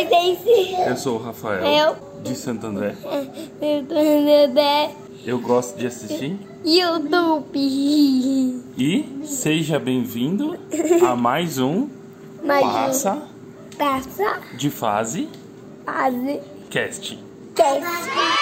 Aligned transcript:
Oi, 0.00 0.06
Daisy. 0.06 0.72
Eu 0.88 0.96
sou 0.96 1.18
o 1.18 1.22
Rafael, 1.22 1.62
Eu. 1.62 2.22
de 2.22 2.34
Santo 2.34 2.66
André. 2.68 2.94
No 3.02 4.54
Dé. 4.54 4.90
Eu 5.26 5.38
gosto 5.38 5.76
de 5.76 5.86
assistir. 5.86 6.38
YouTube. 6.64 7.58
E 8.78 9.20
seja 9.26 9.78
bem-vindo 9.78 10.58
a 11.06 11.14
mais 11.14 11.58
um 11.58 11.86
Mais 12.42 12.64
Passa 12.64 13.12
um 13.12 13.76
Taça. 13.76 14.40
de 14.56 14.70
Fase 14.70 15.28
Fase. 15.84 16.40
Cast. 16.70 17.18
Teste. 17.54 18.39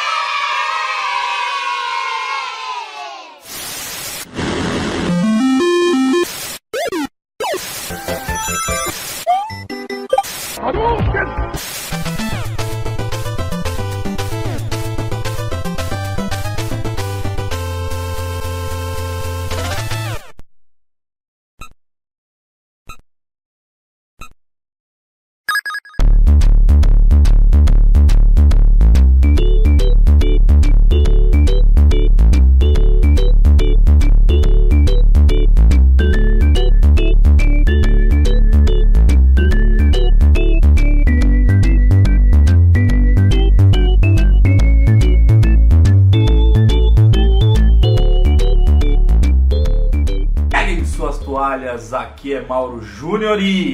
Júnior 53.09 53.41
e 53.42 53.73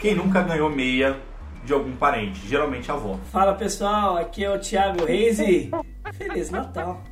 quem 0.00 0.14
nunca 0.14 0.40
ganhou 0.40 0.70
meia 0.70 1.20
de 1.66 1.74
algum 1.74 1.94
parente? 1.96 2.40
Geralmente 2.48 2.90
a 2.90 2.94
avó. 2.94 3.20
Fala 3.30 3.52
pessoal, 3.52 4.16
aqui 4.16 4.42
é 4.42 4.50
o 4.50 4.58
Thiago 4.58 5.04
Reis 5.04 5.38
e 5.38 5.70
Feliz 6.14 6.50
Natal. 6.50 7.04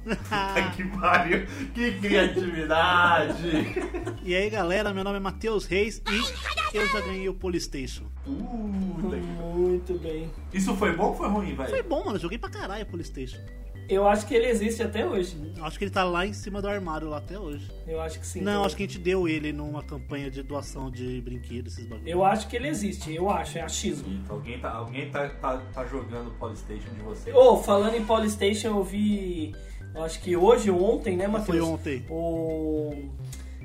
que 0.75 0.83
pariu, 0.99 1.45
que 1.75 1.93
criatividade! 2.01 3.83
E 4.25 4.35
aí 4.35 4.49
galera, 4.49 4.95
meu 4.95 5.05
nome 5.05 5.19
é 5.19 5.21
Matheus 5.21 5.67
Reis 5.67 6.03
e 6.11 6.77
eu 6.79 6.89
já 6.89 7.01
ganhei 7.03 7.29
o 7.29 7.35
Polystation. 7.35 8.05
Puta 8.25 9.17
que- 9.17 9.23
Muito 9.43 9.99
bem. 9.99 10.31
Isso 10.55 10.75
foi 10.75 10.97
bom 10.97 11.09
ou 11.09 11.15
foi 11.17 11.29
ruim, 11.29 11.55
Foi 11.55 11.67
velho? 11.67 11.85
bom, 11.85 12.03
mano, 12.03 12.17
eu 12.17 12.21
joguei 12.21 12.39
pra 12.39 12.49
caralho 12.49 12.85
o 12.85 12.87
Polystation. 12.87 13.37
Eu 13.89 14.07
acho 14.07 14.27
que 14.27 14.35
ele 14.35 14.47
existe 14.47 14.83
até 14.83 15.07
hoje. 15.07 15.37
Eu 15.57 15.65
Acho 15.65 15.79
que 15.79 15.85
ele 15.85 15.91
tá 15.91 16.05
lá 16.05 16.27
em 16.27 16.33
cima 16.33 16.61
do 16.61 16.69
armário 16.69 17.09
lá 17.09 17.19
até 17.19 17.39
hoje. 17.39 17.71
Eu 17.87 18.01
acho 18.01 18.19
que 18.19 18.27
sim. 18.27 18.41
Não, 18.41 18.65
acho 18.65 18.77
que 18.77 18.83
a 18.83 18.87
gente 18.87 18.99
deu 18.99 19.29
ele 19.29 19.53
numa 19.53 19.83
campanha 19.83 20.31
de 20.31 20.43
doação 20.43 20.91
de 20.91 21.21
brinquedos, 21.21 21.75
esses 21.75 21.87
bagulhos. 21.87 22.11
Eu 22.11 22.25
acho 22.25 22.49
que 22.49 22.57
ele 22.57 22.69
existe, 22.69 23.15
eu 23.15 23.31
acho, 23.31 23.59
é 23.59 23.61
achismo. 23.61 24.09
Então, 24.09 24.37
Alguém, 24.37 24.59
tá, 24.59 24.71
alguém 24.73 25.11
tá, 25.11 25.29
tá, 25.29 25.59
tá 25.73 25.87
jogando 25.87 26.31
Polystation 26.39 26.93
de 26.95 27.03
vocês? 27.03 27.35
Ô, 27.37 27.57
falando 27.59 27.95
em 27.95 28.05
Polystation, 28.05 28.69
eu 28.69 28.83
vi. 28.83 29.55
Acho 29.95 30.21
que 30.21 30.37
hoje 30.37 30.71
ou 30.71 30.97
ontem, 30.97 31.17
né, 31.17 31.27
Matheus? 31.27 31.59
Foi 31.59 31.61
ontem. 31.61 32.05
O 32.09 33.11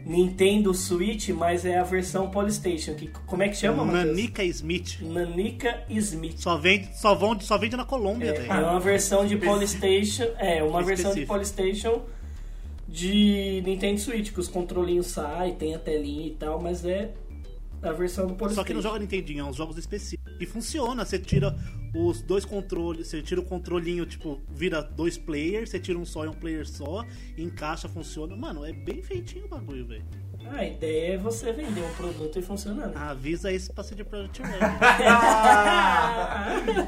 Nintendo 0.06 0.74
Switch, 0.74 1.30
mas 1.30 1.66
é 1.66 1.78
a 1.78 1.84
versão 1.84 2.30
Polystation. 2.30 2.94
Que, 2.96 3.08
como 3.26 3.44
é 3.44 3.50
que 3.50 3.56
chama, 3.58 3.84
Matheus? 3.84 4.06
Nanica 4.06 4.44
Smith. 4.46 5.00
Nanica 5.02 5.84
Smith. 5.90 6.38
Só 6.40 6.58
vende, 6.58 6.90
só 6.98 7.14
vende, 7.16 7.44
só 7.46 7.58
vende 7.58 7.76
na 7.76 7.86
Colômbia, 7.86 8.30
É, 8.30 8.34
velho. 8.34 8.52
é 8.52 8.70
uma 8.70 8.80
versão 8.80 9.26
de 9.26 9.36
Polystation. 9.38 10.26
É, 10.38 10.64
uma 10.64 10.82
versão 10.84 11.14
de. 11.14 11.26
Polystation 11.26 12.02
de 12.88 13.62
Nintendo 13.66 14.00
Switch, 14.00 14.32
que 14.32 14.40
os 14.40 14.48
controlinhos 14.48 15.08
saem, 15.08 15.54
tem 15.56 15.76
a 15.76 15.80
telinha 15.80 16.28
e 16.28 16.32
tal, 16.32 16.62
mas 16.62 16.86
é 16.86 17.10
a 17.82 17.92
versão 17.92 18.28
do 18.28 18.34
Polystation. 18.34 18.62
Só 18.62 18.64
que 18.64 18.74
não 18.74 18.82
joga 18.82 19.00
Nintendinho, 19.00 19.42
é 19.42 19.44
uns 19.44 19.56
jogos 19.56 19.78
específicos. 19.78 20.34
E 20.40 20.46
funciona, 20.46 21.06
você 21.06 21.20
tira 21.20 21.56
os 21.96 22.22
dois 22.22 22.46
controles, 22.46 23.08
você 23.08 23.22
tira 23.22 23.42
o 23.42 23.44
controlinho, 23.44 24.06
tipo, 24.06 24.42
vira 24.50 24.82
dois 24.82 25.18
players, 25.18 25.70
você 25.70 25.80
tira 25.80 25.98
um 25.98 26.06
só 26.06 26.26
e 26.26 26.28
um 26.28 26.34
player 26.34 26.68
só, 26.68 27.06
encaixa, 27.38 27.88
funciona. 27.88 28.36
Mano, 28.36 28.66
é 28.66 28.74
bem 28.74 29.02
feitinho 29.02 29.46
o 29.46 29.48
bagulho, 29.48 29.86
velho. 29.86 30.06
A 30.52 30.66
ideia 30.66 31.16
é 31.16 31.18
você 31.18 31.52
vender 31.52 31.82
um 31.82 31.94
produto 31.96 32.40
e 32.40 32.42
funcionando. 32.42 32.96
Avisa 32.98 33.52
esse 33.52 33.72
pra 33.72 33.84
ser 33.84 33.96
de 33.96 34.04
Product. 34.04 34.42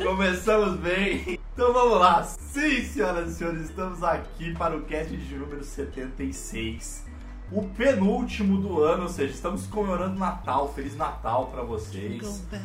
Começamos 0.04 0.80
bem. 0.80 1.40
Então 1.54 1.74
vamos 1.74 2.00
lá. 2.00 2.24
Sim, 2.24 2.82
senhoras 2.84 3.32
e 3.32 3.36
senhores, 3.36 3.70
estamos 3.70 4.02
aqui 4.02 4.54
para 4.54 4.78
o 4.78 4.84
cast 4.84 5.16
de 5.16 5.36
número 5.36 5.64
76. 5.64 7.09
O 7.52 7.64
penúltimo 7.64 8.62
do 8.62 8.84
ano, 8.84 9.04
ou 9.04 9.10
seja, 9.10 9.34
estamos 9.34 9.66
comemorando 9.66 10.20
Natal. 10.20 10.72
Feliz 10.74 10.96
Natal 10.96 11.48
para 11.48 11.64
vocês. 11.64 12.48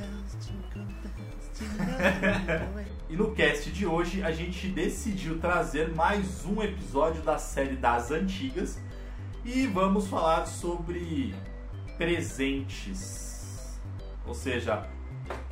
E 3.09 3.17
no 3.17 3.33
cast 3.33 3.71
de 3.71 3.87
hoje 3.87 4.25
a 4.25 4.33
gente 4.33 4.67
decidiu 4.67 5.39
trazer 5.39 5.95
mais 5.95 6.45
um 6.45 6.61
episódio 6.61 7.23
da 7.23 7.39
série 7.39 7.77
das 7.77 8.11
antigas 8.11 8.81
e 9.45 9.65
vamos 9.69 10.09
falar 10.09 10.47
sobre 10.47 11.33
presentes. 11.97 13.79
Ou 14.27 14.35
seja, 14.35 14.85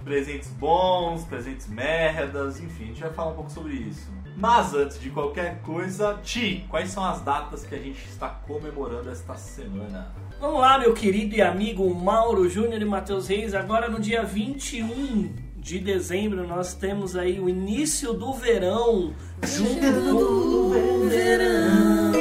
presentes 0.03 0.49
bons, 0.49 1.25
presentes 1.25 1.69
merdas, 1.69 2.59
enfim, 2.59 2.85
a 2.85 2.87
gente 2.89 3.01
vai 3.01 3.13
falar 3.13 3.31
um 3.31 3.37
pouco 3.37 3.51
sobre 3.51 3.75
isso. 3.75 4.11
Mas 4.37 4.75
antes 4.75 5.01
de 5.01 5.11
qualquer 5.11 5.61
coisa, 5.63 6.19
Ti, 6.23 6.65
quais 6.69 6.91
são 6.91 7.05
as 7.05 7.21
datas 7.21 7.65
que 7.65 7.75
a 7.75 7.79
gente 7.79 8.05
está 8.07 8.29
comemorando 8.29 9.11
esta 9.11 9.37
semana? 9.37 10.13
Vamos 10.41 10.61
lá, 10.61 10.79
meu 10.79 10.93
querido 10.93 11.37
e 11.37 11.43
amigo 11.43 11.95
Mauro 11.95 12.49
Júnior 12.49 12.83
e 12.83 12.85
Matheus 12.85 13.29
Reis. 13.29 13.55
Agora 13.55 13.89
no 13.89 14.01
dia 14.01 14.25
21 14.25 15.53
de 15.57 15.79
dezembro 15.79 16.47
nós 16.47 16.75
temos 16.75 17.15
aí 17.15 17.39
o 17.39 17.49
início 17.49 18.13
do 18.13 18.33
verão. 18.33 19.15
Junto 19.45 20.01
do 20.01 21.09
verão. 21.09 22.13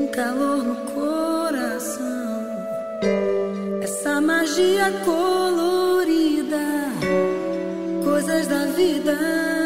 um 0.00 0.06
calor 0.08 0.64
no 0.64 0.74
coração, 0.92 2.02
essa 3.80 4.20
magia 4.20 4.90
colorida, 5.04 6.58
coisas 8.02 8.48
da 8.48 8.64
vida. 8.66 9.57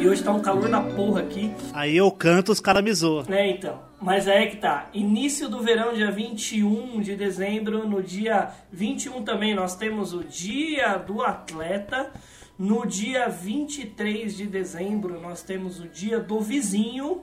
E 0.00 0.06
hoje 0.06 0.22
tá 0.22 0.32
um 0.32 0.40
calor 0.40 0.68
da 0.68 0.80
porra 0.80 1.22
aqui. 1.22 1.52
Aí 1.72 1.96
eu 1.96 2.08
canto, 2.12 2.52
os 2.52 2.60
caras 2.60 2.84
me 2.84 2.94
zoam. 2.94 3.24
É, 3.28 3.50
então. 3.50 3.80
Mas 4.00 4.28
aí 4.28 4.44
é 4.44 4.46
que 4.46 4.56
tá. 4.56 4.88
Início 4.94 5.48
do 5.48 5.60
verão, 5.60 5.92
dia 5.92 6.10
21 6.10 7.00
de 7.00 7.16
dezembro. 7.16 7.88
No 7.88 8.00
dia 8.00 8.50
21 8.70 9.24
também 9.24 9.56
nós 9.56 9.74
temos 9.74 10.12
o 10.12 10.22
Dia 10.22 10.96
do 10.98 11.22
Atleta. 11.22 12.12
No 12.56 12.86
dia 12.86 13.28
23 13.28 14.36
de 14.36 14.46
dezembro 14.46 15.20
nós 15.20 15.42
temos 15.42 15.80
o 15.80 15.88
Dia 15.88 16.20
do 16.20 16.40
Vizinho. 16.40 17.22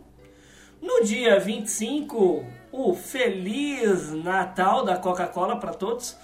No 0.81 1.01
dia 1.03 1.39
25, 1.39 2.45
o 2.73 2.93
Feliz 2.93 4.11
Natal 4.11 4.83
da 4.83 4.97
Coca-Cola 4.97 5.57
para 5.57 5.73
todos. 5.73 6.17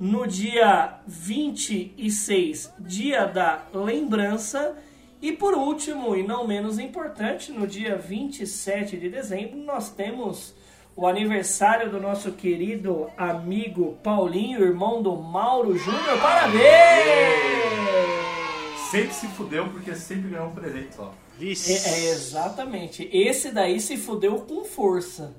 No 0.00 0.26
dia 0.26 0.98
26, 1.06 2.72
Dia 2.80 3.26
da 3.26 3.62
Lembrança. 3.72 4.76
E 5.24 5.32
por 5.32 5.54
último, 5.54 6.14
e 6.14 6.22
não 6.22 6.46
menos 6.46 6.78
importante, 6.78 7.50
no 7.50 7.66
dia 7.66 7.96
27 7.96 8.98
de 8.98 9.08
dezembro, 9.08 9.56
nós 9.56 9.88
temos 9.88 10.54
o 10.94 11.06
aniversário 11.06 11.90
do 11.90 11.98
nosso 11.98 12.32
querido 12.32 13.10
amigo 13.16 13.96
Paulinho, 14.02 14.62
irmão 14.62 15.02
do 15.02 15.16
Mauro 15.16 15.78
Júnior. 15.78 16.20
Parabéns! 16.20 16.60
Sempre 18.90 19.14
se 19.14 19.26
fudeu 19.28 19.66
porque 19.70 19.94
sempre 19.94 20.28
ganhou 20.28 20.48
um 20.48 20.54
presente 20.54 20.94
só. 20.94 21.14
Vixe. 21.38 21.72
É, 21.72 21.76
é, 21.76 22.10
exatamente. 22.10 23.08
Esse 23.10 23.50
daí 23.50 23.80
se 23.80 23.96
fudeu 23.96 24.40
com 24.40 24.62
força. 24.62 25.34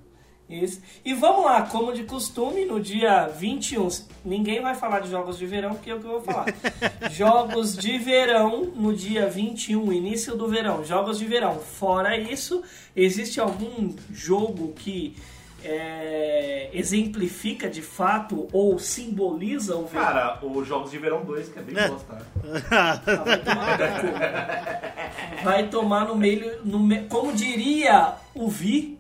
Esse. 0.50 0.80
E 1.04 1.14
vamos 1.14 1.44
lá, 1.46 1.64
como 1.64 1.92
de 1.92 2.04
costume, 2.04 2.66
no 2.66 2.80
dia 2.80 3.28
21. 3.28 3.88
Ninguém 4.24 4.62
vai 4.62 4.76
falar 4.76 5.00
de 5.00 5.10
jogos 5.10 5.40
de 5.40 5.46
verão, 5.48 5.72
porque 5.74 5.90
é 5.90 5.96
o 5.96 6.00
que 6.00 6.06
eu 6.06 6.12
vou 6.12 6.22
falar. 6.22 6.46
jogos 7.10 7.76
de 7.76 7.98
verão 7.98 8.66
no 8.76 8.94
dia 8.94 9.28
21, 9.28 9.92
início 9.92 10.36
do 10.36 10.48
verão. 10.48 10.86
Jogos 10.86 11.18
de 11.18 11.26
verão. 11.26 11.60
Fora 11.60 12.16
isso, 12.16 12.62
existe 12.96 13.40
algum 13.40 13.96
jogo 14.12 14.74
que 14.74 15.16
é, 15.64 16.70
exemplifica 16.74 17.68
de 17.68 17.82
fato 17.82 18.48
ou 18.54 18.78
simboliza 18.78 19.76
o 19.76 19.88
verão? 19.88 20.06
Cara, 20.06 20.40
os 20.44 20.68
Jogos 20.68 20.92
de 20.92 21.00
Verão 21.00 21.26
2, 21.26 21.50
que 21.50 21.58
é 21.58 21.62
bem 21.64 21.76
É. 21.76 21.88
bosta. 21.90 22.22
Vai 23.26 23.40
tomar 23.42 23.78
no. 23.80 25.44
Vai 25.44 25.68
tomar 25.70 26.06
no 26.08 26.16
meio. 26.16 26.60
No 26.64 26.80
me... 26.80 27.00
Como 27.08 27.34
diria 27.34 28.14
o 28.36 28.48
Vi, 28.48 29.00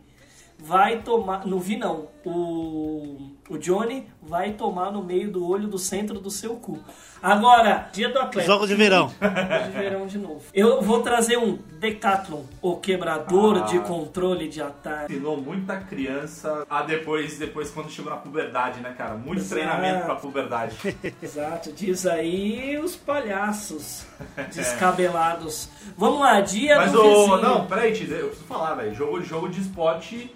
vai 0.65 1.01
tomar. 1.01 1.45
No 1.45 1.59
Vi 1.59 1.77
não. 1.77 2.07
O. 2.25 3.31
O 3.47 3.59
Johnny 3.59 4.07
vai 4.23 4.53
tomar 4.53 4.91
no 4.91 5.03
meio 5.03 5.31
do 5.31 5.47
olho 5.47 5.67
do 5.67 5.77
centro 5.77 6.19
do 6.19 6.31
seu 6.31 6.55
cu. 6.55 6.79
Agora, 7.21 7.87
dia 7.93 8.09
do 8.09 8.17
atleta. 8.17 8.47
Jogos 8.47 8.67
de 8.67 8.73
verão. 8.73 9.11
Jogos 9.21 9.65
de 9.65 9.69
verão 9.79 10.07
de 10.07 10.17
novo. 10.17 10.41
Eu 10.51 10.81
vou 10.81 11.03
trazer 11.03 11.37
um 11.37 11.59
Decathlon, 11.79 12.41
o 12.59 12.77
quebrador 12.77 13.57
Ah. 13.59 13.65
de 13.67 13.77
controle 13.81 14.47
de 14.49 14.63
ataque. 14.63 15.13
Ensinou 15.13 15.37
muita 15.39 15.77
criança 15.77 16.65
a 16.67 16.81
depois, 16.81 17.37
depois 17.37 17.69
quando 17.69 17.91
chegou 17.91 18.09
na 18.11 18.17
puberdade, 18.17 18.79
né, 18.79 18.95
cara? 18.97 19.13
Muito 19.13 19.41
Exato. 19.41 19.61
treinamento 19.61 20.05
pra 20.05 20.15
puberdade. 20.15 20.75
Exato, 21.21 21.71
diz 21.71 22.07
aí 22.07 22.79
os 22.83 22.95
palhaços 22.95 24.07
descabelados. 24.55 25.69
Vamos 25.95 26.19
lá, 26.19 26.41
dia 26.41 26.77
Mas 26.77 26.91
do 26.91 26.99
o. 26.99 27.03
vizinho. 27.19 27.41
Não, 27.41 27.67
peraí, 27.67 27.89
eu 27.89 28.27
preciso 28.29 28.47
falar, 28.47 28.73
velho. 28.73 28.93
Jogo, 28.95 29.21
jogo 29.21 29.49
de 29.49 29.61
esporte 29.61 30.35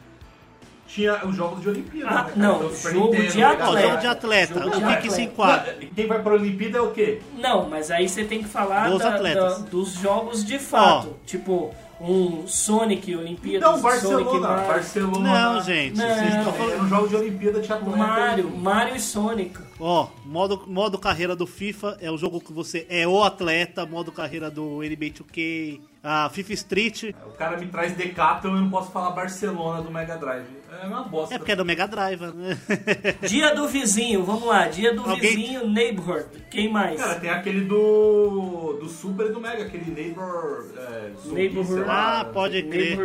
tinha 0.89 1.25
os 1.25 1.35
jogos 1.35 1.61
de 1.61 1.69
Olimpíada. 1.69 2.09
Ah, 2.11 2.23
né, 2.23 2.31
não, 2.35 2.55
Então, 2.57 2.91
jogo 2.91 3.13
Nintendo, 3.13 3.31
de 3.31 3.43
atleta. 3.43 3.87
jogo 3.87 4.01
de 4.01 4.07
atleta. 4.07 4.53
Jogo 4.61 4.77
o 4.77 4.87
que, 4.87 4.97
que 4.97 5.09
se 5.11 5.21
enquadra? 5.21 5.77
Quem 5.95 6.07
vai 6.07 6.21
pra 6.21 6.33
Olimpíada 6.33 6.77
é 6.79 6.81
o 6.81 6.91
quê? 6.91 7.21
Não, 7.37 7.69
mas 7.69 7.91
aí 7.91 8.09
você 8.09 8.25
tem 8.25 8.39
que 8.41 8.49
falar 8.49 8.89
Dos 8.89 8.99
da- 8.99 9.15
atletas. 9.15 9.59
da- 9.59 9.69
dos 9.69 9.93
jogos 9.93 10.43
de 10.43 10.57
fato. 10.57 11.15
Tipo, 11.25 11.73
um 12.01 12.47
Sonic 12.47 13.13
Olimpíadas, 13.15 13.69
Não, 13.69 13.77
Sonic 13.77 13.83
Barcelona. 14.01 14.47
Mario, 14.47 14.67
Barcelona. 14.67 15.19
Não, 15.53 15.61
gente. 15.61 15.97
Não. 15.97 16.05
Vocês 16.07 16.19
estão 16.27 16.41
Era 16.41 16.51
falando. 16.53 16.81
um 16.83 16.87
jogo 16.87 17.07
de 17.09 17.15
Olimpíada 17.17 17.59
de 17.61 17.73
atleta. 17.73 17.97
Mario, 17.97 18.49
Mario 18.57 18.95
e 18.95 18.99
Sonic. 18.99 19.59
Ó, 19.79 20.07
modo, 20.25 20.63
modo 20.65 20.97
carreira 20.97 21.35
do 21.35 21.45
FIFA 21.45 21.97
é 22.01 22.09
o 22.09 22.17
jogo 22.17 22.39
que 22.39 22.51
você 22.53 22.85
é 22.89 23.05
o 23.07 23.21
atleta, 23.23 23.85
modo 23.85 24.11
carreira 24.11 24.49
do 24.49 24.81
NBA 24.81 25.09
2K, 25.11 25.81
a 26.03 26.29
FIFA 26.29 26.53
Street. 26.53 27.03
O 27.27 27.31
cara 27.37 27.57
me 27.57 27.67
traz 27.67 27.91
Decathlon 27.93 28.51
e 28.53 28.55
eu 28.55 28.61
não 28.61 28.69
posso 28.69 28.91
falar 28.91 29.11
Barcelona 29.11 29.81
do 29.81 29.91
Mega 29.91 30.15
Drive. 30.17 30.58
É 30.81 30.85
uma 30.87 31.03
bosta. 31.03 31.35
É 31.35 31.37
porque 31.37 31.51
é 31.51 31.55
do 31.55 31.65
Mega 31.65 31.87
Drive, 31.87 32.21
né? 32.21 32.57
Dia 33.27 33.53
do 33.55 33.67
vizinho, 33.67 34.23
vamos 34.23 34.47
lá. 34.47 34.67
Dia 34.67 34.93
do 34.93 35.01
Alguém- 35.01 35.35
vizinho, 35.35 35.67
Neighborhood. 35.67 36.25
Quem 36.49 36.71
mais? 36.71 36.99
Cara, 36.99 37.19
tem 37.19 37.29
aquele 37.29 37.61
do. 37.61 38.77
do 38.79 38.87
Super 38.89 39.27
e 39.27 39.31
do 39.31 39.39
Mega, 39.39 39.63
aquele 39.63 39.91
Neighbor. 39.91 40.65
É, 40.77 41.11
zumbi, 41.21 41.35
Neighborhood. 41.35 41.73
sei 41.73 41.83
lá. 41.83 42.21
Ah, 42.21 42.25
pode 42.25 42.61
crer. 42.63 42.97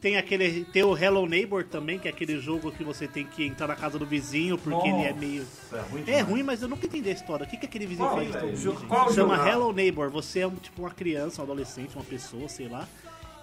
Tem 0.00 0.16
aquele. 0.16 0.64
Tem 0.66 0.82
o 0.82 0.96
Hello 0.96 1.26
Neighbor 1.26 1.64
também, 1.64 1.98
que 1.98 2.08
é 2.08 2.10
aquele 2.10 2.38
jogo 2.38 2.70
que 2.72 2.84
você 2.84 3.06
tem 3.08 3.24
que 3.24 3.44
entrar 3.44 3.66
na 3.66 3.76
casa 3.76 3.98
do 3.98 4.06
vizinho, 4.06 4.56
porque 4.58 4.88
ele 4.88 5.02
é 5.04 5.12
meio. 5.12 5.44
É 5.72 5.80
ruim 5.80 6.04
É 6.06 6.20
ruim, 6.20 6.42
mas 6.42 6.62
eu 6.62 6.68
nunca 6.68 6.86
entendi 6.86 7.08
a 7.08 7.12
história. 7.12 7.44
O 7.44 7.48
que, 7.48 7.56
que 7.56 7.66
aquele 7.66 7.86
vizinho 7.86 8.08
Qual, 8.08 8.20
gente? 8.24 8.86
qual 8.86 9.12
Chama 9.12 9.36
jogo? 9.36 9.48
Hello 9.48 9.72
Neighbor. 9.72 10.10
Você 10.10 10.40
é 10.40 10.46
um, 10.46 10.54
tipo 10.54 10.82
uma 10.82 10.90
criança, 10.90 11.40
um 11.40 11.44
adolescente, 11.44 11.94
uma 11.94 12.04
pessoa, 12.04 12.48
sei 12.48 12.68
lá. 12.68 12.86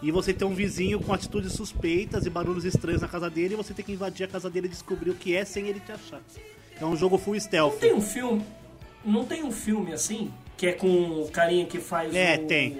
E 0.01 0.11
você 0.11 0.31
tem 0.33 0.47
um 0.47 0.53
vizinho 0.53 0.99
com 0.99 1.11
atitudes 1.13 1.53
suspeitas 1.53 2.25
e 2.25 2.29
barulhos 2.29 2.65
estranhos 2.65 3.01
na 3.01 3.07
casa 3.07 3.29
dele, 3.29 3.53
e 3.55 3.57
você 3.57 3.73
tem 3.73 3.83
que 3.83 3.91
invadir 3.91 4.25
a 4.25 4.27
casa 4.27 4.49
dele 4.49 4.67
e 4.67 4.69
descobrir 4.69 5.09
o 5.09 5.15
que 5.15 5.35
é 5.35 5.43
sem 5.43 5.67
ele 5.67 5.79
te 5.79 5.91
achar. 5.91 6.21
É 6.79 6.85
um 6.85 6.95
jogo 6.95 7.17
full 7.17 7.39
stealth. 7.39 7.73
Não 7.73 7.79
tem 7.79 7.93
um 7.93 8.01
filme. 8.01 8.45
Não 9.03 9.25
tem 9.25 9.43
um 9.43 9.51
filme 9.51 9.93
assim? 9.93 10.31
Que 10.55 10.67
é 10.67 10.71
com 10.73 11.21
o 11.21 11.29
carinha 11.31 11.65
que 11.65 11.79
faz 11.79 12.13
É, 12.15 12.35
o, 12.35 12.47
tem. 12.47 12.77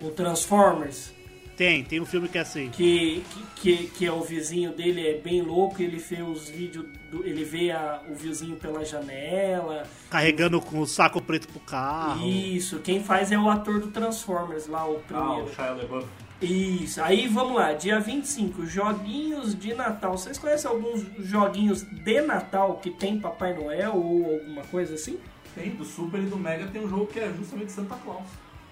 o 0.00 0.10
Transformers. 0.10 1.12
Tem, 1.56 1.84
tem 1.84 2.00
um 2.00 2.06
filme 2.06 2.28
que 2.28 2.38
é 2.38 2.40
assim. 2.40 2.70
Que, 2.70 3.22
que, 3.56 3.86
que, 3.88 4.06
é 4.06 4.12
o 4.12 4.22
vizinho 4.22 4.72
dele, 4.72 5.06
é 5.06 5.18
bem 5.18 5.42
louco, 5.42 5.82
ele 5.82 5.98
vê 5.98 6.22
os 6.22 6.48
vídeos, 6.48 6.86
do- 7.10 7.24
ele 7.26 7.44
vê 7.44 7.70
a- 7.70 8.00
o 8.10 8.14
vizinho 8.14 8.56
pela 8.56 8.84
janela. 8.84 9.84
Carregando 10.10 10.60
com 10.60 10.80
o 10.80 10.86
saco 10.86 11.20
preto 11.20 11.46
pro 11.48 11.60
carro. 11.60 12.26
Isso, 12.26 12.78
quem 12.78 13.02
faz 13.04 13.30
é 13.30 13.38
o 13.38 13.48
ator 13.50 13.80
do 13.80 13.88
Transformers 13.88 14.66
lá, 14.66 14.88
o 14.88 14.96
Ah, 14.96 15.00
primeiro. 15.06 15.44
o 15.44 15.54
Shia 15.54 15.70
LaBeouf. 15.72 16.06
Isso, 16.42 17.00
aí 17.00 17.28
vamos 17.28 17.54
lá, 17.54 17.72
dia 17.72 18.00
25, 18.00 18.66
joguinhos 18.66 19.54
de 19.58 19.74
Natal. 19.74 20.16
Vocês 20.18 20.38
conhecem 20.38 20.70
alguns 20.70 21.04
joguinhos 21.20 21.82
de 21.82 22.20
Natal 22.20 22.78
que 22.82 22.90
tem 22.90 23.20
Papai 23.20 23.54
Noel 23.54 23.94
ou 23.94 24.34
alguma 24.34 24.62
coisa 24.64 24.94
assim? 24.94 25.18
Tem, 25.54 25.70
do 25.70 25.84
Super 25.84 26.20
e 26.20 26.26
do 26.26 26.36
Mega 26.36 26.66
tem 26.66 26.84
um 26.84 26.88
jogo 26.88 27.06
que 27.06 27.20
é 27.20 27.32
justamente 27.32 27.70
Santa 27.70 27.94
Claus. 27.96 28.26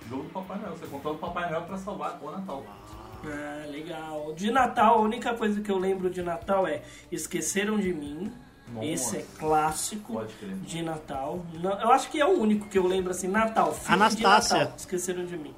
Jogo 0.09 0.25
do 0.25 0.31
Papai 0.31 0.59
Noel. 0.59 0.73
Você 0.77 0.87
controla 0.87 1.17
o 1.17 1.21
Papai 1.21 1.49
Noel 1.51 1.63
pra 1.63 1.77
salvar 1.77 2.19
o 2.21 2.31
Natal. 2.31 2.65
Ah, 3.25 3.67
legal. 3.71 4.33
De 4.35 4.51
Natal, 4.51 4.99
a 4.99 5.01
única 5.03 5.35
coisa 5.35 5.61
que 5.61 5.71
eu 5.71 5.79
lembro 5.79 6.11
de 6.11 6.23
Natal 6.23 6.67
é 6.67 6.83
Esqueceram 7.13 7.79
de 7.79 7.93
Mim. 7.93 8.33
Nossa. 8.73 8.87
Esse 8.87 9.17
é 9.19 9.25
clássico 9.39 10.13
Pode 10.15 10.33
crer. 10.35 10.55
de 10.57 10.83
Natal. 10.83 11.45
Eu 11.63 11.91
acho 11.93 12.09
que 12.09 12.21
é 12.21 12.25
o 12.25 12.39
único 12.41 12.69
que 12.69 12.79
eu 12.79 12.87
lembro 12.87 13.11
assim, 13.11 13.29
Natal. 13.29 13.77
Anastácia. 13.87 14.57
De 14.59 14.63
Natal, 14.63 14.77
Esqueceram 14.77 15.25
de 15.25 15.37
Mim. 15.37 15.55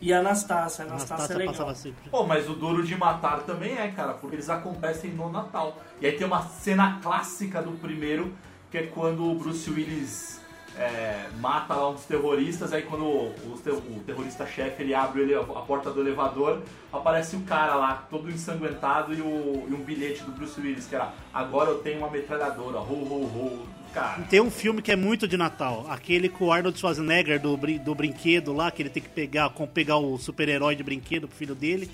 E 0.00 0.12
Anastácia, 0.12 0.84
A 0.84 0.88
Anastácia, 0.88 1.32
é 1.32 1.36
legal. 1.36 1.54
passava 1.54 1.74
sempre. 1.74 2.10
Pô, 2.10 2.24
mas 2.24 2.48
o 2.48 2.54
Duro 2.54 2.82
de 2.84 2.96
Matar 2.96 3.40
também 3.42 3.76
é, 3.78 3.88
cara, 3.88 4.12
porque 4.14 4.36
eles 4.36 4.50
acontecem 4.50 5.10
no 5.12 5.30
Natal. 5.30 5.76
E 6.00 6.06
aí 6.06 6.12
tem 6.12 6.26
uma 6.26 6.42
cena 6.42 6.98
clássica 7.02 7.62
do 7.62 7.72
primeiro, 7.72 8.32
que 8.70 8.78
é 8.78 8.82
quando 8.86 9.24
o 9.24 9.34
Bruce 9.34 9.70
Willis 9.70 10.40
é, 10.78 11.28
mata 11.40 11.72
lá 11.74 11.88
um 11.88 11.94
dos 11.94 12.04
terroristas, 12.04 12.70
aí 12.74 12.82
quando 12.82 13.02
o, 13.04 13.28
o 13.30 14.02
terrorista-chefe 14.04 14.82
ele 14.82 14.94
abre 14.94 15.22
ele- 15.22 15.34
a 15.34 15.42
porta 15.42 15.90
do 15.90 16.02
elevador, 16.02 16.60
aparece 16.92 17.34
o 17.34 17.40
cara 17.40 17.74
lá, 17.76 18.04
todo 18.10 18.30
ensanguentado, 18.30 19.14
e, 19.14 19.22
o- 19.22 19.66
e 19.70 19.72
um 19.72 19.82
bilhete 19.82 20.22
do 20.24 20.32
Bruce 20.32 20.60
Willis, 20.60 20.86
que 20.86 20.94
era 20.94 21.10
Agora 21.32 21.70
eu 21.70 21.78
tenho 21.78 21.98
uma 21.98 22.10
metralhadora, 22.10 22.78
ho, 22.80 22.92
ho, 22.92 23.24
ho. 23.24 23.66
Cara, 23.96 24.24
Tem 24.28 24.42
um 24.42 24.50
filme 24.50 24.82
que 24.82 24.92
é 24.92 24.96
muito 24.96 25.26
de 25.26 25.38
Natal. 25.38 25.86
Aquele 25.88 26.28
com 26.28 26.44
o 26.48 26.52
Arnold 26.52 26.78
Schwarzenegger 26.78 27.40
do, 27.40 27.56
brin- 27.56 27.78
do 27.78 27.94
brinquedo 27.94 28.52
lá, 28.52 28.70
que 28.70 28.82
ele 28.82 28.90
tem 28.90 29.02
que 29.02 29.08
pegar, 29.08 29.48
com, 29.48 29.66
pegar 29.66 29.96
o 29.96 30.18
super-herói 30.18 30.76
de 30.76 30.82
brinquedo 30.82 31.26
pro 31.26 31.34
filho 31.34 31.54
dele. 31.54 31.90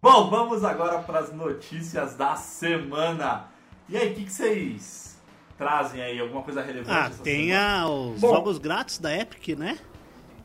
Bom, 0.00 0.30
vamos 0.30 0.62
agora 0.64 0.98
para 1.00 1.20
as 1.20 1.32
notícias 1.32 2.14
da 2.14 2.36
semana. 2.36 3.46
E 3.88 3.96
aí, 3.96 4.12
o 4.12 4.14
que, 4.14 4.24
que 4.24 4.32
vocês 4.32 5.16
trazem 5.58 6.00
aí? 6.02 6.18
Alguma 6.20 6.42
coisa 6.42 6.62
relevante? 6.62 6.90
Ah, 6.96 7.06
essa 7.08 7.22
tem 7.22 7.54
a- 7.54 7.88
os 7.88 8.20
Bom. 8.20 8.28
jogos 8.34 8.58
grátis 8.58 8.98
da 8.98 9.16
Epic, 9.16 9.56
né? 9.58 9.78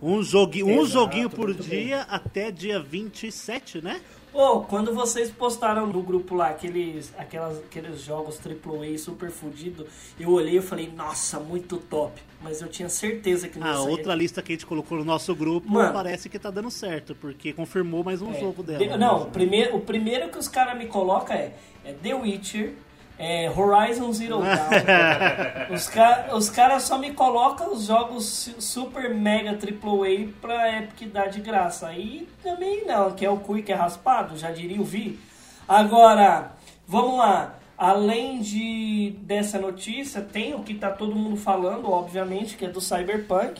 Um, 0.01 0.15
um 0.15 0.19
Exato, 0.21 0.87
joguinho 0.87 1.29
por 1.29 1.45
muito 1.47 1.63
bem. 1.63 1.85
dia 1.87 2.01
até 2.09 2.49
dia 2.49 2.79
27, 2.79 3.81
né? 3.83 4.01
Ô, 4.33 4.61
quando 4.61 4.93
vocês 4.93 5.29
postaram 5.29 5.85
no 5.87 6.01
grupo 6.01 6.33
lá 6.35 6.47
aqueles, 6.49 7.13
aquelas, 7.17 7.57
aqueles 7.57 8.01
jogos 8.01 8.39
AAA 8.39 8.97
super 8.97 9.29
fudido, 9.29 9.85
eu 10.17 10.29
olhei 10.31 10.57
e 10.57 10.61
falei, 10.61 10.89
nossa, 10.95 11.37
muito 11.37 11.75
top. 11.77 12.21
Mas 12.41 12.61
eu 12.61 12.69
tinha 12.69 12.87
certeza 12.87 13.49
que 13.49 13.59
não 13.59 13.67
A 13.67 13.71
ia 13.71 13.77
sair. 13.77 13.89
outra 13.91 14.15
lista 14.15 14.41
que 14.41 14.53
a 14.53 14.55
gente 14.55 14.65
colocou 14.65 14.97
no 14.97 15.03
nosso 15.03 15.35
grupo 15.35 15.69
Mano. 15.69 15.91
parece 15.93 16.29
que 16.29 16.39
tá 16.39 16.49
dando 16.49 16.71
certo, 16.71 17.13
porque 17.15 17.51
confirmou 17.51 18.05
mais 18.05 18.21
um 18.21 18.31
É, 18.31 18.39
jogo 18.39 18.63
dela. 18.63 18.79
de- 18.79 18.97
não, 18.97 19.23
o 19.23 19.25
primeiro, 19.31 19.75
o 19.75 19.81
primeiro 19.81 20.29
que 20.29 20.37
os 20.37 20.47
caras 20.47 20.77
me 20.77 20.85
colocam 20.85 21.35
é, 21.35 21.51
é 21.83 21.91
The 21.91 22.13
Witcher, 22.15 22.73
é 23.21 23.49
Horizon 23.55 24.11
Zero 24.11 24.39
Dawn. 24.39 25.71
os 25.73 25.87
caras 25.87 26.33
os 26.33 26.49
cara 26.49 26.79
só 26.79 26.97
me 26.97 27.11
colocam 27.13 27.71
os 27.73 27.85
jogos 27.85 28.25
su- 28.25 28.61
super 28.61 29.13
mega 29.13 29.51
AAA 29.51 30.29
pra 30.41 30.77
Epic 30.79 31.11
dar 31.11 31.27
de 31.29 31.39
graça. 31.41 31.87
Aí 31.87 32.27
também 32.43 32.85
não, 32.85 33.11
que 33.11 33.25
é 33.25 33.29
o 33.29 33.37
cu 33.37 33.61
que 33.61 33.71
é 33.71 33.75
raspado, 33.75 34.35
já 34.37 34.51
diria 34.51 34.81
o 34.81 34.83
Vi. 34.83 35.19
Agora, 35.67 36.53
vamos 36.87 37.17
lá. 37.17 37.55
Além 37.77 38.41
de 38.41 39.15
dessa 39.21 39.57
notícia, 39.59 40.21
tem 40.21 40.53
o 40.53 40.59
que 40.59 40.75
tá 40.75 40.91
todo 40.91 41.15
mundo 41.15 41.35
falando, 41.35 41.89
obviamente, 41.89 42.55
que 42.55 42.65
é 42.65 42.69
do 42.69 42.79
Cyberpunk, 42.79 43.59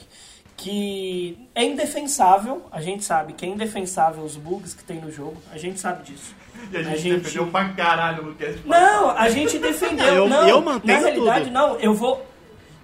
que 0.62 1.38
é 1.56 1.64
indefensável, 1.66 2.62
a 2.72 2.80
gente 2.82 3.04
sabe 3.04 3.34
que 3.34 3.44
é 3.44 3.50
indefensável 3.50 4.24
os 4.24 4.38
bugs 4.38 4.76
que 4.76 4.84
tem 4.84 5.02
no 5.02 5.12
jogo, 5.12 5.36
a 5.52 5.58
gente 5.58 5.80
sabe 5.80 6.04
disso. 6.04 6.36
E 6.72 6.78
a 6.78 6.84
gente, 6.84 6.94
a 6.94 6.98
gente- 6.98 7.18
defendeu 7.22 7.48
pra 7.48 7.70
caralho 7.70 8.24
no 8.24 8.36
cast. 8.36 8.62
Não, 8.66 9.10
a 9.10 9.28
gente 9.30 9.58
defendeu. 9.58 10.06
Eu- 10.14 10.30
não, 10.30 10.48
eu 10.48 10.62
mantenho 10.62 10.94
Na 11.02 11.08
realidade, 11.08 11.46
tudo. 11.46 11.54
não. 11.54 11.76
Eu 11.80 11.94
vou, 11.96 12.24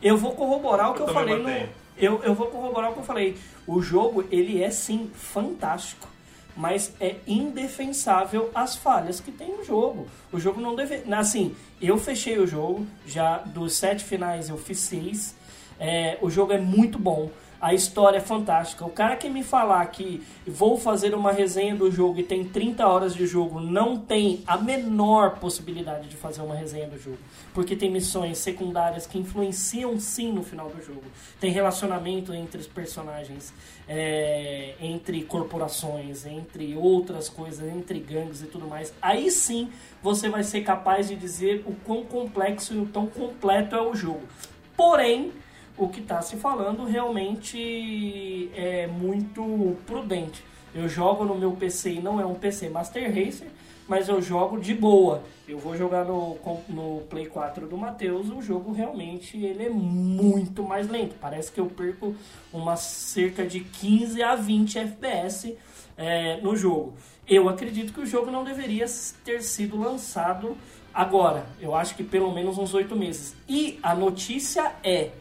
eu 0.01 0.17
vou 0.17 0.31
corroborar 0.33 0.89
o 0.89 0.93
que 0.95 1.01
Eu 1.01 1.07
eu, 1.07 1.13
falei 1.13 1.35
no. 1.37 1.43
mantenho. 1.43 1.69
Eu, 1.99 2.23
eu 2.23 2.33
vou 2.33 2.47
corroborar 2.47 2.89
o 2.89 2.93
que 2.93 2.99
eu 2.99 3.03
falei. 3.03 3.37
O 3.67 3.79
jogo, 3.81 4.25
ele 4.31 4.63
é 4.63 4.71
sim 4.71 5.11
fantástico. 5.13 6.07
Mas 6.55 6.91
é 6.99 7.15
indefensável 7.27 8.49
as 8.55 8.75
falhas 8.75 9.19
que 9.19 9.31
tem 9.31 9.55
no 9.55 9.63
jogo. 9.63 10.07
O 10.31 10.39
jogo 10.39 10.59
não 10.59 10.75
deve. 10.75 11.03
Assim, 11.13 11.55
eu 11.79 11.99
fechei 11.99 12.39
o 12.39 12.47
jogo. 12.47 12.87
Já 13.05 13.37
dos 13.37 13.73
sete 13.73 14.03
finais 14.03 14.49
eu 14.49 14.57
fiz 14.57 14.79
seis. 14.79 15.35
É, 15.79 16.17
o 16.19 16.31
jogo 16.31 16.51
é 16.53 16.57
muito 16.57 16.97
bom. 16.97 17.29
A 17.59 17.73
história 17.73 18.17
é 18.17 18.21
fantástica. 18.21 18.85
O 18.85 18.89
cara 18.89 19.15
que 19.15 19.27
me 19.29 19.43
falar 19.43 19.85
que 19.87 20.23
vou 20.45 20.77
fazer 20.77 21.15
uma 21.15 21.31
resenha 21.31 21.75
do 21.75 21.91
jogo 21.91 22.19
e 22.19 22.23
tem 22.23 22.45
30 22.45 22.87
horas 22.87 23.15
de 23.15 23.25
jogo, 23.25 23.59
não 23.59 23.97
tem 23.97 24.43
a 24.45 24.57
menor 24.57 25.39
possibilidade 25.39 26.07
de 26.07 26.15
fazer 26.15 26.41
uma 26.41 26.55
resenha 26.55 26.87
do 26.87 26.99
jogo. 26.99 27.17
Porque 27.53 27.75
tem 27.75 27.89
missões 27.89 28.37
secundárias 28.37 29.07
que 29.07 29.17
influenciam 29.17 29.99
sim 29.99 30.31
no 30.31 30.43
final 30.43 30.69
do 30.69 30.83
jogo. 30.83 31.03
Tem 31.39 31.51
relacionamento 31.51 32.33
entre 32.33 32.61
os 32.61 32.67
personagens, 32.67 33.51
é, 33.87 34.75
entre 34.79 35.23
corporações, 35.23 36.25
entre 36.25 36.75
outras 36.75 37.27
coisas, 37.27 37.67
entre 37.75 37.99
gangues 37.99 38.41
e 38.43 38.45
tudo 38.45 38.67
mais. 38.67 38.93
Aí 39.01 39.31
sim 39.31 39.69
você 40.03 40.29
vai 40.29 40.43
ser 40.43 40.61
capaz 40.61 41.07
de 41.07 41.15
dizer 41.15 41.63
o 41.65 41.73
quão 41.83 42.03
complexo 42.03 42.75
e 42.75 42.77
o 42.77 42.85
tão 42.85 43.07
completo 43.07 43.75
é 43.75 43.81
o 43.81 43.95
jogo. 43.95 44.21
Porém, 44.75 45.31
o 45.77 45.87
que 45.87 45.99
está 45.99 46.21
se 46.21 46.35
falando 46.37 46.83
realmente 46.85 48.49
é 48.55 48.87
muito 48.87 49.77
prudente. 49.85 50.43
Eu 50.73 50.89
jogo 50.89 51.23
no 51.23 51.35
meu 51.35 51.51
PC 51.51 51.93
e 51.93 52.01
não 52.01 52.19
é 52.19 52.25
um 52.25 52.35
PC 52.35 52.69
Master 52.69 53.07
Racer, 53.07 53.47
mas 53.87 54.09
eu 54.09 54.21
jogo 54.21 54.59
de 54.59 54.73
boa. 54.73 55.23
Eu 55.47 55.57
vou 55.59 55.77
jogar 55.77 56.03
no, 56.03 56.37
no 56.67 57.01
Play 57.09 57.27
4 57.27 57.67
do 57.67 57.77
Matheus, 57.77 58.29
o 58.29 58.41
jogo 58.41 58.73
realmente 58.73 59.37
ele 59.37 59.65
é 59.65 59.69
muito 59.69 60.63
mais 60.63 60.89
lento. 60.89 61.15
Parece 61.21 61.51
que 61.51 61.59
eu 61.59 61.67
perco 61.67 62.15
umas 62.51 62.79
cerca 62.79 63.45
de 63.45 63.61
15 63.61 64.21
a 64.21 64.35
20 64.35 64.79
FPS 64.79 65.57
é, 65.95 66.41
no 66.41 66.55
jogo. 66.55 66.95
Eu 67.27 67.47
acredito 67.49 67.93
que 67.93 68.01
o 68.01 68.05
jogo 68.05 68.31
não 68.31 68.43
deveria 68.43 68.85
ter 69.23 69.41
sido 69.41 69.79
lançado 69.79 70.57
agora. 70.93 71.45
Eu 71.59 71.75
acho 71.75 71.95
que 71.95 72.03
pelo 72.03 72.31
menos 72.33 72.57
uns 72.57 72.73
oito 72.73 72.95
meses. 72.95 73.35
E 73.47 73.79
a 73.83 73.93
notícia 73.93 74.73
é 74.83 75.11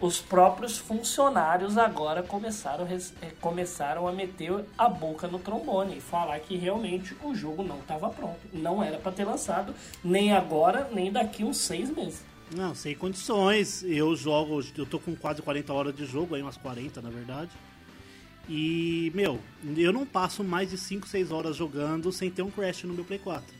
os 0.00 0.20
próprios 0.20 0.78
funcionários 0.78 1.76
agora 1.76 2.22
começaram, 2.22 2.86
eh, 2.86 3.32
começaram 3.40 4.06
a 4.06 4.12
meter 4.12 4.64
a 4.76 4.88
boca 4.88 5.26
no 5.26 5.38
trombone 5.38 5.98
e 5.98 6.00
falar 6.00 6.38
que 6.40 6.56
realmente 6.56 7.16
o 7.22 7.34
jogo 7.34 7.64
não 7.64 7.78
estava 7.78 8.08
pronto. 8.08 8.38
Não 8.52 8.82
era 8.82 8.98
para 8.98 9.10
ter 9.10 9.24
lançado 9.24 9.74
nem 10.04 10.32
agora, 10.32 10.88
nem 10.92 11.10
daqui 11.10 11.42
uns 11.42 11.58
seis 11.58 11.90
meses. 11.90 12.22
Não, 12.54 12.74
sem 12.74 12.94
condições. 12.94 13.82
Eu 13.82 14.14
jogo, 14.14 14.60
eu 14.76 14.86
tô 14.86 14.98
com 14.98 15.14
quase 15.16 15.42
40 15.42 15.72
horas 15.72 15.94
de 15.94 16.06
jogo, 16.06 16.34
aí 16.34 16.42
umas 16.42 16.56
40 16.56 17.02
na 17.02 17.10
verdade. 17.10 17.50
E, 18.48 19.12
meu, 19.14 19.38
eu 19.76 19.92
não 19.92 20.06
passo 20.06 20.42
mais 20.42 20.70
de 20.70 20.78
5, 20.78 21.06
6 21.06 21.30
horas 21.30 21.56
jogando 21.56 22.10
sem 22.10 22.30
ter 22.30 22.42
um 22.42 22.50
crash 22.50 22.84
no 22.84 22.94
meu 22.94 23.04
Play 23.04 23.18
4. 23.18 23.57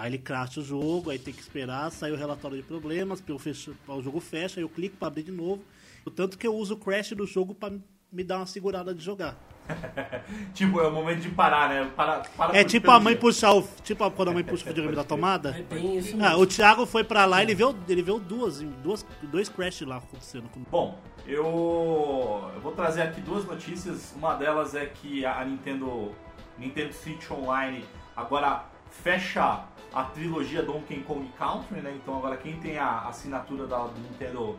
Aí 0.00 0.08
ele 0.08 0.18
crasha 0.18 0.60
o 0.60 0.64
jogo, 0.64 1.10
aí 1.10 1.18
tem 1.18 1.34
que 1.34 1.40
esperar, 1.42 1.90
sai 1.92 2.10
o 2.10 2.16
relatório 2.16 2.56
de 2.56 2.62
problemas, 2.62 3.22
eu 3.28 3.38
fechar, 3.38 3.72
o 3.86 4.00
jogo 4.02 4.18
fecha, 4.18 4.58
aí 4.58 4.64
eu 4.64 4.68
clico 4.68 4.96
pra 4.96 5.08
abrir 5.08 5.24
de 5.24 5.30
novo. 5.30 5.62
O 6.06 6.10
tanto 6.10 6.38
que 6.38 6.46
eu 6.46 6.54
uso 6.54 6.72
o 6.72 6.76
crash 6.78 7.10
do 7.12 7.26
jogo 7.26 7.54
pra 7.54 7.70
me 8.10 8.24
dar 8.24 8.38
uma 8.38 8.46
segurada 8.46 8.94
de 8.94 9.04
jogar. 9.04 9.36
Tipo, 10.54 10.80
é 10.80 10.88
o 10.88 10.90
momento 10.90 11.20
de 11.20 11.28
parar, 11.28 11.68
né? 11.68 11.90
Para, 11.94 12.20
para 12.36 12.56
É 12.56 12.64
tipo 12.64 12.90
a 12.90 12.98
mãe 12.98 13.12
dia. 13.12 13.20
puxar 13.20 13.52
o. 13.52 13.62
Tipo 13.84 14.10
quando 14.12 14.30
a 14.30 14.32
mãe 14.32 14.42
puxa 14.42 14.64
o 14.64 14.68
videogame 14.68 14.96
da 14.96 15.04
tomada. 15.04 15.50
É 15.56 15.62
bem 15.62 15.98
isso 15.98 16.14
Ah, 16.16 16.30
mesmo. 16.30 16.38
o 16.42 16.46
Thiago 16.46 16.86
foi 16.86 17.04
pra 17.04 17.24
lá 17.26 17.40
e 17.40 17.46
ele 17.46 17.54
viu, 17.54 17.76
ele 17.88 18.02
viu 18.02 18.18
duas, 18.18 18.60
duas, 18.82 19.04
dois 19.24 19.48
crash 19.50 19.82
lá 19.82 19.98
acontecendo. 19.98 20.50
Bom, 20.70 20.98
eu, 21.26 22.50
eu 22.54 22.60
vou 22.62 22.72
trazer 22.72 23.02
aqui 23.02 23.20
duas 23.20 23.44
notícias. 23.44 24.12
Uma 24.16 24.34
delas 24.34 24.74
é 24.74 24.86
que 24.86 25.24
a 25.26 25.44
Nintendo, 25.44 26.12
Nintendo 26.58 26.92
Switch 26.94 27.30
Online 27.30 27.84
agora 28.16 28.64
fecha 28.90 29.64
a 29.92 30.04
trilogia 30.04 30.62
Donkey 30.62 31.02
Kong 31.02 31.28
Country, 31.36 31.80
né? 31.80 31.94
Então 31.96 32.16
agora 32.16 32.36
quem 32.36 32.58
tem 32.60 32.78
a 32.78 33.08
assinatura 33.08 33.66
da 33.66 33.86
do 33.86 34.00
Nintendo 34.00 34.56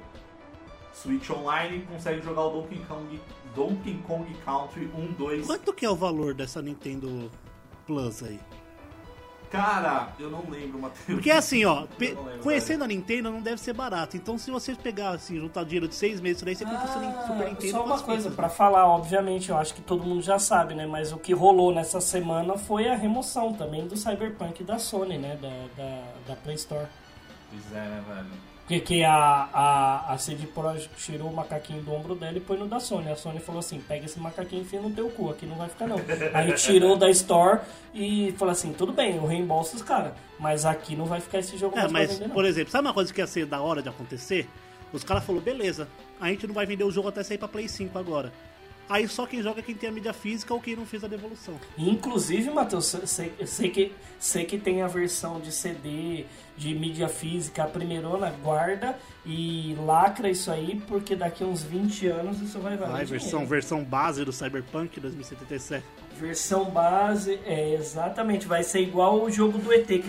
Switch 0.94 1.30
Online 1.30 1.86
consegue 1.86 2.22
jogar 2.22 2.42
o 2.46 2.62
Donkey 2.62 2.80
Kong, 2.86 3.22
Donkey 3.56 4.02
Kong 4.06 4.34
Country 4.46 4.90
1, 4.94 5.14
2. 5.14 5.48
Quanto 5.48 5.74
que 5.74 5.86
é 5.86 5.90
o 5.90 5.96
valor 5.96 6.34
dessa 6.34 6.62
Nintendo 6.62 7.32
Plus 7.86 8.24
aí? 8.24 8.40
Cara, 9.52 10.08
eu 10.18 10.30
não 10.30 10.44
lembro, 10.50 10.80
Matheus. 10.80 11.06
Porque 11.06 11.30
assim, 11.30 11.66
ó, 11.66 11.86
lembro, 12.00 12.40
conhecendo 12.42 12.84
a 12.86 12.88
Nintendo 12.88 13.30
não 13.30 13.42
deve 13.42 13.60
ser 13.60 13.74
barato. 13.74 14.16
Então 14.16 14.38
se 14.38 14.50
você 14.50 14.74
pegar 14.76 15.10
assim, 15.10 15.38
juntar 15.40 15.66
dinheiro 15.66 15.88
de 15.90 15.96
seis 15.96 16.22
meses, 16.22 16.42
daí 16.42 16.56
você 16.56 16.64
compra 16.64 16.86
o 16.86 16.88
seu 16.88 17.02
Nin- 17.02 17.12
Super 17.28 17.50
Nintendo. 17.50 17.76
Ah, 17.76 17.80
só 17.80 17.86
uma 17.86 18.00
coisa 18.00 18.30
né? 18.30 18.50
falar, 18.50 18.88
obviamente, 18.88 19.50
eu 19.50 19.58
acho 19.58 19.74
que 19.74 19.82
todo 19.82 20.04
mundo 20.04 20.22
já 20.22 20.40
sabe, 20.40 20.74
né? 20.74 20.86
Mas 20.88 21.12
o 21.12 21.18
que 21.18 21.34
rolou 21.34 21.74
nessa 21.74 22.00
semana 22.00 22.58
foi 22.58 22.88
a 22.88 22.96
remoção 22.96 23.52
também 23.54 23.86
do 23.88 23.98
Cyberpunk 23.98 24.64
da 24.64 24.80
Sony, 24.80 25.18
né? 25.18 25.38
Da, 25.42 25.50
da, 25.76 26.04
da 26.30 26.36
Play 26.38 26.56
Store. 26.56 26.88
Pois 27.50 27.72
é, 27.74 27.86
né, 27.86 28.04
velho? 28.08 28.51
Porque 28.72 28.80
que 28.80 29.04
a, 29.04 29.50
a, 29.52 30.14
a 30.14 30.18
CD 30.18 30.48
Projekt 30.48 30.96
tirou 30.96 31.30
o 31.30 31.36
macaquinho 31.36 31.82
do 31.82 31.92
ombro 31.92 32.16
dela 32.16 32.38
e 32.38 32.40
pôs 32.40 32.58
no 32.58 32.68
da 32.68 32.80
Sony. 32.80 33.12
A 33.12 33.18
Sony 33.18 33.40
falou 33.40 33.60
assim, 33.60 33.82
pega 33.86 34.06
esse 34.06 34.18
macaquinho 34.18 34.62
e 34.62 34.64
enfia 34.64 34.80
no 34.80 34.90
teu 34.92 35.10
cu, 35.10 35.30
aqui 35.30 35.46
não 35.46 35.58
vai 35.58 35.68
ficar 35.68 35.88
não. 35.88 35.98
Aí 36.34 36.54
tirou 36.54 36.96
da 36.96 37.10
Store 37.10 37.60
e 37.94 38.34
falou 38.38 38.54
assim, 38.54 38.72
tudo 38.72 38.94
bem, 38.94 39.18
eu 39.18 39.26
reembolso 39.26 39.76
os 39.76 39.82
caras, 39.82 40.14
mas 40.40 40.64
aqui 40.66 40.96
não 40.96 41.04
vai 41.04 41.20
ficar 41.20 41.40
esse 41.40 41.58
jogo 41.58 41.78
É, 41.78 41.86
mas, 41.90 42.18
vender, 42.18 42.34
por 42.34 42.46
exemplo, 42.46 42.72
sabe 42.72 42.88
uma 42.88 42.94
coisa 42.94 43.14
que 43.14 43.20
ia 43.20 43.28
ser 43.28 43.46
da 43.46 43.60
hora 43.60 43.82
de 43.82 43.90
acontecer? 43.90 44.48
Os 44.94 45.04
caras 45.04 45.26
falaram, 45.26 45.44
beleza, 45.44 45.90
a 46.20 46.30
gente 46.30 46.48
não 46.48 46.54
vai 46.54 46.66
vender 46.66 46.86
o 46.86 46.92
jogo 46.92 47.10
até 47.10 47.24
sair 47.24 47.38
pra 47.38 47.50
Play 47.50 47.68
5 47.68 48.00
agora. 48.00 48.32
Aí 48.92 49.08
só 49.08 49.26
quem 49.26 49.42
joga 49.42 49.62
é 49.62 49.64
quem 49.64 49.74
tem 49.74 49.88
a 49.90 49.92
mídia 49.92 50.12
física 50.12 50.54
ou 50.54 50.60
quem 50.60 50.76
não 50.76 50.86
fez 50.86 51.02
a 51.04 51.08
devolução. 51.08 51.54
Inclusive, 51.78 52.50
Matheus, 52.50 52.94
eu 52.94 53.08
sei, 53.08 53.32
eu 53.40 53.48
sei 53.48 53.70
que, 53.70 53.94
sei 54.20 54.44
que 54.44 54.58
tem 54.58 54.82
a 54.82 54.88
versão 54.88 55.40
de 55.40 55.50
CD, 55.50 56.26
de 56.58 56.76
mídia 56.76 57.08
física, 57.08 57.64
a 57.64 57.68
primeirona, 57.68 58.30
guarda 58.44 59.00
e 59.26 59.76
lacra 59.80 60.30
isso 60.30 60.52
aí, 60.52 60.82
porque 60.88 61.16
daqui 61.16 61.42
uns 61.44 61.64
20 61.64 62.08
anos 62.08 62.42
isso 62.42 62.60
vai 62.60 62.76
valer 62.76 62.92
Vai, 62.92 63.06
dinheiro. 63.06 63.24
versão, 63.24 63.46
versão 63.46 63.84
base 63.84 64.26
do 64.26 64.34
Cyberpunk 64.34 65.00
2077. 65.00 65.86
Versão 66.18 66.66
base, 66.66 67.40
é, 67.46 67.74
exatamente, 67.74 68.46
vai 68.46 68.62
ser 68.64 68.82
igual 68.82 69.24
o 69.24 69.32
jogo 69.32 69.58
do 69.58 69.72
ET 69.74 69.88
que. 69.88 70.02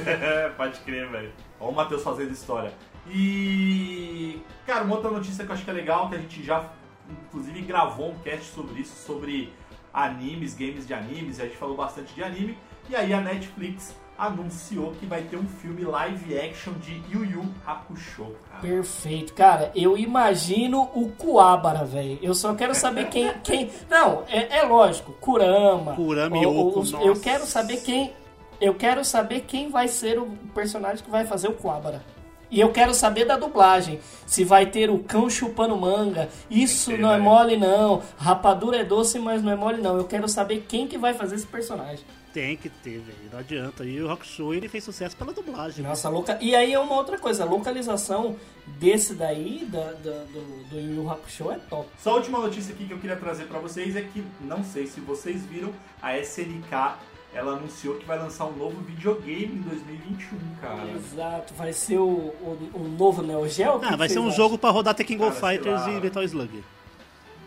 É, 0.00 0.48
Pode 0.56 0.80
crer, 0.80 1.06
velho. 1.10 1.30
Olha 1.60 1.70
o 1.70 1.74
Matheus 1.74 2.02
fazendo 2.02 2.32
história. 2.32 2.72
E. 3.10 4.40
Cara, 4.66 4.84
uma 4.84 4.96
outra 4.96 5.10
notícia 5.10 5.44
que 5.44 5.50
eu 5.50 5.54
acho 5.54 5.64
que 5.64 5.70
é 5.70 5.74
legal, 5.74 6.08
que 6.08 6.16
a 6.16 6.18
gente 6.18 6.42
já, 6.42 6.70
inclusive, 7.10 7.62
gravou 7.62 8.10
um 8.10 8.18
cast 8.18 8.46
sobre 8.46 8.80
isso, 8.80 8.94
sobre 9.06 9.52
animes, 9.92 10.54
games 10.54 10.86
de 10.86 10.94
animes, 10.94 11.38
e 11.38 11.42
a 11.42 11.44
gente 11.46 11.56
falou 11.56 11.76
bastante 11.76 12.14
de 12.14 12.22
anime. 12.22 12.56
E 12.88 12.96
aí 12.96 13.12
a 13.12 13.20
Netflix 13.20 13.94
anunciou 14.16 14.92
que 14.98 15.06
vai 15.06 15.22
ter 15.22 15.36
um 15.36 15.46
filme 15.46 15.84
live 15.84 16.38
action 16.38 16.72
de 16.74 17.00
Yu 17.10 17.24
Yu 17.24 17.44
Hakusho, 17.66 18.26
cara. 18.50 18.60
Perfeito. 18.60 19.32
Cara, 19.32 19.70
eu 19.76 19.96
imagino 19.96 20.90
o 20.94 21.08
Kuabara, 21.16 21.84
velho. 21.84 22.18
Eu 22.20 22.34
só 22.34 22.54
quero 22.54 22.74
saber 22.74 23.08
quem. 23.08 23.32
quem... 23.44 23.70
Não, 23.88 24.24
é, 24.28 24.58
é 24.58 24.62
lógico, 24.64 25.12
Kurama. 25.20 25.94
Kurama 25.94 26.36
e 26.36 26.44
o- 26.46 26.50
o- 26.50 26.68
Yoko, 26.68 26.80
os- 26.80 26.92
nossa. 26.92 27.04
Eu 27.06 27.20
quero 27.20 27.46
saber 27.46 27.76
quem. 27.78 28.12
Eu 28.60 28.74
quero 28.74 29.04
saber 29.04 29.42
quem 29.42 29.70
vai 29.70 29.86
ser 29.86 30.18
o 30.18 30.26
personagem 30.52 31.04
que 31.04 31.10
vai 31.10 31.24
fazer 31.24 31.46
o 31.46 31.52
Kuabara. 31.52 32.02
E 32.50 32.60
eu 32.60 32.70
quero 32.72 32.94
saber 32.94 33.24
da 33.26 33.36
dublagem. 33.36 34.00
Se 34.26 34.42
vai 34.44 34.66
ter 34.66 34.90
o 34.90 34.98
cão 35.00 35.28
chupando 35.28 35.76
manga. 35.76 36.28
Isso 36.50 36.90
ter, 36.92 36.98
não 36.98 37.12
é 37.12 37.18
mole, 37.18 37.56
não. 37.56 38.02
Rapadura 38.16 38.78
é 38.78 38.84
doce, 38.84 39.18
mas 39.18 39.42
não 39.42 39.52
é 39.52 39.56
mole, 39.56 39.82
não. 39.82 39.96
Eu 39.96 40.04
quero 40.04 40.28
saber 40.28 40.64
quem 40.68 40.86
que 40.86 40.96
vai 40.96 41.12
fazer 41.14 41.34
esse 41.36 41.46
personagem. 41.46 42.04
Tem 42.32 42.56
que 42.56 42.68
ter, 42.68 42.98
velho. 43.00 43.18
Não 43.32 43.38
adianta. 43.38 43.84
E 43.84 44.00
o 44.00 44.06
Rock 44.08 44.26
Show 44.26 44.54
ele 44.54 44.68
fez 44.68 44.84
sucesso 44.84 45.16
pela 45.16 45.32
dublagem. 45.32 45.82
Nossa, 45.84 46.08
louca. 46.08 46.38
E 46.40 46.54
aí 46.54 46.72
é 46.72 46.78
uma 46.78 46.94
outra 46.94 47.18
coisa, 47.18 47.42
a 47.42 47.46
localização 47.46 48.36
desse 48.78 49.14
daí, 49.14 49.66
da, 49.70 49.92
da- 49.92 50.24
do, 50.24 50.64
do 50.70 50.78
Yu 50.78 50.94
Yu 51.02 51.10
Hakusho, 51.10 51.50
é 51.50 51.58
top. 51.70 51.88
Só 51.98 52.10
a 52.10 52.14
última 52.16 52.38
notícia 52.38 52.72
aqui 52.74 52.86
que 52.86 52.92
eu 52.92 52.98
queria 52.98 53.16
trazer 53.16 53.44
pra 53.44 53.58
vocês 53.58 53.96
é 53.96 54.02
que, 54.02 54.22
não 54.42 54.62
sei 54.62 54.86
se 54.86 55.00
vocês 55.00 55.42
viram, 55.46 55.72
a 56.02 56.16
SNK 56.18 56.94
ela 57.34 57.52
anunciou 57.52 57.96
que 57.96 58.04
vai 58.06 58.18
lançar 58.18 58.46
um 58.46 58.56
novo 58.56 58.80
videogame 58.82 59.54
em 59.56 59.60
2021, 59.62 60.38
cara. 60.60 60.90
Exato, 60.90 61.54
vai 61.54 61.72
ser 61.72 61.98
o, 61.98 62.04
o, 62.06 62.70
o 62.74 62.88
novo 62.98 63.22
Neo 63.22 63.48
Geo? 63.48 63.80
Ah, 63.84 63.96
vai 63.96 64.08
ser 64.08 64.18
um 64.18 64.30
jogo 64.30 64.56
pra 64.58 64.70
rodar 64.70 64.94
Tekken 64.94 65.18
Go 65.18 65.30
Fighters 65.30 65.82
lá. 65.82 65.90
e 65.90 66.00
Metal 66.00 66.22
Slug. 66.24 66.64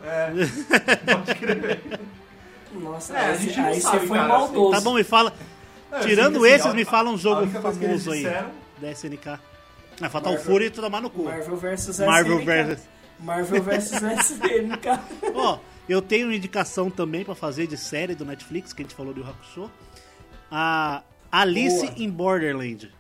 É, 0.04 0.32
pode 1.14 1.36
crer. 1.36 1.82
Nossa, 2.74 3.14
É, 3.16 3.18
a 3.20 3.28
aí, 3.32 3.38
gente 3.38 3.58
não 3.60 3.68
aí 3.68 3.82
sabe, 3.82 4.00
você 4.00 4.08
foi 4.08 4.18
cara, 4.18 4.30
maldoso. 4.30 4.72
Tá 4.72 4.82
bom, 4.82 4.94
me 4.96 5.04
fala. 5.04 5.34
Não, 5.92 5.98
eu 6.00 6.08
Tirando 6.08 6.38
assim, 6.38 6.48
esses, 6.54 6.66
a- 6.68 6.74
me 6.74 6.86
fala 6.86 7.10
um 7.10 7.18
jogo 7.18 7.46
famoso 7.48 8.12
aí. 8.12 8.24
Da 8.80 8.92
SNK. 8.92 9.28
Ah, 10.02 10.10
Fatal 10.10 10.34
Marvel- 10.34 10.40
Fury 10.52 10.66
e 10.66 10.70
tomar 10.72 11.02
no 11.02 11.10
cu. 11.10 11.24
Marvel 11.26 11.58
vs 11.58 12.00
Marvel 12.00 12.38
SNK. 12.40 12.46
versus- 12.46 12.84
Marvel 13.20 13.62
vs 13.64 13.92
SNK. 13.92 15.00
Ó, 15.36 15.58
eu 15.92 16.02
tenho 16.02 16.28
uma 16.28 16.36
indicação 16.36 16.90
também 16.90 17.24
pra 17.26 17.36
fazer 17.36 17.68
de 17.68 17.78
série 17.78 18.16
do 18.16 18.26
Netflix, 18.26 18.74
que 18.74 18.82
a 18.82 18.86
gente 18.86 18.96
falou 18.96 19.14
do 19.14 19.24
Hakusho. 19.24 19.70
A 20.50 21.04
Alice 21.32 21.86
Boa. 21.88 21.94
in 21.98 22.10
Borderland. 22.10 22.92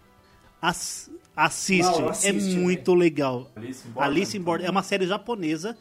Ass- 0.61 1.09
assiste, 1.35 1.81
Não, 1.99 2.07
é 2.07 2.11
assiste, 2.11 2.55
muito 2.55 2.93
legal. 2.93 3.49
Alice 3.55 3.87
in 3.87 3.91
Borderland. 3.91 4.17
Alice 4.17 4.37
in 4.37 4.41
Borderland 4.41 4.67
é 4.67 4.71
uma 4.71 4.83
série 4.83 5.07
japonesa. 5.07 5.77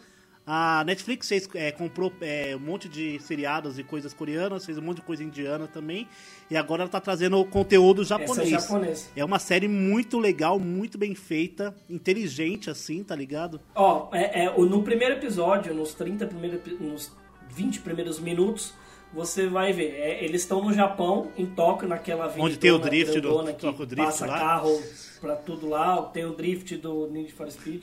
A 0.47 0.82
Netflix 0.85 1.28
fez, 1.28 1.49
é, 1.54 1.70
comprou 1.70 2.12
é, 2.20 2.56
um 2.56 2.59
monte 2.59 2.88
de 2.88 3.20
seriados 3.20 3.78
e 3.78 3.85
coisas 3.85 4.12
coreanas, 4.12 4.64
fez 4.66 4.78
um 4.78 4.82
monte 4.82 4.97
de 4.97 5.02
coisa 5.02 5.23
indiana 5.23 5.68
também. 5.68 6.09
E 6.50 6.56
agora 6.56 6.82
ela 6.82 6.90
tá 6.90 7.00
trazendo 7.00 7.44
conteúdo 7.44 8.02
é 8.02 8.04
japonês. 8.04 8.49
japonesa. 8.49 9.09
É 9.14 9.25
uma 9.25 9.38
série 9.38 9.68
muito 9.68 10.18
legal, 10.18 10.59
muito 10.59 10.99
bem 10.99 11.14
feita, 11.14 11.75
inteligente 11.88 12.68
assim, 12.70 13.04
tá 13.04 13.14
ligado? 13.14 13.61
Ó, 13.75 14.09
é, 14.12 14.44
é, 14.47 14.59
no 14.59 14.82
primeiro 14.82 15.14
episódio, 15.14 15.73
nos 15.75 15.94
30 15.94 16.26
primeiros, 16.26 16.61
nos 16.80 17.12
20 17.50 17.80
primeiros 17.80 18.18
minutos, 18.18 18.75
você 19.12 19.47
vai 19.47 19.73
ver. 19.73 19.90
é, 19.94 20.25
eles 20.25 20.42
estão 20.42 20.64
no 20.64 20.73
Japão, 20.73 21.30
em 21.37 21.47
Tóquio, 21.47 21.88
naquela 21.88 22.25
avenida 22.25 22.44
Onde 22.44 22.56
tem 22.59 22.70
o 22.70 22.78
drift 22.78 23.20
do- 23.20 23.54
que 23.54 23.66
o 23.66 23.87
drift 23.87 23.97
passa 24.12 24.26
lá. 24.26 24.38
carro 24.38 24.82
pra 25.20 25.37
tudo 25.37 25.68
lá, 25.68 26.02
tem 26.02 26.25
o 26.25 26.32
drift 26.32 26.76
do 26.76 27.09
Need 27.09 27.32
for 27.32 27.50
Speed. 27.50 27.82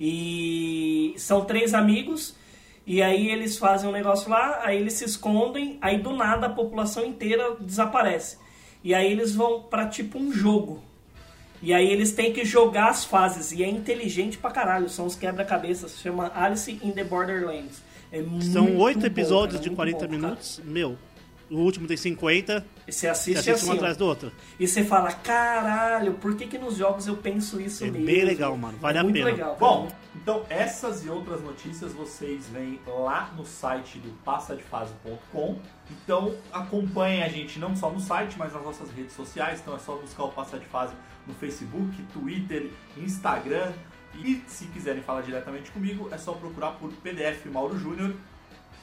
E 0.00 1.14
são 1.18 1.44
três 1.44 1.74
amigos, 1.74 2.34
e 2.86 3.02
aí 3.02 3.28
eles 3.28 3.58
fazem 3.58 3.88
um 3.88 3.92
negócio 3.92 4.30
lá, 4.30 4.60
aí 4.64 4.78
eles 4.78 4.94
se 4.94 5.04
escondem, 5.04 5.78
aí 5.82 5.98
do 5.98 6.16
nada 6.16 6.46
a 6.46 6.50
população 6.50 7.04
inteira 7.04 7.54
desaparece. 7.60 8.38
E 8.82 8.94
aí 8.94 9.12
eles 9.12 9.34
vão 9.34 9.62
pra 9.62 9.86
tipo 9.86 10.18
um 10.18 10.32
jogo. 10.32 10.82
E 11.62 11.74
aí 11.74 11.90
eles 11.90 12.12
têm 12.12 12.32
que 12.32 12.44
jogar 12.44 12.88
as 12.88 13.04
fases. 13.04 13.52
E 13.52 13.62
é 13.62 13.68
inteligente 13.68 14.38
pra 14.38 14.50
caralho. 14.50 14.88
São 14.88 15.04
os 15.04 15.14
quebra-cabeças. 15.14 15.98
Chama 16.00 16.32
Alice 16.34 16.80
in 16.82 16.90
the 16.92 17.04
Borderlands. 17.04 17.82
É 18.10 18.24
São 18.50 18.76
oito 18.78 19.00
bom, 19.00 19.06
episódios 19.06 19.60
cara, 19.60 19.62
de 19.62 19.68
muito 19.68 19.76
40 19.76 20.06
bom, 20.06 20.12
minutos. 20.12 20.60
Meu, 20.64 20.96
o 21.50 21.56
último 21.58 21.86
tem 21.86 21.96
50. 21.96 22.64
E 22.86 22.92
você 22.92 22.98
Você 23.00 23.08
assiste, 23.08 23.38
assiste 23.38 23.50
assim, 23.50 23.68
um 23.70 23.72
atrás 23.72 23.96
do 23.96 24.06
outro. 24.06 24.32
E 24.58 24.66
você 24.68 24.84
fala, 24.84 25.12
caralho, 25.12 26.14
por 26.14 26.36
que 26.36 26.46
que 26.46 26.58
nos 26.58 26.76
jogos 26.76 27.06
eu 27.06 27.16
penso 27.16 27.60
isso 27.60 27.84
É 27.84 27.90
mesmo? 27.90 28.06
bem 28.06 28.24
legal, 28.24 28.56
mano. 28.56 28.78
Vale 28.78 28.98
é 28.98 29.00
a 29.00 29.04
muito 29.04 29.14
pena. 29.16 29.26
legal. 29.26 29.56
Bom, 29.58 29.90
então 30.14 30.44
essas 30.48 31.04
e 31.04 31.08
outras 31.08 31.42
notícias 31.42 31.92
vocês 31.92 32.48
veem 32.48 32.78
lá 32.86 33.32
no 33.36 33.44
site 33.44 33.98
do 33.98 34.10
passadefase.com. 34.24 35.58
Então 35.90 36.34
acompanhem 36.52 37.22
a 37.22 37.28
gente 37.28 37.58
não 37.58 37.74
só 37.74 37.90
no 37.90 38.00
site, 38.00 38.36
mas 38.38 38.52
nas 38.52 38.62
nossas 38.64 38.90
redes 38.92 39.12
sociais. 39.14 39.60
Então 39.60 39.74
é 39.74 39.78
só 39.78 39.96
buscar 39.96 40.24
o 40.24 40.28
Passa 40.32 40.58
de 40.58 40.66
Fase 40.66 40.94
no 41.26 41.34
Facebook, 41.34 42.02
Twitter, 42.12 42.70
Instagram. 42.96 43.72
E 44.14 44.42
se 44.48 44.66
quiserem 44.66 45.02
falar 45.02 45.20
diretamente 45.22 45.70
comigo, 45.70 46.08
é 46.10 46.18
só 46.18 46.32
procurar 46.32 46.72
por 46.72 46.90
PDF 46.94 47.46
Mauro 47.46 47.78
Júnior. 47.78 48.14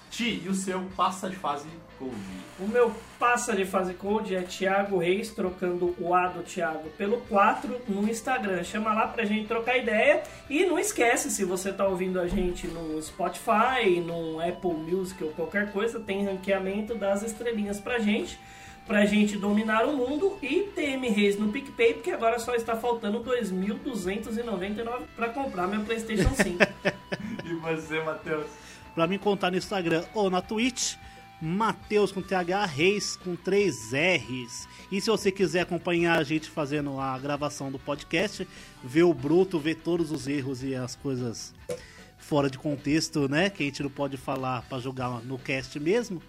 Ti 0.09 0.41
e 0.45 0.49
o 0.49 0.53
seu 0.53 0.81
Passa 0.95 1.29
de 1.29 1.35
Fase 1.35 1.67
Code. 1.99 2.15
O 2.59 2.67
meu 2.67 2.91
passa 3.19 3.55
de 3.55 3.65
fase 3.65 3.93
code 3.93 4.35
é 4.35 4.41
Thiago 4.41 4.97
Reis, 4.97 5.29
trocando 5.29 5.95
o 5.99 6.13
A 6.15 6.27
do 6.27 6.41
Thiago 6.41 6.89
pelo 6.97 7.17
4 7.21 7.81
no 7.87 8.09
Instagram. 8.09 8.63
Chama 8.63 8.93
lá 8.93 9.07
pra 9.07 9.25
gente 9.25 9.47
trocar 9.47 9.77
ideia. 9.77 10.23
E 10.49 10.65
não 10.65 10.79
esquece, 10.79 11.29
se 11.29 11.45
você 11.45 11.71
tá 11.71 11.87
ouvindo 11.87 12.19
a 12.19 12.27
gente 12.27 12.67
no 12.67 12.99
Spotify, 13.01 13.99
no 14.03 14.39
Apple 14.39 14.73
Music 14.73 15.23
ou 15.23 15.29
qualquer 15.31 15.71
coisa, 15.71 15.99
tem 15.99 16.25
ranqueamento 16.25 16.95
das 16.95 17.21
estrelinhas 17.21 17.79
pra 17.79 17.99
gente. 17.99 18.39
Pra 18.87 19.05
gente 19.05 19.37
dominar 19.37 19.85
o 19.85 19.95
mundo 19.95 20.37
e 20.41 20.61
TM 20.73 21.09
Reis 21.09 21.37
no 21.37 21.51
PicPay, 21.51 21.95
porque 21.95 22.09
agora 22.09 22.39
só 22.39 22.55
está 22.55 22.75
faltando 22.75 23.21
2.299 23.23 25.01
pra 25.15 25.29
comprar 25.29 25.67
meu 25.67 25.81
PlayStation 25.81 26.33
5. 26.33 26.57
E 27.47 27.53
você, 27.53 28.01
Matheus? 28.03 28.47
Pra 28.97 29.05
me 29.05 29.19
contar 29.19 29.51
no 29.51 29.57
Instagram 29.57 30.03
ou 30.11 30.27
na 30.27 30.41
Twitch, 30.41 30.95
Mateus 31.39 32.11
com 32.11 32.19
TH 32.19 32.65
Reis 32.65 33.15
com 33.15 33.35
3 33.35 33.91
R's. 33.93 34.67
E 34.91 34.99
se 34.99 35.07
você 35.07 35.31
quiser 35.31 35.59
acompanhar 35.59 36.17
a 36.17 36.23
gente 36.23 36.49
fazendo 36.49 36.99
a 36.99 37.15
gravação 37.19 37.71
do 37.71 37.77
podcast, 37.77 38.47
ver 38.83 39.03
o 39.03 39.13
bruto, 39.13 39.59
ver 39.59 39.75
todos 39.75 40.09
os 40.09 40.25
erros 40.25 40.63
e 40.63 40.73
as 40.73 40.95
coisas 40.95 41.53
fora 42.17 42.49
de 42.49 42.57
contexto, 42.57 43.29
né? 43.29 43.51
Que 43.51 43.61
a 43.61 43.65
gente 43.67 43.83
não 43.83 43.89
pode 43.91 44.17
falar 44.17 44.63
pra 44.63 44.79
jogar 44.79 45.21
no 45.21 45.37
cast 45.37 45.79
mesmo. 45.79 46.19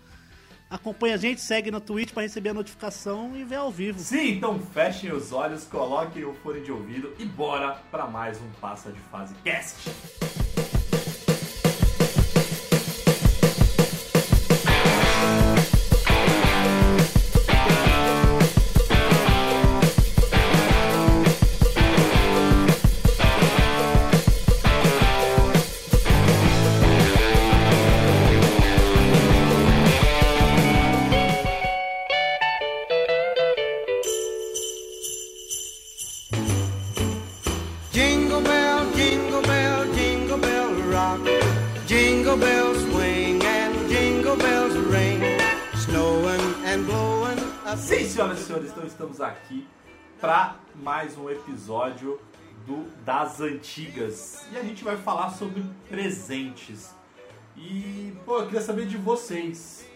Acompanha 0.69 1.15
a 1.15 1.19
gente, 1.19 1.41
segue 1.41 1.71
na 1.71 1.81
Twitch 1.81 2.13
pra 2.13 2.23
receber 2.23 2.51
a 2.51 2.55
notificação 2.55 3.35
e 3.35 3.45
ver 3.45 3.57
ao 3.57 3.73
vivo. 3.73 3.99
Sim, 3.99 4.33
então 4.33 4.61
fechem 4.61 5.11
os 5.11 5.33
olhos, 5.33 5.65
coloquem 5.65 6.23
o 6.27 6.35
fone 6.35 6.61
de 6.61 6.71
ouvido 6.71 7.15
e 7.19 7.25
bora 7.25 7.79
pra 7.91 8.07
mais 8.07 8.39
um 8.43 8.51
Passa 8.61 8.93
de 8.93 9.01
Fase 9.01 9.35
Cast. 9.43 9.89
Para 50.21 50.57
mais 50.75 51.17
um 51.17 51.29
episódio 51.31 52.21
do 52.67 52.85
Das 53.05 53.41
Antigas. 53.41 54.47
E 54.53 54.57
a 54.59 54.63
gente 54.63 54.85
vai 54.85 54.97
falar 54.97 55.31
sobre 55.31 55.63
presentes. 55.89 56.95
E, 57.57 58.13
pô, 58.25 58.39
eu 58.39 58.47
queria 58.47 58.61
saber 58.61 58.87
de 58.87 58.97
vocês. 58.97 59.87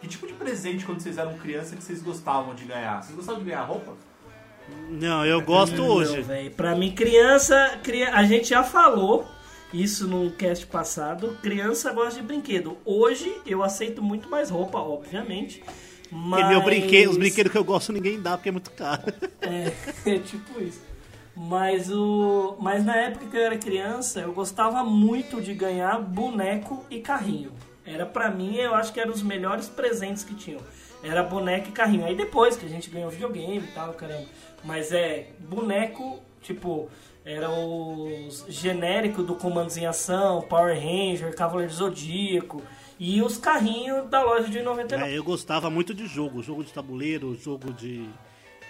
Que 0.00 0.08
tipo 0.08 0.26
de 0.26 0.32
presente 0.32 0.84
quando 0.86 1.00
vocês 1.00 1.18
eram 1.18 1.36
criança 1.38 1.76
que 1.76 1.82
vocês 1.82 2.02
gostavam 2.02 2.54
de 2.54 2.64
ganhar? 2.64 3.02
Vocês 3.02 3.14
gostavam 3.16 3.42
de 3.42 3.50
ganhar 3.50 3.62
roupa? 3.64 3.94
Não, 4.88 5.26
eu 5.26 5.40
gosto 5.42 5.76
Não, 5.76 5.88
hoje. 5.88 6.22
véi. 6.22 6.48
Pra 6.50 6.74
mim, 6.76 6.92
criança, 6.94 7.78
cria- 7.82 8.14
a 8.14 8.22
gente 8.24 8.48
já 8.48 8.62
falou 8.62 9.26
isso 9.74 10.06
num 10.06 10.30
cast 10.30 10.66
passado. 10.66 11.36
Criança 11.42 11.92
gosta 11.92 12.20
de 12.20 12.26
brinquedo. 12.26 12.78
Hoje 12.84 13.36
eu 13.44 13.62
aceito 13.62 14.00
muito 14.02 14.28
mais 14.28 14.48
roupa, 14.48 14.78
obviamente. 14.78 15.62
Mas... 16.10 16.48
Meu 16.48 16.62
brinquedo, 16.62 17.10
os 17.10 17.16
brinquedos 17.16 17.52
que 17.52 17.58
eu 17.58 17.64
gosto 17.64 17.92
ninguém 17.92 18.20
dá 18.20 18.36
porque 18.36 18.48
é 18.48 18.52
muito 18.52 18.70
caro. 18.72 19.02
É, 19.42 19.72
é 20.06 20.18
tipo 20.18 20.62
isso. 20.62 20.80
Mas, 21.34 21.90
o... 21.90 22.56
Mas 22.60 22.84
na 22.84 22.94
época 22.94 23.26
que 23.26 23.36
eu 23.36 23.40
era 23.40 23.56
criança, 23.56 24.20
eu 24.20 24.32
gostava 24.32 24.84
muito 24.84 25.40
de 25.40 25.54
ganhar 25.54 25.98
boneco 25.98 26.84
e 26.90 27.00
carrinho. 27.00 27.52
Era 27.84 28.04
pra 28.04 28.30
mim, 28.30 28.56
eu 28.56 28.74
acho 28.74 28.92
que 28.92 29.00
eram 29.00 29.12
os 29.12 29.22
melhores 29.22 29.66
presentes 29.66 30.22
que 30.22 30.34
tinham. 30.34 30.60
Era 31.02 31.22
boneco 31.22 31.70
e 31.70 31.72
carrinho. 31.72 32.04
Aí 32.04 32.14
depois 32.14 32.56
que 32.56 32.66
a 32.66 32.68
gente 32.68 32.90
ganhou 32.90 33.10
videogame 33.10 33.58
e 33.58 33.72
tal, 33.72 33.94
caramba. 33.94 34.26
Mas 34.62 34.92
é, 34.92 35.28
boneco, 35.38 36.20
tipo, 36.42 36.88
era 37.24 37.50
os 37.50 38.44
genéricos 38.48 39.26
do 39.26 39.34
Comandos 39.34 39.76
em 39.76 39.86
Ação, 39.86 40.42
Power 40.42 40.74
Ranger, 40.74 41.34
Cavaleiro 41.34 41.72
Zodíaco. 41.72 42.62
E 43.02 43.22
os 43.22 43.38
carrinhos 43.38 44.10
da 44.10 44.22
loja 44.22 44.46
de 44.50 44.60
99. 44.60 45.10
É, 45.10 45.16
eu 45.16 45.24
gostava 45.24 45.70
muito 45.70 45.94
de 45.94 46.06
jogo, 46.06 46.42
jogo 46.42 46.62
de 46.62 46.70
tabuleiro, 46.70 47.34
jogo 47.34 47.72
de. 47.72 48.06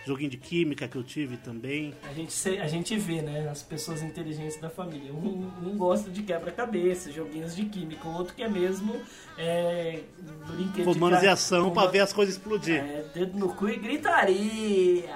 joguinho 0.07 0.31
de 0.31 0.37
química 0.37 0.87
que 0.87 0.95
eu 0.95 1.03
tive 1.03 1.37
também. 1.37 1.93
A 2.09 2.15
gente, 2.15 2.49
a 2.61 2.69
gente 2.69 2.97
vê, 2.97 3.23
né, 3.23 3.49
as 3.51 3.61
pessoas 3.65 4.03
inteligentes 4.03 4.57
da 4.61 4.71
família. 4.71 5.13
Um, 5.13 5.51
um 5.65 5.77
gosta 5.77 6.09
de 6.13 6.23
quebra-cabeça, 6.23 7.11
joguinhos 7.11 7.57
de 7.57 7.65
química, 7.65 8.07
o 8.07 8.15
outro 8.19 8.33
quer 8.37 8.49
mesmo 8.49 9.01
é, 9.37 9.99
brinquedo 10.47 10.85
Comandos 10.85 11.19
de 11.21 11.27
ação 11.27 11.65
comba- 11.65 11.83
pra 11.83 11.91
ver 11.91 11.99
as 12.01 12.13
coisas 12.13 12.37
explodir. 12.37 12.77
É, 12.85 13.05
dedo 13.13 13.37
no 13.37 13.53
cu 13.53 13.69
e 13.69 13.79
gritaria. 13.79 15.11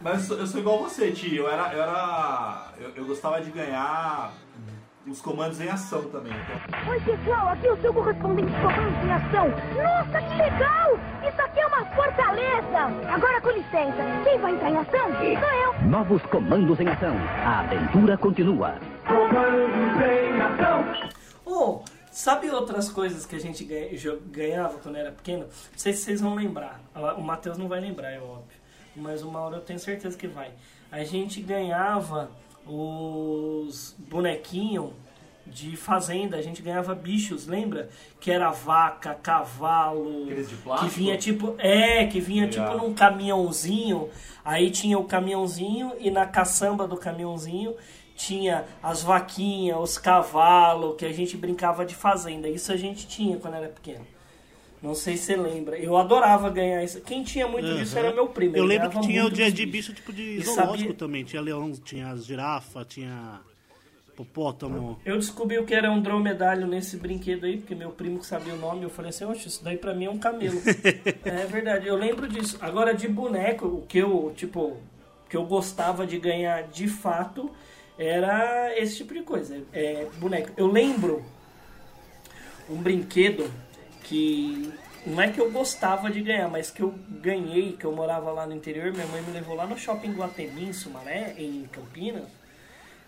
Mas 0.00 0.20
eu 0.20 0.26
sou, 0.28 0.38
eu 0.38 0.46
sou 0.46 0.60
igual 0.60 0.78
você, 0.78 1.10
tio. 1.10 1.34
Eu 1.46 1.50
era. 1.50 1.72
Eu, 1.74 1.82
era 1.82 2.72
eu, 2.78 2.90
eu 2.94 3.04
gostava 3.06 3.40
de 3.40 3.50
ganhar 3.50 4.32
os 5.08 5.20
comandos 5.20 5.60
em 5.60 5.68
ação 5.68 6.02
também. 6.10 6.32
Então, 6.32 6.90
Oi, 6.90 7.00
pessoal, 7.00 7.48
aqui 7.48 7.66
é 7.66 7.72
o 7.72 7.80
seu 7.80 7.94
correspondente 7.94 8.50
de 8.50 8.60
comandos 8.60 9.04
em 9.04 9.12
ação. 9.12 9.48
Nossa, 9.48 10.22
que 10.22 10.34
legal! 10.34 10.98
Isso 11.26 11.40
aqui 11.40 11.60
é 11.60 11.66
uma 11.66 11.84
fortaleza! 11.94 13.12
Agora, 13.12 13.40
com 13.40 13.50
licença, 13.50 14.02
quem 14.24 14.38
vai 14.38 14.52
entrar 14.52 14.70
em 14.70 14.76
ação? 14.76 15.12
Sou 15.12 15.82
eu. 15.82 15.88
Novos 15.88 16.22
comandos 16.22 16.80
em 16.80 16.88
ação. 16.88 17.14
A 17.44 17.60
aventura 17.60 18.18
continua. 18.18 18.74
Oh, 21.44 21.80
sabe 22.10 22.50
outras 22.50 22.88
coisas 22.90 23.24
que 23.24 23.36
a 23.36 23.40
gente 23.40 23.64
ganhava 24.26 24.78
quando 24.78 24.96
era 24.96 25.12
pequeno? 25.12 25.44
Não 25.44 25.78
sei 25.78 25.92
se 25.92 26.02
vocês 26.02 26.20
vão 26.20 26.34
lembrar. 26.34 26.80
O 27.16 27.22
Matheus 27.22 27.56
não 27.56 27.68
vai 27.68 27.80
lembrar, 27.80 28.10
é 28.10 28.18
óbvio. 28.18 28.56
Mas 28.96 29.22
o 29.22 29.30
Mauro 29.30 29.56
eu 29.56 29.60
tenho 29.60 29.78
certeza 29.78 30.16
que 30.16 30.26
vai. 30.26 30.50
A 30.90 31.04
gente 31.04 31.40
ganhava 31.42 32.30
os 32.66 33.94
bonequinhos 33.98 34.90
de 35.46 35.76
fazenda, 35.76 36.36
a 36.36 36.42
gente 36.42 36.60
ganhava 36.60 36.94
bichos, 36.94 37.46
lembra? 37.46 37.88
Que 38.20 38.30
era 38.32 38.50
vaca, 38.50 39.14
cavalo, 39.14 40.24
Aqueles 40.24 40.48
de 40.48 40.56
que 40.56 40.88
vinha 40.88 41.16
tipo, 41.16 41.54
é, 41.58 42.04
que 42.06 42.20
vinha 42.20 42.46
Legal. 42.46 42.72
tipo 42.72 42.84
num 42.84 42.92
caminhãozinho. 42.94 44.08
Aí 44.44 44.70
tinha 44.70 44.98
o 44.98 45.04
caminhãozinho 45.04 45.92
e 46.00 46.10
na 46.10 46.26
caçamba 46.26 46.86
do 46.86 46.96
caminhãozinho 46.96 47.76
tinha 48.16 48.64
as 48.82 49.02
vaquinhas, 49.02 49.78
os 49.78 49.98
cavalos, 49.98 50.96
que 50.96 51.04
a 51.04 51.12
gente 51.12 51.36
brincava 51.36 51.84
de 51.84 51.94
fazenda. 51.94 52.48
Isso 52.48 52.72
a 52.72 52.76
gente 52.76 53.06
tinha 53.06 53.36
quando 53.36 53.54
era 53.54 53.68
pequeno. 53.68 54.06
Não 54.86 54.94
sei 54.94 55.16
se 55.16 55.24
você 55.24 55.36
lembra. 55.36 55.76
Eu 55.76 55.96
adorava 55.96 56.48
ganhar 56.48 56.80
isso. 56.84 57.00
Quem 57.00 57.24
tinha 57.24 57.48
muito 57.48 57.74
disso 57.74 57.98
era 57.98 58.12
meu 58.12 58.28
primo. 58.28 58.56
Eu 58.56 58.64
lembro 58.64 58.88
que 58.88 59.00
tinha 59.00 59.26
o 59.26 59.30
dia 59.30 59.50
de 59.50 59.66
bicho 59.66 59.92
tipo 59.92 60.12
de 60.12 60.22
E 60.22 60.42
zoológico 60.44 60.78
sabia- 60.78 60.94
também. 60.94 61.24
Tinha 61.24 61.42
leão, 61.42 61.72
tinha 61.72 62.14
girafa, 62.16 62.84
tinha 62.84 63.40
hipopótamo. 64.08 65.00
Eu 65.04 65.16
descobri 65.16 65.58
o 65.58 65.64
que 65.64 65.74
era 65.74 65.90
um 65.90 66.00
dromedário 66.00 66.68
nesse 66.68 66.96
brinquedo 66.96 67.46
aí, 67.46 67.56
porque 67.56 67.74
meu 67.74 67.90
primo 67.90 68.20
que 68.20 68.26
sabia 68.26 68.54
o 68.54 68.58
nome, 68.58 68.84
eu 68.84 68.88
falei 68.88 69.08
assim, 69.08 69.24
oxe, 69.24 69.48
isso 69.48 69.64
daí 69.64 69.76
pra 69.76 69.92
mim 69.92 70.04
é 70.04 70.10
um 70.10 70.18
camelo. 70.18 70.62
é 71.24 71.46
verdade, 71.46 71.88
eu 71.88 71.96
lembro 71.96 72.28
disso. 72.28 72.56
Agora, 72.60 72.94
de 72.94 73.08
boneco, 73.08 73.66
o 73.66 73.82
que 73.88 73.98
eu, 73.98 74.32
tipo, 74.36 74.76
que 75.28 75.36
eu 75.36 75.44
gostava 75.44 76.06
de 76.06 76.16
ganhar 76.16 76.62
de 76.68 76.86
fato 76.86 77.50
era 77.98 78.72
esse 78.78 78.98
tipo 78.98 79.12
de 79.12 79.22
coisa. 79.22 79.60
É, 79.72 80.06
boneco. 80.18 80.50
Eu 80.56 80.68
lembro 80.68 81.24
um 82.70 82.76
brinquedo 82.76 83.50
que 84.06 84.72
não 85.06 85.20
é 85.20 85.30
que 85.30 85.40
eu 85.40 85.50
gostava 85.50 86.10
de 86.10 86.20
ganhar, 86.20 86.48
mas 86.48 86.70
que 86.70 86.82
eu 86.82 86.94
ganhei, 87.08 87.72
que 87.72 87.84
eu 87.84 87.92
morava 87.92 88.30
lá 88.32 88.46
no 88.46 88.54
interior, 88.54 88.92
minha 88.92 89.06
mãe 89.06 89.22
me 89.22 89.32
levou 89.32 89.54
lá 89.54 89.66
no 89.66 89.76
shopping 89.76 90.12
Guatemi, 90.12 90.68
em 90.68 90.72
Sumaré, 90.72 91.34
em 91.38 91.68
Campinas. 91.70 92.24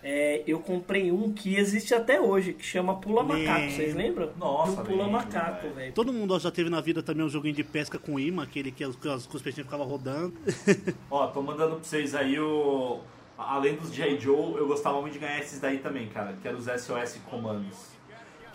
É, 0.01 0.43
eu 0.47 0.59
comprei 0.59 1.11
um 1.11 1.33
que 1.33 1.57
existe 1.57 1.93
até 1.93 2.21
hoje, 2.21 2.53
que 2.53 2.63
chama 2.63 2.95
Pula 3.01 3.21
Macaco. 3.21 3.69
Vocês 3.69 3.93
lembram? 3.93 4.31
Nossa, 4.37 4.77
Do 4.77 4.83
Pula 4.85 5.03
lembro, 5.03 5.11
Macaco, 5.11 5.69
velho. 5.69 5.91
Todo 5.91 6.13
mundo 6.13 6.39
já 6.39 6.49
teve 6.49 6.69
na 6.69 6.79
vida 6.79 7.03
também 7.03 7.25
um 7.25 7.29
joguinho 7.29 7.55
de 7.55 7.65
pesca 7.65 7.99
com 7.99 8.17
imã, 8.17 8.43
aquele 8.43 8.71
que 8.71 8.81
as, 8.83 8.95
que 8.95 9.09
as 9.09 9.27
cuspetinhas 9.27 9.67
ficavam 9.67 9.85
rodando. 9.85 10.33
Ó, 11.11 11.27
tô 11.27 11.41
mandando 11.41 11.75
pra 11.75 11.83
vocês 11.83 12.15
aí 12.15 12.39
o. 12.39 13.01
Além 13.37 13.75
dos 13.75 13.93
J. 13.93 14.19
Joe, 14.19 14.55
eu 14.55 14.67
gostava 14.67 14.99
muito 15.01 15.13
de 15.13 15.19
ganhar 15.19 15.39
esses 15.39 15.59
daí 15.59 15.79
também, 15.79 16.07
cara. 16.07 16.33
Que 16.41 16.47
eram 16.47 16.59
os 16.59 16.65
SOS 16.65 17.19
Comandos. 17.29 17.98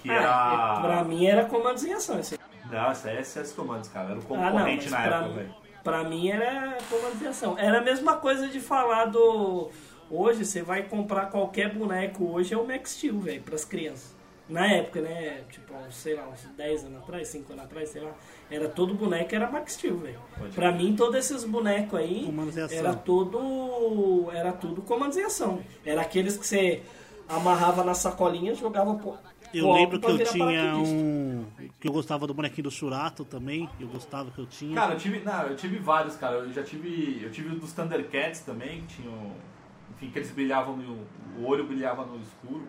Que 0.04 0.10
Ah, 0.10 0.76
era. 0.78 0.80
pra 0.86 1.04
mim 1.04 1.26
era 1.26 1.44
comandos 1.46 1.84
em 1.84 1.92
ação 1.92 2.20
esse. 2.20 2.38
Nossa, 2.70 3.10
é 3.10 3.22
SOS 3.22 3.52
Comandos, 3.52 3.88
cara. 3.88 4.10
Era 4.10 4.18
o 4.20 4.22
Ah, 4.34 4.36
não, 4.36 4.52
concorrente 4.52 4.88
na 4.90 4.96
pra, 5.02 5.16
época, 5.16 5.28
mim- 5.28 5.34
velho. 5.34 5.54
pra 5.82 6.04
mim 6.04 6.28
era 6.30 6.78
comandos 6.88 7.22
em 7.22 7.26
ação. 7.26 7.58
Era 7.58 7.78
a 7.78 7.82
mesma 7.82 8.16
coisa 8.16 8.46
de 8.48 8.60
falar 8.60 9.06
do. 9.06 9.70
Hoje 10.10 10.44
você 10.44 10.62
vai 10.62 10.82
comprar 10.84 11.26
qualquer 11.26 11.74
boneco, 11.74 12.24
hoje 12.30 12.52
é 12.54 12.56
o 12.58 12.66
Max 12.66 12.90
Steel, 12.92 13.18
velho, 13.18 13.42
pras 13.42 13.64
crianças. 13.64 14.14
Na 14.46 14.66
época, 14.66 15.00
né? 15.00 15.40
Tipo, 15.50 15.72
sei 15.90 16.14
lá, 16.14 16.28
uns 16.28 16.42
10 16.54 16.84
anos 16.84 16.98
atrás, 16.98 17.28
5 17.28 17.50
anos 17.54 17.64
atrás, 17.64 17.88
sei 17.88 18.02
lá. 18.02 18.10
Era 18.50 18.68
todo 18.68 18.92
boneco, 18.92 19.34
era 19.34 19.50
Max 19.50 19.72
Steel, 19.72 19.96
velho. 19.96 20.20
Pra 20.54 20.70
mim, 20.70 20.94
todos 20.94 21.16
esses 21.16 21.44
bonecos 21.44 21.98
aí 21.98 22.24
Comandos 22.26 22.54
em 22.56 22.60
ação. 22.60 22.78
era 22.78 22.94
todo. 22.94 24.30
Era 24.32 24.52
tudo 24.52 24.82
comandos 24.82 25.16
em 25.16 25.24
ação. 25.24 25.60
Era 25.84 26.02
aqueles 26.02 26.36
que 26.36 26.46
você 26.46 26.82
amarrava 27.26 27.82
na 27.82 27.94
sacolinha, 27.94 28.54
jogava. 28.54 29.00
Eu 29.58 29.72
lembro 29.72 29.98
que 30.00 30.06
eu 30.10 30.18
tinha 30.24 30.76
um. 30.76 31.46
Que 31.80 31.88
eu 31.88 31.92
gostava 31.92 32.26
do 32.26 32.34
bonequinho 32.34 32.64
do 32.64 32.70
Churato 32.70 33.24
também. 33.24 33.68
Eu 33.78 33.88
gostava 33.88 34.30
que 34.30 34.38
eu 34.38 34.46
tinha. 34.46 34.74
Cara, 34.74 34.94
eu 34.94 34.98
tive, 34.98 35.20
não, 35.20 35.42
eu 35.42 35.56
tive 35.56 35.78
vários, 35.78 36.16
cara. 36.16 36.36
Eu 36.36 36.52
já 36.52 36.62
tive, 36.62 37.20
eu 37.22 37.30
tive 37.30 37.54
o 37.54 37.58
dos 37.58 37.72
Thundercats 37.72 38.40
também, 38.40 38.80
que 38.82 38.96
tinham, 39.02 39.32
enfim, 39.94 40.10
que 40.10 40.18
eles 40.18 40.30
brilhavam 40.30 40.76
no, 40.76 40.98
o 41.38 41.46
olho 41.46 41.64
brilhava 41.66 42.04
no 42.04 42.18
escuro. 42.20 42.66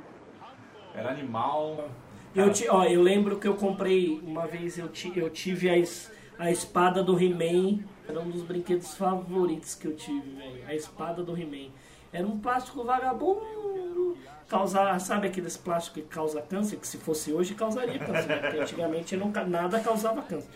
Era 0.93 1.11
animal. 1.11 1.89
Eu, 2.35 2.51
ti- 2.51 2.67
ó, 2.69 2.83
eu 2.83 3.01
lembro 3.01 3.37
que 3.39 3.47
eu 3.47 3.55
comprei, 3.55 4.19
uma 4.23 4.45
vez 4.47 4.77
eu, 4.77 4.89
ti, 4.89 5.11
eu 5.15 5.29
tive 5.29 5.69
a, 5.69 5.77
es- 5.77 6.11
a 6.37 6.51
espada 6.51 7.03
do 7.03 7.17
He-Man. 7.21 7.79
Era 8.07 8.19
um 8.19 8.29
dos 8.29 8.43
brinquedos 8.43 8.95
favoritos 8.95 9.73
que 9.75 9.87
eu 9.87 9.95
tive, 9.95 10.29
velho. 10.35 10.61
A 10.67 10.75
espada 10.75 11.23
do 11.23 11.35
He-Man. 11.37 11.69
Era 12.15 12.25
um 12.25 12.39
plástico 12.39 12.83
vagabundo. 12.85 14.17
Causar, 14.47 14.97
sabe 15.01 15.27
aqueles 15.27 15.57
plásticos 15.57 16.03
que 16.03 16.07
causa 16.07 16.41
câncer? 16.41 16.77
Que 16.77 16.87
se 16.87 16.97
fosse 16.97 17.33
hoje 17.33 17.55
causaria 17.55 17.99
câncer, 17.99 18.27
né? 18.27 18.37
Porque 18.37 18.59
antigamente 18.59 19.17
não, 19.17 19.31
nada 19.47 19.79
causava 19.81 20.21
câncer. 20.21 20.49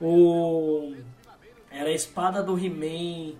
O, 0.00 0.94
era 1.68 1.88
a 1.88 1.92
espada 1.92 2.42
do 2.42 2.56
He-Man. 2.56 3.34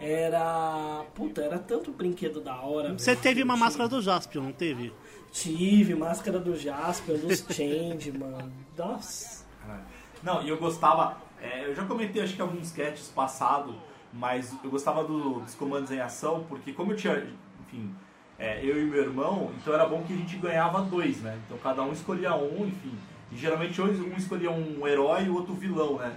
Era. 0.00 1.04
Puta, 1.14 1.42
era 1.42 1.58
tanto 1.58 1.92
brinquedo 1.92 2.40
da 2.40 2.60
hora. 2.62 2.94
Você 2.94 3.10
velho, 3.10 3.22
teve 3.22 3.42
uma 3.42 3.54
eu 3.54 3.58
máscara 3.58 3.88
do 3.88 4.00
Jaspion, 4.00 4.42
não 4.42 4.52
teve? 4.52 4.92
Tive, 5.30 5.94
máscara 5.94 6.38
do 6.38 6.56
Jasper, 6.56 7.18
dos 7.18 7.44
Change, 7.50 8.12
mano. 8.12 8.52
Nossa. 8.78 9.44
Não, 10.22 10.42
e 10.42 10.48
eu 10.48 10.56
gostava. 10.56 11.18
é, 11.42 11.66
eu 11.66 11.74
já 11.74 11.84
comentei 11.84 12.22
acho 12.22 12.34
que 12.34 12.40
alguns 12.40 12.68
sketches 12.68 13.08
passados, 13.08 13.74
mas 14.14 14.54
eu 14.62 14.70
gostava 14.70 15.02
do- 15.04 15.40
dos 15.40 15.54
comandos 15.54 15.90
em 15.90 16.00
ação, 16.00 16.44
porque 16.48 16.72
como 16.72 16.92
eu 16.92 16.96
tinha, 16.96 17.26
enfim, 17.66 17.92
é, 18.38 18.60
eu 18.64 18.80
e 18.80 18.84
meu 18.84 19.02
irmão, 19.02 19.50
então 19.60 19.74
era 19.74 19.86
bom 19.86 20.02
que 20.02 20.12
a 20.12 20.16
gente 20.16 20.36
ganhava 20.36 20.80
dois, 20.82 21.20
né? 21.20 21.38
Então 21.46 21.58
cada 21.58 21.82
um 21.82 21.92
escolhia 21.92 22.34
um, 22.34 22.66
enfim. 22.66 22.94
E 23.32 23.36
geralmente 23.36 23.80
um 23.82 24.14
escolhia 24.16 24.50
um 24.50 24.86
herói 24.86 25.24
e 25.24 25.28
o 25.28 25.34
outro 25.34 25.54
vilão, 25.54 25.98
né? 25.98 26.12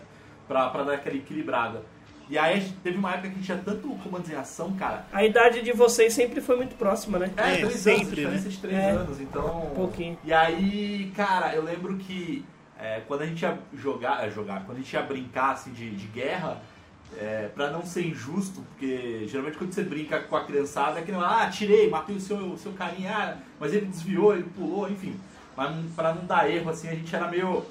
Pra, 0.48 0.70
pra 0.70 0.84
dar 0.84 0.94
aquela 0.94 1.16
equilibrada. 1.16 1.84
E 2.30 2.38
aí 2.38 2.72
teve 2.84 2.98
uma 2.98 3.12
época 3.12 3.30
que 3.30 3.34
a 3.34 3.38
gente 3.38 3.46
tinha 3.46 3.58
tanto 3.58 3.88
comandos 4.04 4.30
em 4.30 4.36
ação, 4.36 4.74
cara. 4.74 5.06
A 5.14 5.24
idade 5.26 5.62
de 5.62 5.72
vocês 5.72 6.14
sempre 6.14 6.42
foi 6.42 6.58
muito 6.58 6.76
próxima, 6.76 7.18
né? 7.18 7.32
É, 7.38 7.54
É, 7.54 7.58
três 7.60 7.74
sempre, 7.76 8.00
anos, 8.02 8.10
diferença 8.44 8.50
de 8.50 8.58
três 8.58 8.76
É. 8.78 8.90
anos, 8.92 9.22
então. 9.22 9.68
Um 9.72 9.76
pouquinho. 9.76 10.18
E 10.26 10.34
aí, 10.34 11.12
cara, 11.16 11.56
eu 11.56 11.64
lembro 11.64 11.96
que 11.98 12.46
é, 12.78 13.02
quando 13.08 13.22
a 13.22 13.26
gente 13.26 13.42
ia 13.42 13.58
jogar, 13.74 14.26
é, 14.26 14.30
jogar, 14.30 14.66
quando 14.66 14.78
a 14.78 14.82
gente 14.82 14.92
ia 14.94 15.02
brincar 15.02 15.52
assim, 15.54 15.72
de, 15.72 15.90
de 15.92 16.08
guerra, 16.08 16.62
é, 17.16 17.50
pra 17.54 17.70
não 17.72 17.86
ser 17.86 18.06
injusto, 18.08 18.62
porque 18.62 19.26
geralmente 19.28 19.58
quando 19.58 19.72
você 19.74 19.84
brinca 19.84 20.20
com 20.20 20.36
a 20.36 20.44
criançada 20.44 21.00
é 21.00 21.04
que 21.04 21.12
não, 21.12 21.22
ah, 21.22 21.48
tirei, 21.50 21.90
matei 21.90 22.16
o 22.16 22.20
seu, 22.20 22.38
o 22.38 22.58
seu 22.58 22.72
carinha, 22.74 23.12
ah, 23.16 23.38
mas 23.60 23.74
ele 23.74 23.86
desviou, 23.86 24.34
ele 24.34 24.44
pulou, 24.44 24.90
enfim. 24.90 25.16
Mas 25.56 25.76
pra 25.96 26.14
não 26.14 26.26
dar 26.26 26.50
erro, 26.50 26.70
assim, 26.70 26.88
a 26.90 26.94
gente 26.96 27.16
era 27.16 27.28
meio. 27.28 27.64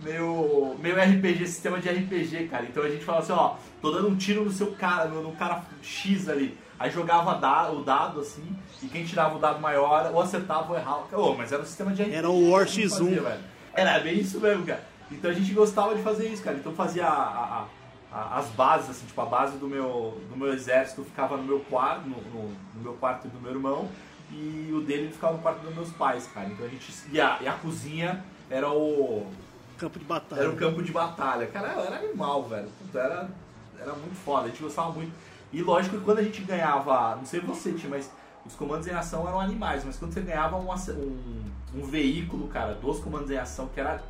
Meio, 0.00 0.74
meio 0.80 0.96
RPG, 0.96 1.46
sistema 1.46 1.78
de 1.80 1.88
RPG, 1.88 2.48
cara. 2.48 2.64
Então 2.64 2.82
a 2.82 2.88
gente 2.88 3.04
falava 3.04 3.22
assim, 3.22 3.32
ó, 3.32 3.54
tô 3.80 3.92
dando 3.92 4.08
um 4.08 4.16
tiro 4.16 4.44
no 4.44 4.50
seu 4.50 4.72
cara, 4.72 5.04
no, 5.06 5.22
no 5.22 5.32
cara 5.32 5.62
X 5.82 6.28
ali. 6.28 6.58
Aí 6.78 6.90
jogava 6.90 7.30
o 7.72 7.82
dado, 7.84 8.20
assim, 8.20 8.42
e 8.82 8.86
quem 8.88 9.04
tirava 9.04 9.36
o 9.36 9.38
dado 9.38 9.60
maior, 9.60 10.10
ou 10.12 10.20
acertava 10.20 10.72
ou 10.72 10.78
errava. 10.78 11.04
Ô, 11.16 11.34
mas 11.36 11.52
era 11.52 11.62
um 11.62 11.64
sistema 11.64 11.92
de 11.92 12.02
RPG. 12.02 12.16
Era 12.16 12.28
o 12.28 12.50
War 12.50 12.64
que 12.66 12.70
a 12.72 12.74
gente 12.74 12.86
X1. 12.88 12.98
fazia, 12.98 13.22
velho. 13.22 13.40
Era 13.72 13.98
bem 14.00 14.18
isso 14.18 14.40
mesmo, 14.40 14.66
cara. 14.66 14.84
Então 15.12 15.30
a 15.30 15.34
gente 15.34 15.52
gostava 15.54 15.94
de 15.94 16.02
fazer 16.02 16.28
isso, 16.28 16.42
cara. 16.42 16.56
Então 16.56 16.74
fazia 16.74 17.06
a- 17.06 17.08
a- 17.10 17.66
as 18.14 18.46
bases, 18.50 18.90
assim, 18.90 19.06
tipo, 19.06 19.20
a 19.20 19.24
base 19.26 19.56
do 19.58 19.66
meu, 19.66 20.20
do 20.30 20.36
meu 20.36 20.52
exército 20.52 21.02
ficava 21.04 21.36
no 21.36 21.42
meu 21.42 21.60
quarto, 21.60 22.08
no, 22.08 22.16
no- 22.16 22.48
no 22.74 22.80
meu 22.82 22.92
quarto 22.94 23.26
do 23.28 23.40
meu 23.40 23.50
irmão, 23.52 23.88
e 24.30 24.70
o 24.72 24.80
dele 24.80 25.10
ficava 25.12 25.34
no 25.34 25.40
quarto 25.40 25.60
dos 25.60 25.74
meus 25.74 25.90
pais, 25.90 26.26
cara. 26.32 26.48
Então 26.48 26.64
a 26.64 26.68
gente. 26.68 26.92
E 27.12 27.20
a, 27.20 27.38
e 27.40 27.48
a 27.48 27.52
cozinha 27.54 28.24
era 28.48 28.70
o. 28.70 29.26
Campo 29.78 29.98
de 29.98 30.04
batalha. 30.04 30.40
Era 30.40 30.50
o 30.50 30.56
campo 30.56 30.82
de 30.82 30.92
batalha. 30.92 31.46
Cara, 31.48 31.68
era 31.72 31.96
animal, 31.96 32.44
velho. 32.44 32.68
Era, 32.94 33.28
era 33.78 33.92
muito 33.92 34.14
foda. 34.14 34.46
A 34.46 34.48
gente 34.48 34.62
gostava 34.62 34.92
muito. 34.92 35.12
E 35.52 35.62
lógico 35.62 35.98
que 35.98 36.04
quando 36.04 36.18
a 36.18 36.22
gente 36.22 36.42
ganhava, 36.42 37.16
não 37.16 37.26
sei 37.26 37.40
você, 37.40 37.72
Tim, 37.72 37.88
mas 37.88 38.10
os 38.46 38.54
comandos 38.54 38.86
em 38.86 38.92
ação 38.92 39.26
eram 39.26 39.40
animais. 39.40 39.84
Mas 39.84 39.96
quando 39.98 40.12
você 40.12 40.20
ganhava 40.20 40.56
um, 40.56 40.70
um, 40.72 41.44
um 41.74 41.84
veículo, 41.86 42.46
cara, 42.48 42.74
dos 42.74 43.00
comandos 43.00 43.30
em 43.30 43.36
ação, 43.36 43.68
que 43.68 43.80
era 43.80 44.00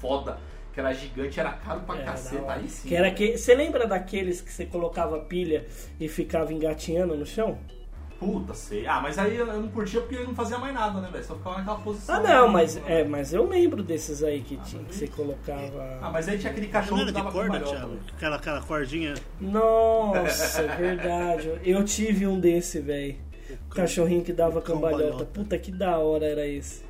foda, 0.00 0.38
que 0.78 0.80
era 0.80 0.92
gigante, 0.94 1.40
era 1.40 1.50
caro 1.54 1.80
pra 1.80 1.96
É, 1.98 2.04
caceta. 2.04 2.52
Aí 2.52 2.68
sim. 2.68 2.88
Que 2.88 2.94
era 2.94 3.10
que, 3.10 3.36
você 3.36 3.52
lembra 3.52 3.84
daqueles 3.84 4.40
que 4.40 4.52
você 4.52 4.64
colocava 4.64 5.18
pilha 5.18 5.66
e 5.98 6.06
ficava 6.08 6.52
engatinhando 6.52 7.16
no 7.16 7.26
chão? 7.26 7.58
Puta, 8.16 8.54
sei. 8.54 8.86
Ah, 8.86 9.00
mas 9.00 9.18
aí 9.18 9.36
eu 9.36 9.46
não 9.46 9.68
curtia 9.68 10.00
porque 10.00 10.14
ele 10.16 10.24
não 10.26 10.34
fazia 10.36 10.56
mais 10.58 10.72
nada, 10.74 11.00
né, 11.00 11.08
velho? 11.10 11.24
Só 11.24 11.34
ficava 11.34 11.58
naquela 11.58 11.78
posição. 11.78 12.14
Ah 12.14 12.20
não, 12.20 12.48
mas 12.48 12.76
é, 12.86 13.02
mas 13.04 13.32
eu 13.32 13.44
lembro 13.48 13.82
desses 13.82 14.22
aí 14.22 14.40
que 14.40 14.56
tinha, 14.58 14.82
que 14.84 14.94
você 14.94 15.04
Ah, 15.06 15.16
colocava. 15.16 16.10
mas 16.12 16.28
aí 16.28 16.38
tinha 16.38 16.50
aquele 16.52 16.66
Não 16.66 16.72
cachorro 16.72 17.00
era 17.00 17.06
que 17.06 17.12
de 17.12 17.18
dava 17.18 17.32
corda, 17.32 17.60
Thiago? 17.60 17.88
velho. 17.88 18.00
Aquela, 18.16 18.36
aquela 18.36 18.60
cordinha. 18.62 19.14
Nossa, 19.40 20.62
é 20.62 20.66
verdade. 20.76 21.52
Eu 21.64 21.84
tive 21.84 22.24
um 22.26 22.38
desse, 22.38 22.78
velho. 22.80 23.16
Cachorrinho 23.70 24.22
que 24.22 24.32
dava 24.32 24.60
cambalhota. 24.62 25.02
Cambalhota. 25.02 25.24
Puta 25.26 25.58
que 25.58 25.72
da 25.72 25.98
hora 25.98 26.24
era 26.26 26.46
esse. 26.46 26.82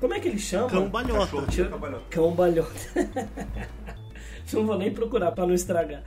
Como 0.00 0.14
é 0.14 0.20
que 0.20 0.28
ele 0.28 0.38
chama? 0.38 0.68
Cambalhota. 0.68 1.26
Cachorro 1.26 1.46
que 1.46 1.62
dava 1.62 1.70
cambalhota. 1.70 2.04
Cambalhota. 2.10 3.30
Não 4.52 4.66
vou 4.66 4.76
nem 4.76 4.92
procurar 4.92 5.30
pra 5.30 5.46
não 5.46 5.54
estragar. 5.54 6.02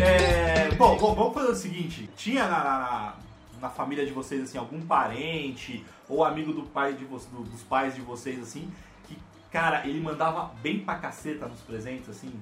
É, 0.00 0.70
bom, 0.76 0.96
bom, 0.98 1.14
vamos 1.14 1.34
fazer 1.34 1.50
o 1.52 1.54
seguinte: 1.54 2.08
tinha 2.16 2.46
na, 2.48 2.58
na, 2.64 3.14
na 3.62 3.68
família 3.70 4.04
de 4.04 4.12
vocês 4.12 4.42
assim 4.42 4.58
algum 4.58 4.80
parente 4.80 5.84
ou 6.08 6.24
amigo 6.24 6.52
do 6.52 6.62
pai 6.62 6.94
de 6.94 7.04
vo- 7.04 7.18
do- 7.18 7.42
dos 7.44 7.62
pais 7.62 7.94
de 7.94 8.00
vocês 8.00 8.40
assim 8.40 8.68
cara 9.50 9.86
ele 9.86 10.00
mandava 10.00 10.54
bem 10.62 10.80
pra 10.80 10.96
caceta 10.96 11.46
nos 11.46 11.60
presentes 11.60 12.08
assim? 12.08 12.32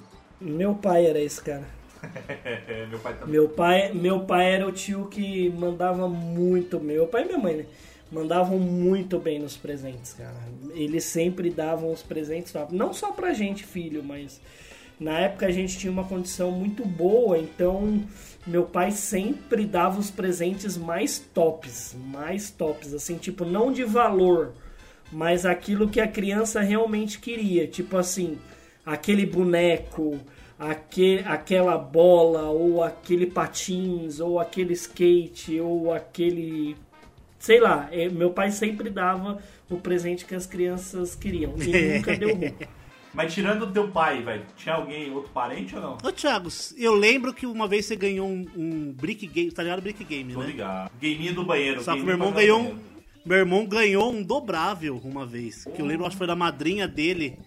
Meu 0.40 0.74
pai 0.74 1.06
era 1.06 1.18
esse 1.18 1.42
cara. 1.42 1.66
Meu 2.90 2.98
pai 3.00 3.14
também. 3.14 3.32
Meu 3.32 3.48
pai, 3.48 3.92
meu 3.92 4.20
pai 4.20 4.52
era 4.52 4.66
o 4.66 4.72
tio 4.72 5.06
que 5.06 5.50
mandava 5.50 6.08
muito, 6.08 6.78
meu 6.78 7.08
pai 7.08 7.22
e 7.22 7.26
minha 7.26 7.38
mãe, 7.38 7.56
né? 7.56 7.66
Mandavam 8.10 8.58
muito 8.58 9.18
bem 9.18 9.38
nos 9.38 9.56
presentes, 9.56 10.14
cara. 10.14 10.36
Eles 10.70 11.04
sempre 11.04 11.50
davam 11.50 11.92
os 11.92 12.02
presentes, 12.02 12.52
top. 12.52 12.74
não 12.74 12.94
só 12.94 13.12
pra 13.12 13.34
gente, 13.34 13.64
filho, 13.64 14.02
mas 14.02 14.40
na 14.98 15.18
época 15.18 15.46
a 15.46 15.50
gente 15.50 15.76
tinha 15.76 15.92
uma 15.92 16.04
condição 16.04 16.50
muito 16.50 16.86
boa, 16.86 17.36
então 17.36 18.02
meu 18.46 18.64
pai 18.64 18.90
sempre 18.92 19.66
dava 19.66 19.98
os 19.98 20.10
presentes 20.10 20.76
mais 20.76 21.18
tops, 21.18 21.94
mais 21.98 22.50
tops, 22.50 22.94
assim, 22.94 23.18
tipo, 23.18 23.44
não 23.44 23.70
de 23.70 23.84
valor, 23.84 24.54
mas 25.10 25.46
aquilo 25.46 25.88
que 25.88 26.00
a 26.00 26.08
criança 26.08 26.60
realmente 26.60 27.18
queria, 27.18 27.66
tipo 27.66 27.96
assim, 27.96 28.38
aquele 28.84 29.24
boneco, 29.24 30.18
aquele, 30.58 31.22
aquela 31.26 31.78
bola, 31.78 32.50
ou 32.50 32.82
aquele 32.82 33.26
patins, 33.26 34.20
ou 34.20 34.38
aquele 34.38 34.72
skate, 34.74 35.60
ou 35.60 35.92
aquele. 35.92 36.76
Sei 37.38 37.60
lá, 37.60 37.88
eh, 37.92 38.08
meu 38.08 38.30
pai 38.30 38.50
sempre 38.50 38.90
dava 38.90 39.38
o 39.70 39.76
presente 39.76 40.24
que 40.24 40.34
as 40.34 40.46
crianças 40.46 41.14
queriam. 41.14 41.54
E 41.56 41.96
nunca 41.96 42.16
deu 42.16 42.34
ruim. 42.34 42.54
Mas 43.14 43.32
tirando 43.32 43.62
o 43.62 43.72
teu 43.72 43.88
pai, 43.88 44.22
velho, 44.22 44.44
tinha 44.56 44.74
alguém, 44.74 45.10
outro 45.10 45.30
parente 45.32 45.74
ou 45.74 45.80
não? 45.80 45.98
Ô, 46.04 46.12
Thiago, 46.12 46.48
eu 46.76 46.94
lembro 46.94 47.32
que 47.32 47.46
uma 47.46 47.66
vez 47.66 47.86
você 47.86 47.96
ganhou 47.96 48.28
um, 48.28 48.46
um 48.54 48.92
Brick 48.92 49.26
Game, 49.26 49.50
tá 49.50 49.62
ligado? 49.62 49.80
Brick 49.80 50.04
Game, 50.04 50.32
Tô 50.32 50.40
né? 50.40 50.46
ligado. 50.46 50.90
Gameinho 51.00 51.34
do 51.34 51.44
banheiro. 51.44 51.82
Só 51.82 51.94
que 51.94 52.02
meu 52.02 52.10
irmão 52.10 52.32
ganhou 52.32 52.60
um. 52.60 52.78
Meu 53.24 53.38
irmão 53.38 53.66
ganhou 53.66 54.10
um 54.12 54.22
dobrável 54.22 55.00
uma 55.04 55.26
vez. 55.26 55.64
Que 55.74 55.82
eu 55.82 55.86
lembro, 55.86 56.06
acho 56.06 56.14
que 56.14 56.18
foi 56.18 56.26
da 56.26 56.36
madrinha 56.36 56.86
dele. 56.88 57.38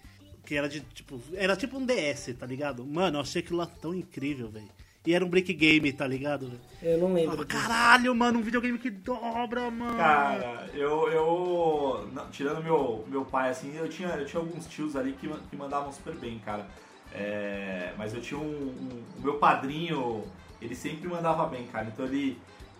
Que 0.45 0.55
era 0.55 0.67
de 0.67 0.81
tipo. 0.81 1.19
Era 1.33 1.55
tipo 1.55 1.77
um 1.77 1.85
DS, 1.85 2.35
tá 2.37 2.45
ligado? 2.45 2.85
Mano, 2.85 3.17
eu 3.17 3.21
achei 3.21 3.41
aquilo 3.41 3.57
lá 3.59 3.65
tão 3.65 3.93
incrível, 3.93 4.49
velho. 4.49 4.69
E 5.05 5.13
era 5.15 5.25
um 5.25 5.29
break 5.29 5.51
game, 5.53 5.91
tá 5.91 6.05
ligado? 6.05 6.47
velho? 6.47 6.59
Eu 6.83 6.97
não 6.99 7.13
lembro. 7.13 7.31
Falava. 7.31 7.45
Caralho, 7.45 8.13
mano, 8.13 8.37
um 8.39 8.41
videogame 8.43 8.77
que 8.77 8.89
dobra, 8.91 9.71
mano. 9.71 9.97
Cara, 9.97 10.69
eu. 10.75 11.07
eu 11.09 12.09
não, 12.13 12.29
tirando 12.29 12.63
meu, 12.63 13.03
meu 13.07 13.25
pai, 13.25 13.49
assim, 13.49 13.75
eu 13.75 13.87
tinha, 13.89 14.09
eu 14.09 14.25
tinha 14.25 14.39
alguns 14.39 14.67
tios 14.67 14.95
ali 14.95 15.13
que, 15.13 15.27
que 15.49 15.55
mandavam 15.55 15.91
super 15.91 16.13
bem, 16.15 16.37
cara. 16.39 16.67
É, 17.13 17.93
mas 17.97 18.13
eu 18.13 18.21
tinha 18.21 18.39
um, 18.39 18.43
um- 18.43 19.03
O 19.17 19.21
meu 19.21 19.35
padrinho, 19.35 20.23
ele 20.61 20.75
sempre 20.75 21.07
mandava 21.07 21.45
bem, 21.47 21.65
cara. 21.67 21.87
Então 21.91 22.05
ele. 22.05 22.37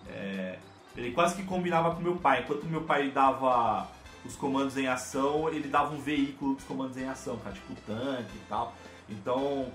é, 0.08 0.58
ele 0.96 1.12
quase 1.12 1.36
que 1.36 1.44
combinava 1.44 1.96
com 1.96 2.02
meu 2.02 2.16
pai. 2.16 2.42
Enquanto 2.42 2.66
meu 2.66 2.82
pai 2.82 3.10
dava 3.10 3.88
os 4.26 4.36
comandos 4.36 4.78
em 4.78 4.88
ação, 4.88 5.50
ele 5.50 5.68
dava 5.68 5.94
um 5.94 6.00
veículo 6.00 6.56
dos 6.56 6.64
comandos 6.64 6.98
em 6.98 7.08
ação, 7.08 7.38
cara, 7.38 7.56
tipo 7.56 7.74
tanque 7.86 8.36
e 8.36 8.42
tal. 8.48 8.74
Então, 9.10 9.68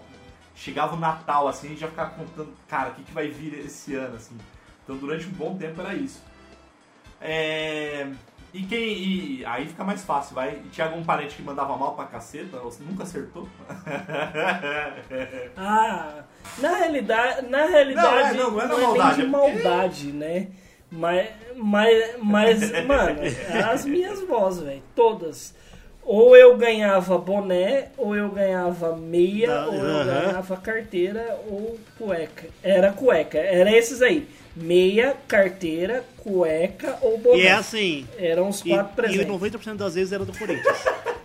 chegava 0.54 0.94
o 0.94 0.98
Natal, 0.98 1.48
assim, 1.48 1.68
a 1.68 1.70
gente 1.70 1.80
já 1.80 1.88
ficava 1.88 2.10
contando, 2.10 2.52
cara, 2.68 2.90
o 2.90 2.94
que, 2.94 3.02
que 3.02 3.12
vai 3.12 3.28
vir 3.28 3.54
esse 3.58 3.94
ano, 3.94 4.16
assim. 4.16 4.36
Então, 4.84 4.96
durante 4.96 5.26
um 5.26 5.32
bom 5.32 5.56
tempo 5.56 5.80
era 5.80 5.94
isso. 5.94 6.22
É... 7.20 8.08
E 8.54 8.62
quem. 8.62 8.98
E 8.98 9.44
aí 9.44 9.66
fica 9.66 9.84
mais 9.84 10.02
fácil, 10.02 10.34
vai. 10.34 10.62
E 10.64 10.68
tinha 10.70 10.86
algum 10.86 11.04
parente 11.04 11.34
que 11.34 11.42
mandava 11.42 11.76
mal 11.76 11.94
pra 11.94 12.06
caceta? 12.06 12.56
Ou 12.58 12.70
você 12.70 12.82
nunca 12.82 13.02
acertou? 13.02 13.46
Ah, 15.56 16.22
na 16.58 16.76
realidade, 16.76 17.48
na 17.48 17.66
realidade 17.66 18.06
Não, 18.06 18.18
é- 18.18 18.32
não, 18.34 18.50
não 18.52 18.60
é 18.60 18.66
na 18.66 18.74
nem 18.76 18.86
maldade, 18.86 19.16
de 19.16 19.22
é 19.22 19.28
maldade, 19.28 20.12
né? 20.12 20.48
Mas, 20.90 21.28
mas, 21.56 22.14
mas 22.22 22.84
mano, 22.86 23.20
as 23.70 23.84
minhas 23.84 24.20
vozes, 24.22 24.62
velho, 24.62 24.82
todas. 24.94 25.54
Ou 26.04 26.36
eu 26.36 26.56
ganhava 26.56 27.18
boné, 27.18 27.88
ou 27.96 28.14
eu 28.14 28.28
ganhava 28.28 28.96
meia, 28.96 29.48
Da- 29.48 29.66
ou 29.66 29.74
eu 29.74 29.96
aham. 29.96 30.04
ganhava 30.04 30.56
carteira, 30.56 31.40
ou 31.48 31.76
cueca. 31.98 32.46
Era 32.62 32.92
cueca, 32.92 33.38
era 33.38 33.76
esses 33.76 34.00
aí. 34.00 34.28
Meia, 34.54 35.16
carteira, 35.26 36.04
cueca 36.18 36.96
ou 37.02 37.18
boné. 37.18 37.38
E 37.38 37.46
é 37.46 37.52
assim. 37.52 38.06
Eram 38.16 38.48
os 38.48 38.60
E, 38.64 38.68
quatro 38.68 38.92
e 38.92 38.94
presentes. 38.96 39.26
90% 39.26 39.74
das 39.76 39.94
vezes 39.96 40.12
era 40.12 40.24
do 40.24 40.32
Corinthians. 40.38 40.76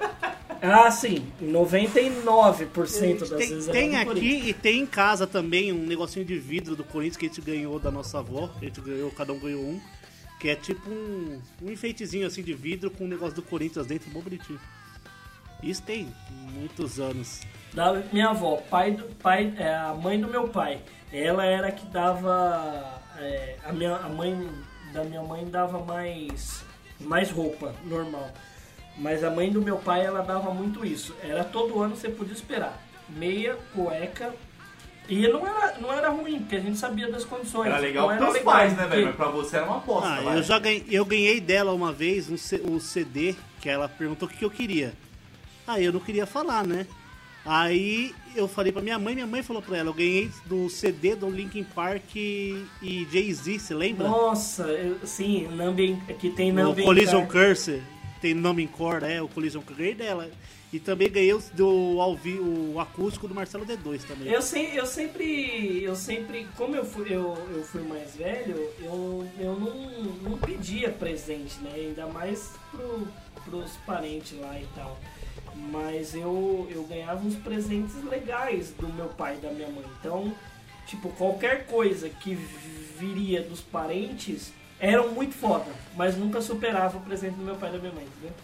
Ah, 0.62 0.92
sim. 0.92 1.26
99% 1.42 3.20
das 3.20 3.30
tem 3.30 3.38
vezes 3.38 3.66
tem 3.68 3.98
aqui 3.98 4.50
e 4.50 4.54
tem 4.54 4.82
em 4.82 4.86
casa 4.86 5.26
também 5.26 5.72
um 5.72 5.84
negocinho 5.86 6.24
de 6.24 6.38
vidro 6.38 6.76
do 6.76 6.84
Corinthians 6.84 7.18
que 7.18 7.26
a 7.26 7.30
gente 7.30 7.42
ganhou 7.42 7.80
da 7.80 7.90
nossa 7.90 8.20
avó. 8.20 8.50
A 8.62 8.64
gente 8.64 8.80
ganhou, 8.80 9.10
cada 9.12 9.34
um 9.34 9.40
ganhou 9.40 9.64
um. 9.64 9.82
Que 10.40 10.50
é 10.50 10.56
tipo 10.56 10.90
um, 10.90 11.42
um 11.62 11.72
enfeitezinho 11.72 12.28
assim 12.28 12.44
de 12.44 12.54
vidro 12.54 12.92
com 12.92 13.06
um 13.06 13.08
negócio 13.08 13.36
do 13.36 13.42
Corinthians 13.42 13.88
dentro, 13.88 14.10
bom 14.12 14.22
bonitinho. 14.22 14.60
Isso 15.64 15.82
tem 15.82 16.08
muitos 16.54 17.00
anos. 17.00 17.42
Da 17.74 17.94
minha 18.12 18.30
avó, 18.30 18.58
pai 18.70 18.92
do, 18.92 19.04
pai, 19.16 19.54
é, 19.58 19.76
a 19.76 19.94
mãe 19.94 20.20
do 20.20 20.28
meu 20.28 20.48
pai, 20.48 20.82
ela 21.12 21.46
era 21.46 21.68
a 21.68 21.72
que 21.72 21.86
dava. 21.88 23.02
é, 23.20 23.58
a, 23.64 23.72
minha, 23.72 23.96
a 23.96 24.10
mãe 24.10 24.36
da 24.94 25.04
minha 25.04 25.22
mãe 25.22 25.46
dava 25.46 25.80
mais, 25.80 26.64
mais 27.00 27.32
roupa, 27.32 27.74
normal. 27.86 28.32
Mas 29.02 29.24
a 29.24 29.30
mãe 29.32 29.52
do 29.52 29.62
meu 29.62 29.78
pai, 29.78 30.06
ela 30.06 30.22
dava 30.22 30.54
muito 30.54 30.86
isso. 30.86 31.16
Era 31.24 31.44
todo 31.44 31.82
ano 31.82 31.96
você 31.96 32.08
podia 32.08 32.34
esperar. 32.34 32.80
Meia, 33.10 33.58
cueca. 33.74 34.34
E 35.10 35.28
não 35.28 35.46
era, 35.46 35.78
não 35.80 35.92
era 35.92 36.10
ruim, 36.10 36.40
porque 36.40 36.56
a 36.56 36.60
gente 36.60 36.78
sabia 36.78 37.12
das 37.12 37.26
condições. 37.26 37.68
Era 37.68 37.80
legal 37.80 38.08
pros 38.16 38.34
legal, 38.34 38.54
pais, 38.54 38.78
né, 38.78 38.86
velho? 38.88 39.08
Mas 39.08 39.16
pra 39.16 39.28
você 39.30 39.58
era 39.58 39.66
uma 39.66 39.78
aposta, 39.78 40.08
Ah, 40.08 40.22
vai. 40.22 40.38
eu 40.38 40.44
já 40.44 40.60
ganhei, 40.60 40.86
eu 40.90 41.04
ganhei 41.04 41.42
dela 41.42 41.74
uma 41.74 41.92
vez 41.92 42.30
um, 42.30 42.38
C- 42.38 42.62
um 42.64 42.80
CD 42.80 43.36
que 43.60 43.68
ela 43.68 43.90
perguntou 43.90 44.28
o 44.30 44.32
que 44.32 44.46
eu 44.46 44.50
queria. 44.52 44.94
Aí 45.68 45.84
eu 45.84 45.92
não 45.92 46.00
queria 46.00 46.26
falar, 46.26 46.66
né? 46.66 46.86
Aí 47.44 48.14
eu 48.36 48.48
falei 48.48 48.72
pra 48.72 48.82
minha 48.84 49.00
mãe, 49.00 49.16
minha 49.16 49.26
mãe 49.28 49.42
falou 49.42 49.62
pra 49.64 49.78
ela, 49.78 49.90
eu 49.90 49.94
ganhei 49.94 50.30
do 50.46 50.70
CD 50.70 51.16
do 51.16 51.28
Linkin 51.30 51.64
Park 51.64 52.16
e 52.16 53.08
Jay-Z, 53.12 53.58
você 53.60 53.74
lembra? 53.74 54.08
Nossa, 54.08 54.64
eu- 54.64 55.00
sim, 55.06 55.48
Number, 55.48 55.98
que 56.20 56.30
tem 56.30 56.52
o 56.52 56.54
Number 56.56 56.86
Collision 56.86 57.26
Curse, 57.26 57.82
tem 58.22 58.34
nome 58.34 58.64
em 58.64 58.68
cor, 58.68 59.04
é, 59.04 59.22
o 59.22 59.28
Collision 59.28 59.62
Curse 59.62 59.80
ganhei 59.82 59.96
dela. 59.96 60.30
E 60.74 60.80
também 60.80 61.10
ganhei 61.12 61.34
os 61.34 61.50
do 61.50 62.00
ao 62.00 62.16
vi- 62.16 62.40
o 62.40 62.80
acústico 62.80 63.28
do 63.28 63.36
Marcelo 63.36 63.66
D2 63.66 64.04
também. 64.08 64.32
Eu, 64.32 64.42
sei, 64.42 64.80
eu 64.80 64.86
sempre, 64.86 65.84
eu 65.84 65.94
sempre, 65.98 66.48
como 66.56 66.76
eu 66.78 66.86
fui, 66.86 67.08
eu, 67.14 67.36
eu 67.54 67.62
fui 67.64 67.82
mais 67.82 68.16
velho, 68.16 68.56
eu, 68.80 69.28
eu 69.38 69.60
não, 69.60 70.30
não 70.30 70.38
pedia 70.38 70.90
presente, 70.90 71.60
né? 71.62 71.72
Ainda 71.76 72.08
mais 72.08 72.52
pro, 72.72 73.06
pros 73.44 73.72
parentes 73.86 74.40
lá 74.40 74.58
e 74.58 74.66
tal. 74.74 74.98
Mas 75.56 76.16
eu, 76.16 76.66
eu 76.74 76.84
ganhava 76.84 77.26
uns 77.26 77.36
presentes 77.36 78.02
legais 78.06 78.72
do 78.72 78.88
meu 78.88 79.08
pai 79.08 79.36
e 79.38 79.42
da 79.46 79.52
minha 79.52 79.68
mãe. 79.68 79.84
Então, 80.00 80.34
tipo, 80.88 81.10
qualquer 81.10 81.66
coisa 81.66 82.08
que 82.08 82.34
viria 82.98 83.42
dos 83.42 83.60
parentes 83.60 84.54
eram 84.82 85.10
muito 85.12 85.34
foda, 85.36 85.66
mas 85.96 86.18
nunca 86.18 86.42
superava 86.42 86.98
o 86.98 87.02
presente 87.02 87.36
do 87.36 87.44
meu 87.44 87.56
pai 87.56 87.70
e 87.70 87.74
da 87.74 87.80
minha 87.80 87.94
mãe, 87.94 88.04
entendeu? 88.06 88.36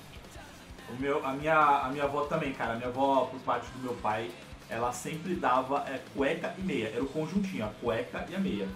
O 0.89 1.01
meu, 1.01 1.25
a, 1.25 1.33
minha, 1.33 1.57
a 1.59 1.89
minha 1.89 2.05
avó 2.05 2.21
também, 2.21 2.53
cara. 2.53 2.73
A 2.73 2.75
minha 2.77 2.87
avó, 2.87 3.25
por 3.31 3.39
parte 3.41 3.65
do 3.71 3.79
meu 3.83 3.93
pai, 3.95 4.29
ela 4.69 4.93
sempre 4.93 5.33
dava 5.35 5.83
é, 5.89 5.99
cueca 6.15 6.53
e 6.57 6.61
meia. 6.61 6.91
Era 6.93 7.03
o 7.03 7.07
conjuntinho, 7.07 7.65
a 7.65 7.69
cueca 7.81 8.25
e 8.29 8.35
a 8.35 8.39
meia. 8.39 8.67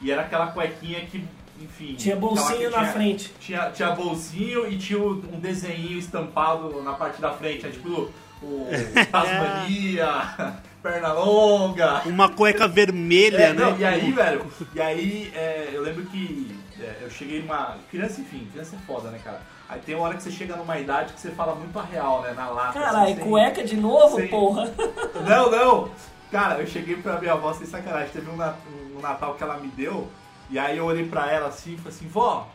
E 0.00 0.12
era 0.12 0.22
aquela 0.22 0.48
cuequinha 0.52 1.00
que, 1.06 1.24
enfim. 1.60 1.94
Tinha 1.94 2.14
bolsinho 2.14 2.70
na 2.70 2.78
tinha- 2.78 2.92
frente. 2.92 3.34
Tinha, 3.40 3.70
tinha 3.72 3.90
bolsinho 3.90 4.70
e 4.70 4.78
tinha 4.78 5.00
um 5.02 5.40
desenho 5.40 5.98
estampado 5.98 6.80
na 6.82 6.92
parte 6.92 7.20
da 7.20 7.32
frente. 7.32 7.66
É 7.66 7.70
tipo 7.70 8.08
o 8.40 8.68
Tasmania, 9.10 10.54
perna 10.82 11.12
longa. 11.12 12.02
Uma 12.06 12.28
cueca 12.28 12.68
vermelha, 12.68 13.36
É, 13.36 13.52
né? 13.52 13.64
não, 13.64 13.76
e 13.76 13.84
aí, 13.84 14.12
velho, 14.12 14.46
e 14.74 14.80
aí 14.80 15.32
é, 15.34 15.70
eu 15.72 15.82
lembro 15.82 16.04
que 16.06 16.56
é, 16.80 16.98
eu 17.02 17.10
cheguei 17.10 17.40
numa. 17.40 17.76
Criança, 17.90 18.20
enfim, 18.20 18.48
criança 18.52 18.76
é 18.76 18.78
foda, 18.86 19.10
né, 19.10 19.20
cara? 19.22 19.40
Aí 19.68 19.80
tem 19.80 19.94
uma 19.94 20.04
hora 20.06 20.16
que 20.16 20.22
você 20.22 20.30
chega 20.30 20.56
numa 20.56 20.78
idade 20.78 21.12
que 21.12 21.20
você 21.20 21.30
fala 21.30 21.54
muito 21.54 21.78
a 21.78 21.82
real, 21.82 22.22
né? 22.22 22.32
Na 22.32 22.48
lata. 22.48 22.78
Caralho, 22.78 23.12
assim, 23.14 23.20
cueca 23.22 23.62
de 23.64 23.76
novo, 23.76 24.16
sem- 24.16 24.28
porra? 24.28 24.72
Não, 25.28 25.50
não! 25.50 25.90
Cara, 26.30 26.60
eu 26.60 26.66
cheguei 26.66 26.96
pra 26.96 27.18
minha 27.20 27.32
avó 27.32 27.52
sem 27.52 27.66
sacanagem. 27.66 28.10
Teve 28.10 28.30
um, 28.30 28.34
um 28.96 29.00
Natal 29.00 29.34
que 29.34 29.42
ela 29.42 29.58
me 29.58 29.68
deu, 29.68 30.08
e 30.50 30.58
aí 30.58 30.76
eu 30.78 30.84
olhei 30.84 31.06
pra 31.08 31.30
ela 31.30 31.48
assim 31.48 31.74
e 31.74 31.76
falei 31.76 31.92
assim, 31.96 32.08
vó, 32.08 32.48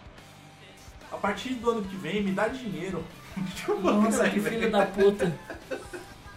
a 1.12 1.18
partir 1.18 1.54
do 1.56 1.70
ano 1.72 1.82
que 1.84 1.96
vem 1.96 2.22
me 2.24 2.32
dá 2.32 2.48
dinheiro. 2.48 3.04
Nossa, 3.82 4.30
que 4.30 4.40
filho 4.40 4.72
da 4.72 4.86
puta. 4.86 5.34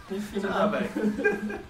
Que 0.07 0.19
filho 0.19 0.49
Ah, 0.51 0.65
da 0.67 0.77
puta. 0.79 1.61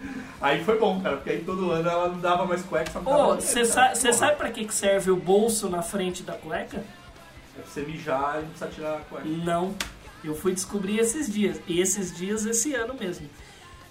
Aí 0.40 0.62
foi 0.64 0.78
bom, 0.78 1.00
cara, 1.00 1.16
porque 1.16 1.30
aí 1.30 1.42
todo 1.44 1.70
ano 1.70 1.88
ela 1.88 2.08
não 2.08 2.20
dava 2.20 2.44
mais 2.44 2.62
cueca, 2.62 2.90
só 2.90 2.98
me 3.00 3.06
dava 3.06 3.16
Ô, 3.16 3.36
dinheiro, 3.36 3.42
você 3.42 3.74
cara. 3.74 3.94
sa 3.94 4.00
Porra. 4.02 4.12
sabe 4.12 4.36
pra 4.36 4.50
que 4.50 4.64
que 4.66 4.74
serve 4.74 5.10
o 5.10 5.16
bolso 5.16 5.68
na 5.70 5.82
frente 5.82 6.22
da 6.22 6.34
cueca? 6.34 6.78
É 6.78 7.60
pra 7.62 7.64
você 7.64 7.80
mijar 7.82 8.38
e 8.38 8.42
não 8.42 8.48
precisa 8.50 8.70
tirar 8.70 8.96
a 8.96 9.00
cueca. 9.00 9.26
Não. 9.26 9.74
Eu 10.22 10.34
fui 10.34 10.52
descobrir 10.52 10.98
esses 10.98 11.32
dias. 11.32 11.60
E 11.66 11.80
esses 11.80 12.14
dias, 12.14 12.44
esse 12.44 12.74
ano 12.74 12.94
mesmo. 12.94 13.28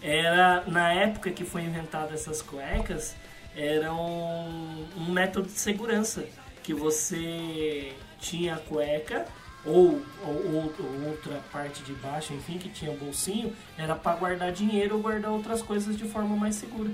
Era, 0.02 0.64
na 0.68 0.92
época 0.94 1.32
que 1.32 1.44
foi 1.44 1.64
inventada 1.64 2.14
essas 2.14 2.42
cuecas, 2.42 3.16
era 3.56 3.92
um, 3.94 4.86
um 4.98 5.12
método 5.12 5.48
de 5.48 5.54
segurança. 5.60 6.26
Que 6.62 6.74
você 6.74 7.94
tinha 8.20 8.56
a 8.56 8.58
cueca, 8.58 9.26
ou, 9.66 10.02
ou, 10.24 10.34
ou- 10.54 10.74
ou 10.80 11.10
outra 11.10 11.40
parte 11.52 11.82
de 11.84 11.94
baixo, 11.94 12.34
enfim, 12.34 12.58
que 12.58 12.70
tinha 12.70 12.92
bolsinho, 12.92 13.54
era 13.78 13.96
pra 13.96 14.14
guardar 14.14 14.52
dinheiro 14.52 14.96
ou 14.96 15.02
guardar 15.02 15.32
outras 15.32 15.62
coisas 15.62 15.98
de 15.98 16.06
forma 16.08 16.36
mais 16.36 16.56
segura. 16.56 16.90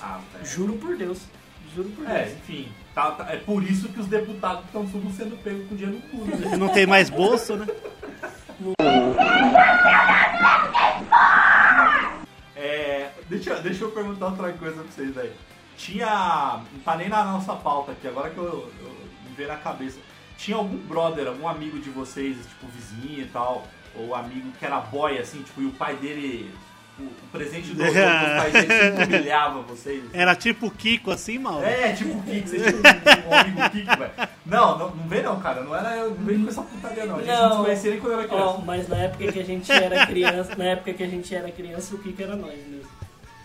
Ah, 0.00 0.20
velho. 0.32 0.46
Juro 0.46 0.72
por 0.74 0.96
Deus. 0.96 1.18
Juro 1.74 1.88
por 1.90 2.08
É, 2.08 2.24
Deus. 2.24 2.38
enfim. 2.38 2.72
tá- 2.94 3.12
tá- 3.12 3.32
é 3.32 3.36
por 3.36 3.62
isso 3.62 3.88
que 3.88 4.00
os 4.00 4.06
deputados 4.06 4.64
estão 4.66 4.86
tudo 4.86 5.10
sendo 5.16 5.36
pegos 5.42 5.66
com 5.68 5.76
dinheiro 5.76 5.98
no 5.98 6.02
cu, 6.02 6.24
né? 6.48 6.56
Não 6.56 6.68
tem 6.68 6.86
mais 6.86 7.08
bolso, 7.08 7.56
né? 7.56 7.66
É, 12.54 13.10
deixa, 13.28 13.54
deixa 13.56 13.84
eu 13.84 13.90
perguntar 13.90 14.26
outra 14.26 14.52
coisa 14.52 14.82
pra 14.82 14.92
vocês 14.92 15.16
aí. 15.16 15.32
Tinha. 15.76 16.60
Não 16.72 16.80
tá 16.80 16.96
nem 16.96 17.08
na 17.08 17.24
nossa 17.24 17.54
pauta 17.54 17.92
aqui, 17.92 18.06
agora 18.06 18.30
que 18.30 18.38
eu, 18.38 18.70
eu 18.80 18.96
me 19.28 19.34
veio 19.36 19.48
na 19.48 19.56
cabeça. 19.56 19.98
Tinha 20.42 20.56
algum 20.56 20.76
brother, 20.76 21.28
algum 21.28 21.46
amigo 21.46 21.78
de 21.78 21.88
vocês, 21.88 22.36
tipo 22.36 22.66
vizinho 22.66 23.22
e 23.22 23.26
tal, 23.26 23.64
ou 23.94 24.12
amigo 24.12 24.50
que 24.58 24.64
era 24.64 24.80
boy, 24.80 25.16
assim, 25.16 25.40
tipo, 25.40 25.62
e 25.62 25.66
o 25.66 25.70
pai 25.70 25.94
dele. 25.94 26.52
O, 26.98 27.04
o 27.04 27.28
presente 27.30 27.68
do, 27.68 27.76
do, 27.76 27.84
dos 27.84 27.94
pais 27.94 28.52
dele 28.52 28.66
sempre 28.68 29.04
humilhava 29.04 29.62
vocês. 29.62 30.02
Era 30.12 30.34
tipo 30.34 30.66
o 30.66 30.70
Kiko 30.70 31.12
assim, 31.12 31.38
mal. 31.38 31.62
É, 31.62 31.92
tipo 31.92 32.18
o 32.18 32.22
Kiko, 32.22 32.48
você 32.48 32.58
tinha 32.58 32.74
um, 32.76 33.30
um 33.30 33.34
amigo 33.34 33.70
Kiko, 33.70 33.98
velho. 33.98 34.28
Não, 34.44 34.78
não, 34.78 34.96
não 34.96 35.08
vem 35.08 35.22
não, 35.22 35.40
cara. 35.40 35.62
Não 35.62 35.76
era. 35.76 36.08
Não 36.08 36.14
vem 36.16 36.42
com 36.42 36.48
essa 36.48 36.62
putaria 36.62 37.06
não. 37.06 37.16
A 37.16 37.22
gente 37.22 37.28
não, 37.28 37.50
se 37.50 37.62
conhecia 37.62 37.90
nem 37.92 38.00
quando 38.00 38.12
era 38.12 38.28
criança. 38.28 38.62
Mas 38.66 38.88
na 38.88 38.96
época 38.96 39.32
que 39.32 39.38
a 39.38 39.44
gente 39.44 39.72
era 39.72 40.06
criança, 40.06 40.56
na 40.56 40.64
época 40.64 40.92
que 40.92 41.02
a 41.02 41.08
gente 41.08 41.34
era 41.34 41.50
criança, 41.52 41.94
o 41.94 41.98
Kiko 41.98 42.22
era 42.22 42.36
nós 42.36 42.58
mesmo. 42.66 42.90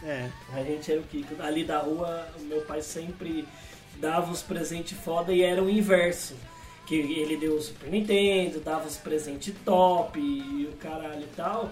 É. 0.04 0.30
A 0.54 0.64
gente 0.64 0.92
era 0.92 1.00
o 1.00 1.04
Kiko. 1.04 1.42
Ali 1.42 1.64
da 1.64 1.78
rua, 1.78 2.28
o 2.40 2.44
meu 2.44 2.62
pai 2.62 2.82
sempre 2.82 3.48
dava 3.98 4.32
os 4.32 4.42
presentes 4.42 4.98
foda 4.98 5.32
e 5.32 5.44
era 5.44 5.64
o 5.64 5.70
inverso. 5.70 6.36
Que 6.88 6.96
ele 6.96 7.36
deu 7.38 7.56
o 7.56 7.62
Super 7.62 7.90
Nintendo, 7.92 8.60
dava 8.62 8.88
os 8.88 8.98
presentes 8.98 9.54
top 9.66 10.18
e 10.20 10.68
o 10.72 10.76
caralho 10.78 11.22
e 11.24 11.36
tal. 11.36 11.70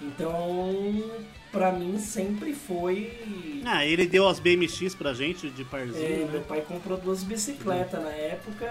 Então, 0.00 1.02
pra 1.50 1.72
mim 1.72 1.98
sempre 1.98 2.52
foi. 2.54 3.62
Ah, 3.64 3.84
ele 3.84 4.06
deu 4.06 4.28
as 4.28 4.38
BMX 4.38 4.94
pra 4.94 5.12
gente 5.12 5.48
de 5.50 5.62
É, 5.62 5.64
parzinho, 5.64 6.28
meu 6.30 6.40
né? 6.40 6.44
pai 6.46 6.60
comprou 6.60 6.96
duas 6.98 7.24
bicicletas 7.24 8.00
na 8.00 8.10
época, 8.10 8.64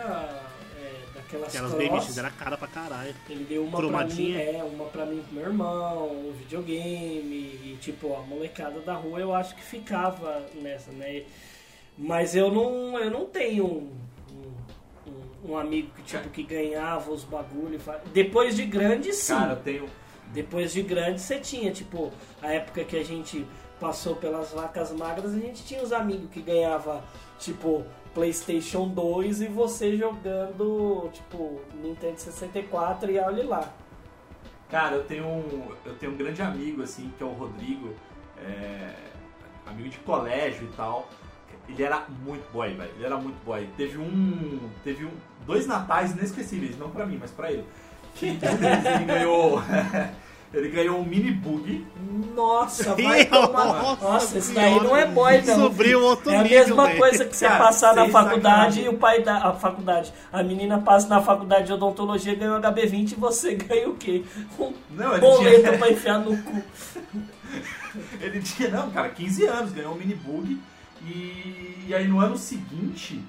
é, 0.79 0.93
daquelas 1.15 1.49
Aquelas 1.49 1.73
cross. 1.73 1.89
BMX 1.89 2.17
era 2.17 2.29
cara 2.29 2.57
pra 2.57 2.67
caralho. 2.67 3.13
Ele 3.29 3.43
deu 3.43 3.65
uma 3.65 3.77
pra 3.77 4.05
mim, 4.05 4.35
é, 4.35 4.63
uma 4.63 4.85
pra 4.85 5.05
mim 5.05 5.21
pro 5.21 5.33
meu 5.35 5.43
irmão, 5.47 6.07
um 6.29 6.31
videogame, 6.31 7.59
e 7.63 7.77
tipo, 7.81 8.15
a 8.15 8.21
molecada 8.21 8.79
da 8.81 8.93
rua 8.93 9.19
eu 9.19 9.33
acho 9.33 9.53
que 9.55 9.63
ficava 9.63 10.45
nessa, 10.55 10.91
né? 10.91 11.23
Mas 11.97 12.35
eu 12.35 12.51
não, 12.51 12.97
eu 12.99 13.09
não 13.11 13.25
tenho 13.25 13.89
um, 15.47 15.57
amigo 15.57 15.89
que, 15.95 16.03
tipo, 16.03 16.29
que 16.29 16.43
ganhava 16.43 17.11
os 17.11 17.23
bagulho. 17.23 17.79
Depois 18.13 18.55
de 18.55 18.65
grande, 18.65 19.13
sim. 19.13 19.33
Cara, 19.33 19.53
eu 19.53 19.61
tenho. 19.61 19.89
Depois 20.33 20.73
de 20.73 20.81
grande 20.81 21.21
você 21.21 21.39
tinha, 21.39 21.71
tipo, 21.71 22.11
a 22.41 22.51
época 22.51 22.83
que 22.83 22.97
a 22.97 23.03
gente 23.03 23.45
passou 23.79 24.15
pelas 24.15 24.51
vacas 24.51 24.91
magras, 24.91 25.33
a 25.33 25.39
gente 25.39 25.63
tinha 25.63 25.81
os 25.81 25.93
amigos 25.93 26.29
que 26.29 26.41
ganhava, 26.41 27.03
tipo, 27.39 27.85
Playstation 28.13 28.87
2 28.89 29.41
e 29.41 29.47
você 29.47 29.95
jogando, 29.95 31.09
tipo, 31.13 31.61
Nintendo 31.81 32.19
64 32.19 33.11
e 33.11 33.19
olha 33.19 33.45
lá. 33.45 33.73
Cara, 34.69 34.95
eu 34.95 35.03
tenho 35.05 35.25
um, 35.25 35.71
eu 35.85 35.95
tenho 35.95 36.11
um 36.11 36.17
grande 36.17 36.41
amigo, 36.41 36.81
assim, 36.81 37.11
que 37.17 37.23
é 37.23 37.25
o 37.25 37.31
Rodrigo, 37.31 37.93
é, 38.43 38.93
amigo 39.65 39.87
de 39.87 39.99
colégio 39.99 40.67
e 40.67 40.75
tal. 40.75 41.07
Ele 41.69 41.83
era 41.83 42.03
muito 42.25 42.43
boy, 42.51 42.73
velho. 42.73 42.91
Ele 42.95 43.05
era 43.05 43.17
muito 43.17 43.35
boy. 43.45 43.67
Teve 43.77 43.97
um. 43.97 44.59
Teve 44.83 45.05
um. 45.05 45.11
Dois 45.45 45.65
natais 45.67 46.11
inesquecíveis, 46.11 46.77
não 46.77 46.89
pra 46.89 47.05
mim, 47.05 47.17
mas 47.19 47.31
pra 47.31 47.51
ele. 47.51 47.65
Que 48.15 48.27
ele 48.41 49.05
ganhou. 49.05 49.61
ele 50.53 50.69
ganhou 50.69 50.99
um 50.99 51.03
mini 51.05 51.31
bug. 51.31 51.85
Nossa, 52.33 52.95
vai 53.01 53.25
tomar. 53.25 53.97
Nossa, 54.01 54.37
esse 54.37 54.53
daí 54.53 54.75
não 54.79 54.95
é 54.95 55.05
boy, 55.05 55.41
não. 55.41 55.55
Subiu 55.69 56.01
outro 56.01 56.31
É 56.31 56.37
a 56.37 56.43
nível, 56.43 56.59
mesma 56.67 56.85
velho. 56.87 56.97
coisa 56.99 57.25
que 57.25 57.35
você 57.35 57.47
Cara, 57.47 57.63
passar 57.65 57.93
na 57.95 58.07
faculdade 58.09 58.41
sacanagem. 58.41 58.85
e 58.85 58.89
o 58.89 58.93
pai 58.97 59.21
da 59.23 59.37
a 59.49 59.53
faculdade. 59.53 60.13
A 60.31 60.41
menina 60.43 60.79
passa 60.79 61.07
na 61.09 61.21
faculdade 61.21 61.67
de 61.67 61.73
odontologia 61.73 62.33
ganha 62.35 62.53
um 62.53 62.61
HB20 62.61 63.11
e 63.11 63.15
você 63.15 63.55
ganha 63.55 63.89
o 63.89 63.95
quê? 63.95 64.23
Um 64.57 64.73
Não, 64.91 65.11
ele 65.11 65.19
boleto 65.21 65.59
tinha- 65.63 65.77
pra 65.77 65.91
enfiar 65.91 66.19
no 66.19 66.37
cu. 66.43 66.63
Ele 68.19 68.41
tinha, 68.41 68.69
não, 68.69 68.89
cara, 68.91 69.09
15 69.09 69.45
anos, 69.45 69.71
ganhou 69.71 69.93
um 69.93 69.97
mini 69.97 70.13
bug. 70.15 70.57
E, 71.07 71.85
e 71.87 71.95
aí 71.95 72.07
no 72.07 72.19
ano 72.19 72.37
seguinte, 72.37 73.23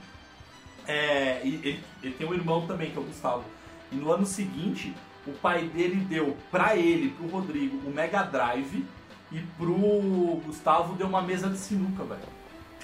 é, 0.87 1.41
e 1.45 1.55
ele, 1.55 1.85
ele 2.03 2.14
tem 2.14 2.27
um 2.27 2.35
irmão 2.35 2.67
também, 2.67 2.91
que 2.91 2.97
é 2.97 3.01
o 3.01 3.05
Gustavo. 3.05 3.45
E 3.93 3.97
no 3.97 4.11
ano 4.12 4.27
seguinte, 4.27 4.93
o 5.27 5.33
pai 5.33 5.69
dele 5.69 5.97
deu 5.97 6.37
pra 6.51 6.77
ele, 6.77 7.11
pro 7.11 7.29
Rodrigo, 7.29 7.77
o 7.87 7.95
Mega 7.95 8.23
Drive. 8.23 8.85
E 9.31 9.41
pro 9.59 10.41
Gustavo 10.47 10.95
deu 10.95 11.07
uma 11.07 11.21
mesa 11.21 11.51
de 11.51 11.59
sinuca, 11.59 12.03
velho. 12.03 12.21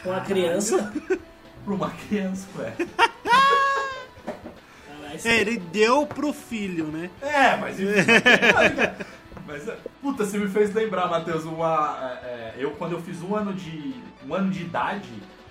Com 0.03 0.13
a 0.13 0.21
criança. 0.21 0.93
Pra 1.65 1.73
uma 1.73 1.91
criança, 1.91 2.47
velho. 2.55 2.91
É, 5.25 5.41
ele 5.41 5.57
deu 5.57 6.07
pro 6.07 6.33
filho, 6.33 6.89
né? 6.89 7.09
É, 7.23 7.57
mas. 7.57 7.79
Mas, 9.47 9.69
é, 9.69 9.77
puta, 10.01 10.25
você 10.25 10.39
me 10.39 10.49
fez 10.49 10.73
lembrar, 10.75 11.09
Matheus, 11.09 11.45
uma. 11.45 12.19
é, 12.23 12.27
é, 12.27 12.55
eu 12.59 12.71
quando 12.73 12.93
eu 12.93 13.01
fiz 13.01 13.23
um 13.23 13.35
ano 13.35 13.53
de. 13.53 13.95
um 14.27 14.35
ano 14.35 14.51
de 14.51 14.63
idade, 14.63 15.09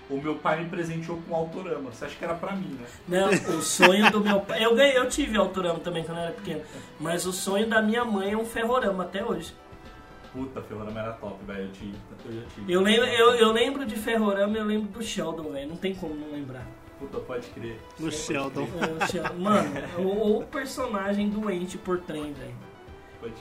o 0.09 0.17
meu 0.17 0.35
pai 0.35 0.63
me 0.63 0.69
presenteou 0.69 1.21
com 1.21 1.33
um 1.33 1.35
autorama. 1.35 1.91
Você 1.91 2.05
acha 2.05 2.15
que 2.15 2.23
era 2.23 2.35
pra 2.35 2.55
mim, 2.55 2.77
né? 2.79 2.85
Não, 3.07 3.29
o 3.57 3.61
sonho 3.61 4.11
do 4.11 4.21
meu 4.21 4.41
pai. 4.41 4.63
Eu, 4.63 4.75
ganhei, 4.75 4.97
eu 4.97 5.07
tive 5.07 5.37
autorama 5.37 5.79
também 5.79 6.03
quando 6.03 6.17
eu 6.17 6.23
era 6.23 6.33
pequeno. 6.33 6.61
Mas 6.99 7.25
o 7.25 7.33
sonho 7.33 7.67
da 7.67 7.81
minha 7.81 8.03
mãe 8.03 8.31
é 8.31 8.37
um 8.37 8.45
ferrorama 8.45 9.03
até 9.03 9.23
hoje. 9.23 9.53
Puta, 10.31 10.61
ferrorama 10.63 10.99
era 10.99 11.13
top, 11.13 11.43
velho. 11.45 11.65
Eu, 11.65 11.71
tive, 11.71 11.95
eu 12.25 12.33
já 12.33 12.41
tive. 12.55 12.73
Eu 12.73 12.81
lembro, 12.81 13.05
eu, 13.05 13.31
eu 13.35 13.51
lembro 13.51 13.85
de 13.85 13.95
ferrorama 13.95 14.57
e 14.57 14.59
eu 14.59 14.65
lembro 14.65 14.87
do 14.87 15.03
Sheldon, 15.03 15.51
velho. 15.51 15.69
Não 15.69 15.77
tem 15.77 15.93
como 15.93 16.15
não 16.15 16.31
lembrar. 16.31 16.65
Puta, 16.99 17.19
pode 17.19 17.47
crer. 17.49 17.79
No 17.99 18.11
Sheldon. 18.11 18.67
É, 18.81 19.03
o 19.03 19.07
Sheldon. 19.07 19.39
Mano, 19.39 19.69
o, 19.99 20.39
o 20.39 20.43
personagem 20.45 21.29
doente 21.29 21.77
por 21.77 21.99
trem, 22.01 22.33
velho. 22.33 22.72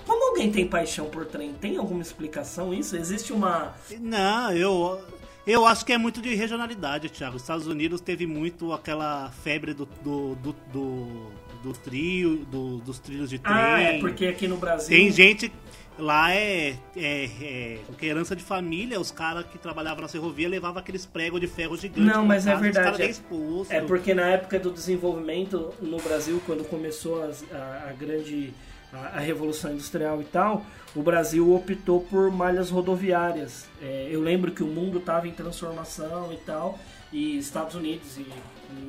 Como 0.07 0.29
alguém 0.31 0.51
tem 0.51 0.67
paixão 0.67 1.07
por 1.07 1.25
trem? 1.27 1.53
Tem 1.55 1.77
alguma 1.77 2.03
explicação 2.03 2.73
isso? 2.73 2.97
Existe 2.97 3.33
uma. 3.33 3.75
Não, 4.01 4.53
eu, 4.53 5.01
eu 5.47 5.67
acho 5.67 5.85
que 5.85 5.93
é 5.93 5.99
muito 5.99 6.21
de 6.23 6.35
regionalidade, 6.35 7.09
Thiago. 7.09 7.37
Os 7.37 7.43
Estados 7.43 7.67
Unidos 7.67 8.01
teve 8.01 8.27
muito 8.27 8.73
aquela 8.73 9.31
febre 9.43 9.75
do, 9.75 9.87
do, 10.03 10.35
do, 10.37 10.53
do, 10.73 11.27
do 11.63 11.73
trio, 11.73 12.45
do- 12.47 12.79
dos 12.79 12.99
trilhos 12.99 13.31
de 13.31 13.39
trem. 13.39 13.55
Ah, 13.55 13.81
é 13.81 13.99
porque 14.01 14.27
aqui 14.27 14.47
no 14.49 14.57
Brasil. 14.57 14.89
Tem 14.89 15.11
gente. 15.11 15.53
Lá 15.99 16.33
é, 16.35 16.71
é, 16.97 17.25
é 17.25 17.79
que 17.99 18.07
é 18.07 18.09
herança 18.09 18.35
de 18.35 18.43
família, 18.43 18.99
os 18.99 19.11
caras 19.11 19.45
que 19.45 19.59
trabalhavam 19.59 20.01
na 20.01 20.09
ferrovia 20.09 20.49
levavam 20.49 20.81
aqueles 20.81 21.05
pregos 21.05 21.39
de 21.39 21.47
ferro 21.47 21.77
gigantes. 21.77 22.03
Não, 22.03 22.25
mas 22.25 22.47
é 22.47 22.53
casa, 22.53 22.57
os 22.67 22.75
verdade. 22.75 23.03
É, 23.03 23.11
expulsos. 23.11 23.71
é 23.71 23.81
porque 23.83 24.15
na 24.15 24.27
época 24.29 24.59
do 24.59 24.71
desenvolvimento 24.71 25.71
no 25.83 25.99
Brasil, 25.99 26.41
quando 26.47 26.65
começou 26.65 27.23
as- 27.23 27.45
a, 27.53 27.89
a 27.91 27.93
grande 27.93 28.55
a, 28.93 29.19
revolução 29.21 29.73
industrial 29.73 30.21
e 30.21 30.25
tal, 30.25 30.65
o 30.95 31.03
Brasil 31.03 31.55
optou 31.55 32.01
por 32.01 32.31
malhas 32.31 32.71
rodoviárias. 32.71 33.67
É, 33.81 34.09
eu 34.11 34.21
lembro 34.21 34.53
que 34.53 34.63
o 34.63 34.67
mundo 34.67 34.99
estava 34.99 35.27
em 35.27 35.33
transformação 35.33 36.33
e 36.33 36.37
tal, 36.37 36.79
e 37.13 37.39
Estados 37.39 37.75
Unidos 37.75 38.19
e 38.19 38.27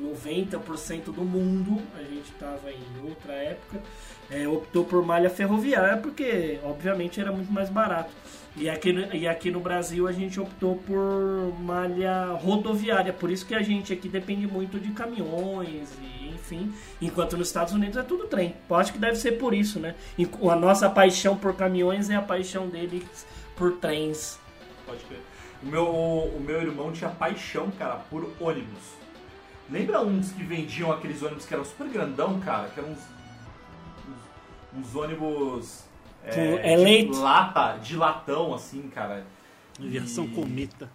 90% 0.02 1.04
do 1.04 1.24
mundo, 1.24 1.80
a 1.94 2.02
gente 2.02 2.32
estava 2.32 2.70
em 2.70 3.08
outra 3.08 3.32
época, 3.32 3.82
é, 4.30 4.48
optou 4.48 4.84
por 4.84 5.04
malha 5.04 5.28
ferroviária 5.28 5.98
porque, 5.98 6.58
obviamente, 6.62 7.20
era 7.20 7.32
muito 7.32 7.52
mais 7.52 7.68
barato. 7.68 8.10
E 8.56 8.70
aqui, 8.70 8.92
no- 8.92 9.12
e 9.14 9.26
aqui 9.26 9.50
no 9.50 9.58
Brasil 9.58 10.06
a 10.06 10.12
gente 10.12 10.38
optou 10.38 10.76
por 10.76 11.52
malha 11.60 12.26
rodoviária, 12.34 13.12
por 13.12 13.28
isso 13.30 13.44
que 13.44 13.54
a 13.54 13.62
gente 13.62 13.92
aqui 13.92 14.08
depende 14.08 14.46
muito 14.46 14.78
de 14.78 14.92
caminhões 14.92 15.88
e 16.00 16.28
enfim, 16.28 16.72
enquanto 17.00 17.36
nos 17.36 17.48
Estados 17.48 17.72
Unidos 17.72 17.96
é 17.96 18.02
tudo 18.02 18.26
trem. 18.28 18.54
Eu 18.70 18.76
acho 18.76 18.92
que 18.92 18.98
deve 18.98 19.16
ser 19.16 19.32
por 19.32 19.52
isso, 19.54 19.80
né? 19.80 19.94
A 20.50 20.54
nossa 20.56 20.88
paixão 20.88 21.36
por 21.36 21.54
caminhões 21.56 22.10
é 22.10 22.14
a 22.16 22.22
paixão 22.22 22.68
deles 22.68 23.26
por 23.56 23.72
trens. 23.78 24.38
Pode 24.86 25.02
crer. 25.04 25.20
O 25.62 25.66
meu, 25.66 25.86
o 25.88 26.40
meu 26.40 26.60
irmão 26.60 26.92
tinha 26.92 27.08
paixão, 27.10 27.70
cara, 27.72 27.96
por 28.10 28.30
ônibus. 28.38 28.92
Lembra 29.70 30.02
uns 30.02 30.30
que 30.30 30.42
vendiam 30.44 30.92
aqueles 30.92 31.22
ônibus 31.22 31.46
que 31.46 31.54
eram 31.54 31.64
super 31.64 31.88
grandão, 31.88 32.38
cara? 32.40 32.68
Que 32.68 32.78
eram 32.78 32.90
uns. 32.90 32.98
uns, 34.76 34.86
uns 34.86 34.94
ônibus. 34.94 35.84
É, 36.26 36.72
eleito. 36.72 37.12
de 37.12 37.18
lata, 37.18 37.78
de 37.82 37.96
latão, 37.96 38.54
assim, 38.54 38.82
cara. 38.94 39.24
E- 39.78 40.34
cometa. 40.34 40.88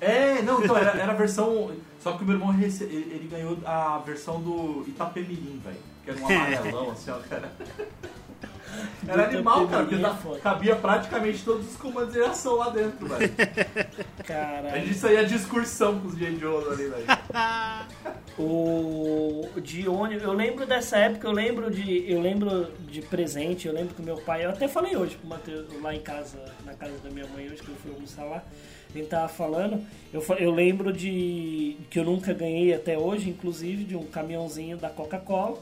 É, 0.00 0.40
não, 0.42 0.62
então 0.64 0.76
era, 0.76 0.90
era 0.92 1.12
a 1.12 1.16
versão. 1.16 1.70
Só 2.00 2.12
que 2.12 2.22
o 2.22 2.26
meu 2.26 2.36
irmão 2.36 2.48
rece- 2.48 2.84
ele, 2.84 3.12
ele 3.14 3.28
ganhou 3.30 3.58
a 3.66 3.98
versão 3.98 4.40
do 4.40 4.84
Itapemirim, 4.88 5.60
velho. 5.62 5.76
Que 6.04 6.10
era 6.10 6.20
um 6.20 6.26
amarelão, 6.56 6.90
assim, 6.90 7.10
ó, 7.10 7.18
cara. 7.18 7.52
Era 9.06 9.24
animal, 9.24 9.66
cara, 9.68 9.84
porque 9.86 10.04
é 10.04 10.14
foda. 10.14 10.40
cabia 10.40 10.76
praticamente 10.76 11.42
todos 11.42 11.70
os 11.70 11.76
comandos 11.76 12.12
de 12.12 12.20
ação 12.20 12.56
lá 12.56 12.70
dentro, 12.70 13.06
velho. 13.08 13.32
A 14.18 14.22
Caralho. 14.22 14.86
gente 14.86 14.94
saía 14.94 15.24
de 15.24 15.34
excursão 15.34 15.98
com 16.00 16.08
os 16.08 16.16
J. 16.16 16.36
Joes 16.38 16.66
ali, 16.68 16.88
velho. 16.88 17.04
O 18.38 19.48
de 19.60 19.86
ônibus, 19.86 20.22
eu 20.22 20.32
lembro 20.32 20.64
dessa 20.64 20.96
época, 20.96 21.26
eu 21.28 21.32
lembro 21.32 21.70
de, 21.70 22.10
eu 22.10 22.22
lembro 22.22 22.68
de 22.88 23.02
presente, 23.02 23.66
eu 23.68 23.74
lembro 23.74 23.94
que 23.94 24.00
o 24.00 24.04
meu 24.04 24.16
pai, 24.16 24.46
eu 24.46 24.50
até 24.50 24.66
falei 24.66 24.96
hoje 24.96 25.16
pro 25.16 25.28
Matheus, 25.28 25.66
lá 25.82 25.94
em 25.94 26.00
casa, 26.00 26.38
na 26.64 26.72
casa 26.72 26.94
da 27.04 27.10
minha 27.10 27.26
mãe 27.26 27.46
hoje 27.46 27.62
que 27.62 27.68
eu 27.68 27.74
fui 27.76 27.92
almoçar 27.92 28.24
lá, 28.24 28.42
ele 28.94 29.04
tava 29.06 29.28
falando, 29.28 29.84
eu, 30.12 30.24
eu 30.38 30.50
lembro 30.52 30.90
de 30.90 31.76
que 31.90 31.98
eu 31.98 32.04
nunca 32.04 32.32
ganhei 32.32 32.72
até 32.72 32.96
hoje, 32.96 33.28
inclusive, 33.28 33.84
de 33.84 33.94
um 33.94 34.04
caminhãozinho 34.04 34.78
da 34.78 34.88
Coca-Cola 34.88 35.58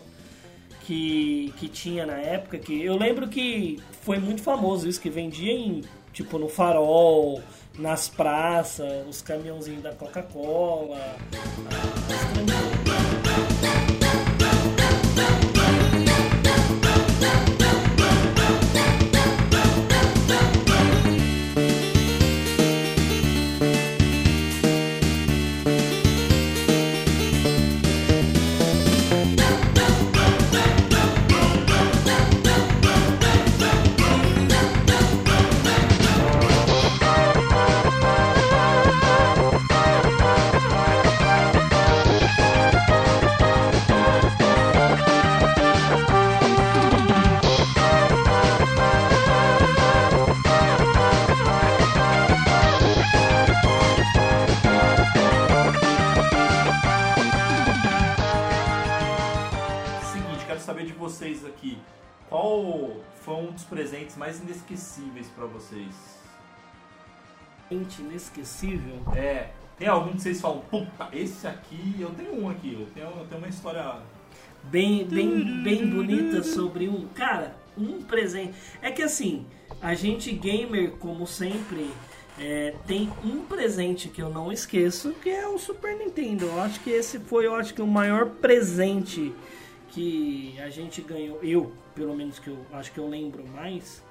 que, 0.88 1.53
que 1.59 1.68
tinha 1.68 2.07
na 2.07 2.14
época, 2.14 2.57
que 2.59 2.83
eu 2.83 2.96
lembro 2.96 3.29
que 3.29 3.79
foi 4.01 4.18
muito 4.18 4.40
famoso 4.40 4.88
isso, 4.88 4.98
que 4.98 5.11
vendia 5.11 5.53
em, 5.53 5.85
tipo, 6.14 6.38
no 6.38 6.48
farol, 6.48 7.42
nas 7.79 8.09
praças, 8.09 9.07
os 9.07 9.20
caminhãozinhos 9.20 9.82
da 9.82 9.93
Coca-Cola. 9.93 11.16
Presentes 63.68 64.16
mais 64.16 64.40
inesquecíveis 64.40 65.28
pra 65.28 65.46
vocês? 65.46 65.94
Gente, 67.70 68.02
inesquecível. 68.02 69.02
É, 69.14 69.50
tem 69.78 69.88
algum 69.88 70.12
que 70.12 70.22
vocês 70.22 70.40
falam, 70.40 70.60
puta, 70.70 71.08
esse 71.12 71.46
aqui, 71.46 71.96
eu 71.98 72.10
tenho 72.10 72.42
um 72.42 72.48
aqui, 72.48 72.74
eu 72.74 72.86
tenho, 72.94 73.06
eu 73.06 73.26
tenho 73.26 73.40
uma 73.40 73.48
história. 73.48 74.00
bem, 74.64 75.04
bem, 75.04 75.62
bem 75.62 75.88
bonita 75.88 76.42
sobre 76.42 76.88
um. 76.88 77.06
Cara, 77.08 77.56
um 77.76 78.02
presente. 78.02 78.54
É 78.82 78.90
que 78.90 79.02
assim, 79.02 79.46
a 79.80 79.94
gente 79.94 80.32
gamer, 80.32 80.92
como 80.92 81.26
sempre, 81.26 81.90
é, 82.38 82.74
tem 82.86 83.10
um 83.24 83.42
presente 83.42 84.08
que 84.08 84.22
eu 84.22 84.30
não 84.30 84.52
esqueço, 84.52 85.12
que 85.22 85.30
é 85.30 85.46
o 85.46 85.58
Super 85.58 85.96
Nintendo. 85.96 86.46
Eu 86.46 86.60
acho 86.62 86.80
que 86.80 86.90
esse 86.90 87.18
foi, 87.18 87.46
eu 87.46 87.54
acho 87.54 87.74
que 87.74 87.82
o 87.82 87.86
maior 87.86 88.26
presente 88.26 89.32
que 89.90 90.58
a 90.60 90.70
gente 90.70 91.00
ganhou. 91.02 91.38
Eu, 91.42 91.72
pelo 91.99 92.14
menos 92.14 92.38
que 92.38 92.49
eu 92.49 92.64
acho 92.72 92.92
que 92.92 92.99
eu 92.99 93.09
lembro 93.09 93.44
mais, 93.49 94.05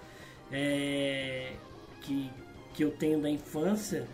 é, 0.52 1.54
que, 2.02 2.30
que 2.74 2.84
eu 2.84 2.92
tenho 2.92 3.22
da 3.22 3.30
infância. 3.30 4.06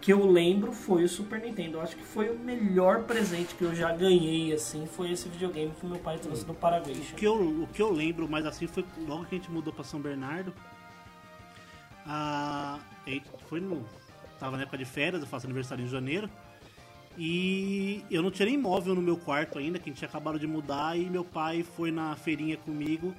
Que 0.00 0.12
eu 0.12 0.30
lembro 0.30 0.72
foi 0.72 1.02
o 1.02 1.08
Super 1.08 1.40
Nintendo. 1.40 1.78
Eu 1.78 1.82
acho 1.82 1.96
que 1.96 2.04
foi 2.04 2.30
o 2.30 2.38
melhor 2.38 3.02
presente 3.02 3.54
que 3.54 3.62
eu 3.62 3.74
já 3.74 3.92
ganhei, 3.92 4.52
assim, 4.54 4.86
foi 4.86 5.10
esse 5.10 5.28
videogame 5.28 5.72
que 5.78 5.84
meu 5.84 5.98
pai 5.98 6.16
trouxe 6.18 6.44
do 6.46 6.54
Paraguai. 6.54 6.94
O 6.94 7.14
que, 7.14 7.26
eu, 7.26 7.34
o 7.34 7.66
que 7.66 7.82
eu 7.82 7.92
lembro 7.92 8.28
mais 8.28 8.46
assim 8.46 8.66
foi 8.68 8.84
logo 9.06 9.24
que 9.26 9.34
a 9.34 9.38
gente 9.38 9.50
mudou 9.50 9.72
pra 9.72 9.82
São 9.82 10.00
Bernardo. 10.00 10.54
A, 12.06 12.78
a 13.04 13.10
gente 13.10 13.28
foi 13.48 13.60
no. 13.60 13.84
Tava 14.38 14.56
na 14.56 14.62
época 14.62 14.78
de 14.78 14.84
férias, 14.84 15.20
eu 15.20 15.26
faço 15.26 15.46
aniversário 15.46 15.84
em 15.84 15.88
janeiro. 15.88 16.30
E 17.18 18.04
eu 18.08 18.22
não 18.22 18.30
tinha 18.30 18.46
nem 18.46 18.56
móvel 18.56 18.94
no 18.94 19.02
meu 19.02 19.16
quarto 19.16 19.58
ainda, 19.58 19.78
que 19.78 19.90
a 19.90 19.92
gente 19.92 19.98
tinha 19.98 20.08
acabado 20.08 20.38
de 20.38 20.46
mudar. 20.46 20.96
E 20.96 21.10
meu 21.10 21.24
pai 21.24 21.64
foi 21.64 21.90
na 21.90 22.14
feirinha 22.14 22.56
comigo, 22.56 23.12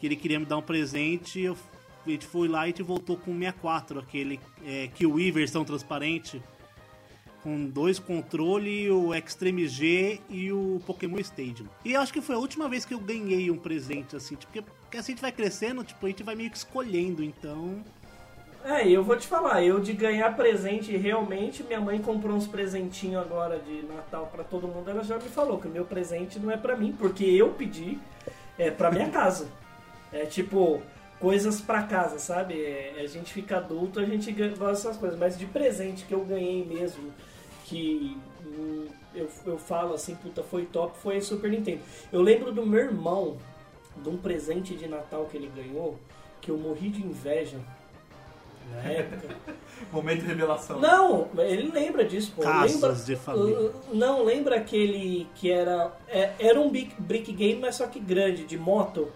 que 0.00 0.06
ele 0.06 0.16
queria 0.16 0.40
me 0.40 0.44
dar 0.44 0.56
um 0.56 0.62
presente. 0.62 1.40
Eu, 1.40 1.56
a 2.04 2.10
gente 2.10 2.26
foi 2.26 2.48
lá 2.48 2.60
e 2.60 2.64
a 2.64 2.66
gente 2.66 2.82
voltou 2.82 3.16
com 3.16 3.30
o 3.30 3.38
64, 3.38 4.00
aquele 4.00 4.40
é, 4.66 4.88
Kiwi 4.88 5.30
versão 5.30 5.64
transparente. 5.64 6.42
Com 7.44 7.64
dois 7.68 7.98
controles, 7.98 8.90
o 8.90 9.14
Extreme 9.14 9.68
G 9.68 10.20
e 10.28 10.52
o 10.52 10.80
Pokémon 10.84 11.18
Stadium. 11.18 11.66
E 11.84 11.92
eu 11.92 12.00
acho 12.00 12.12
que 12.12 12.20
foi 12.20 12.34
a 12.34 12.38
última 12.38 12.68
vez 12.68 12.84
que 12.84 12.94
eu 12.94 13.00
ganhei 13.00 13.50
um 13.50 13.58
presente, 13.58 14.14
assim, 14.14 14.36
tipo, 14.36 14.52
porque, 14.52 14.62
porque 14.62 14.96
assim 14.96 15.12
a 15.12 15.14
gente 15.14 15.22
vai 15.22 15.32
crescendo, 15.32 15.82
tipo, 15.82 16.06
a 16.06 16.08
gente 16.08 16.22
vai 16.22 16.36
meio 16.36 16.50
que 16.50 16.56
escolhendo, 16.56 17.22
então. 17.22 17.84
É, 18.64 18.88
eu 18.88 19.02
vou 19.02 19.16
te 19.16 19.26
falar, 19.26 19.64
eu 19.64 19.80
de 19.80 19.92
ganhar 19.92 20.36
presente, 20.36 20.96
realmente, 20.96 21.64
minha 21.64 21.80
mãe 21.80 22.00
comprou 22.00 22.36
uns 22.36 22.46
presentinhos 22.46 23.20
agora 23.20 23.58
de 23.58 23.82
Natal 23.82 24.28
pra 24.30 24.44
todo 24.44 24.68
mundo, 24.68 24.88
ela 24.88 25.02
já 25.02 25.16
me 25.16 25.28
falou 25.28 25.58
que 25.58 25.66
o 25.66 25.70
meu 25.70 25.84
presente 25.84 26.38
não 26.38 26.48
é 26.48 26.56
pra 26.56 26.76
mim, 26.76 26.94
porque 26.96 27.24
eu 27.24 27.50
pedi, 27.50 27.98
é 28.56 28.70
pra 28.70 28.90
minha 28.92 29.10
casa. 29.10 29.48
É 30.12 30.26
tipo, 30.26 30.80
coisas 31.18 31.60
pra 31.60 31.82
casa, 31.82 32.20
sabe? 32.20 32.54
É, 32.62 33.00
a 33.00 33.06
gente 33.08 33.32
fica 33.32 33.56
adulto, 33.56 33.98
a 33.98 34.04
gente 34.04 34.30
gosta 34.30 34.66
dessas 34.66 34.96
coisas, 34.96 35.18
mas 35.18 35.36
de 35.36 35.46
presente 35.46 36.04
que 36.04 36.14
eu 36.14 36.24
ganhei 36.24 36.64
mesmo, 36.64 37.12
que 37.64 38.16
hum, 38.46 38.86
eu, 39.12 39.28
eu 39.44 39.58
falo 39.58 39.94
assim, 39.94 40.14
puta, 40.14 40.44
foi 40.44 40.66
top, 40.66 40.96
foi 40.98 41.20
Super 41.20 41.50
Nintendo. 41.50 41.80
Eu 42.12 42.22
lembro 42.22 42.52
do 42.52 42.64
meu 42.64 42.80
irmão, 42.80 43.38
de 43.96 44.08
um 44.08 44.16
presente 44.16 44.76
de 44.76 44.86
Natal 44.86 45.26
que 45.28 45.36
ele 45.36 45.50
ganhou, 45.52 45.98
que 46.40 46.48
eu 46.48 46.56
morri 46.56 46.90
de 46.90 47.04
inveja 47.04 47.58
na 48.70 48.90
época. 48.90 49.34
Momento 49.92 50.20
de 50.20 50.26
revelação. 50.26 50.78
Não, 50.80 51.28
ele 51.38 51.70
lembra 51.70 52.04
disso, 52.04 52.32
pô. 52.34 52.42
Casas 52.42 52.74
lembra, 52.80 52.92
de 52.96 53.16
família. 53.16 53.70
Não, 53.92 54.24
lembra 54.24 54.56
aquele 54.56 55.26
que 55.34 55.50
era. 55.50 55.92
é- 56.08 56.30
Era 56.38 56.60
um 56.60 56.70
brick, 56.70 56.94
brick 56.98 57.32
game, 57.32 57.60
mas 57.60 57.76
só 57.76 57.86
que 57.86 57.98
grande, 58.00 58.44
de 58.44 58.56
moto. 58.58 59.08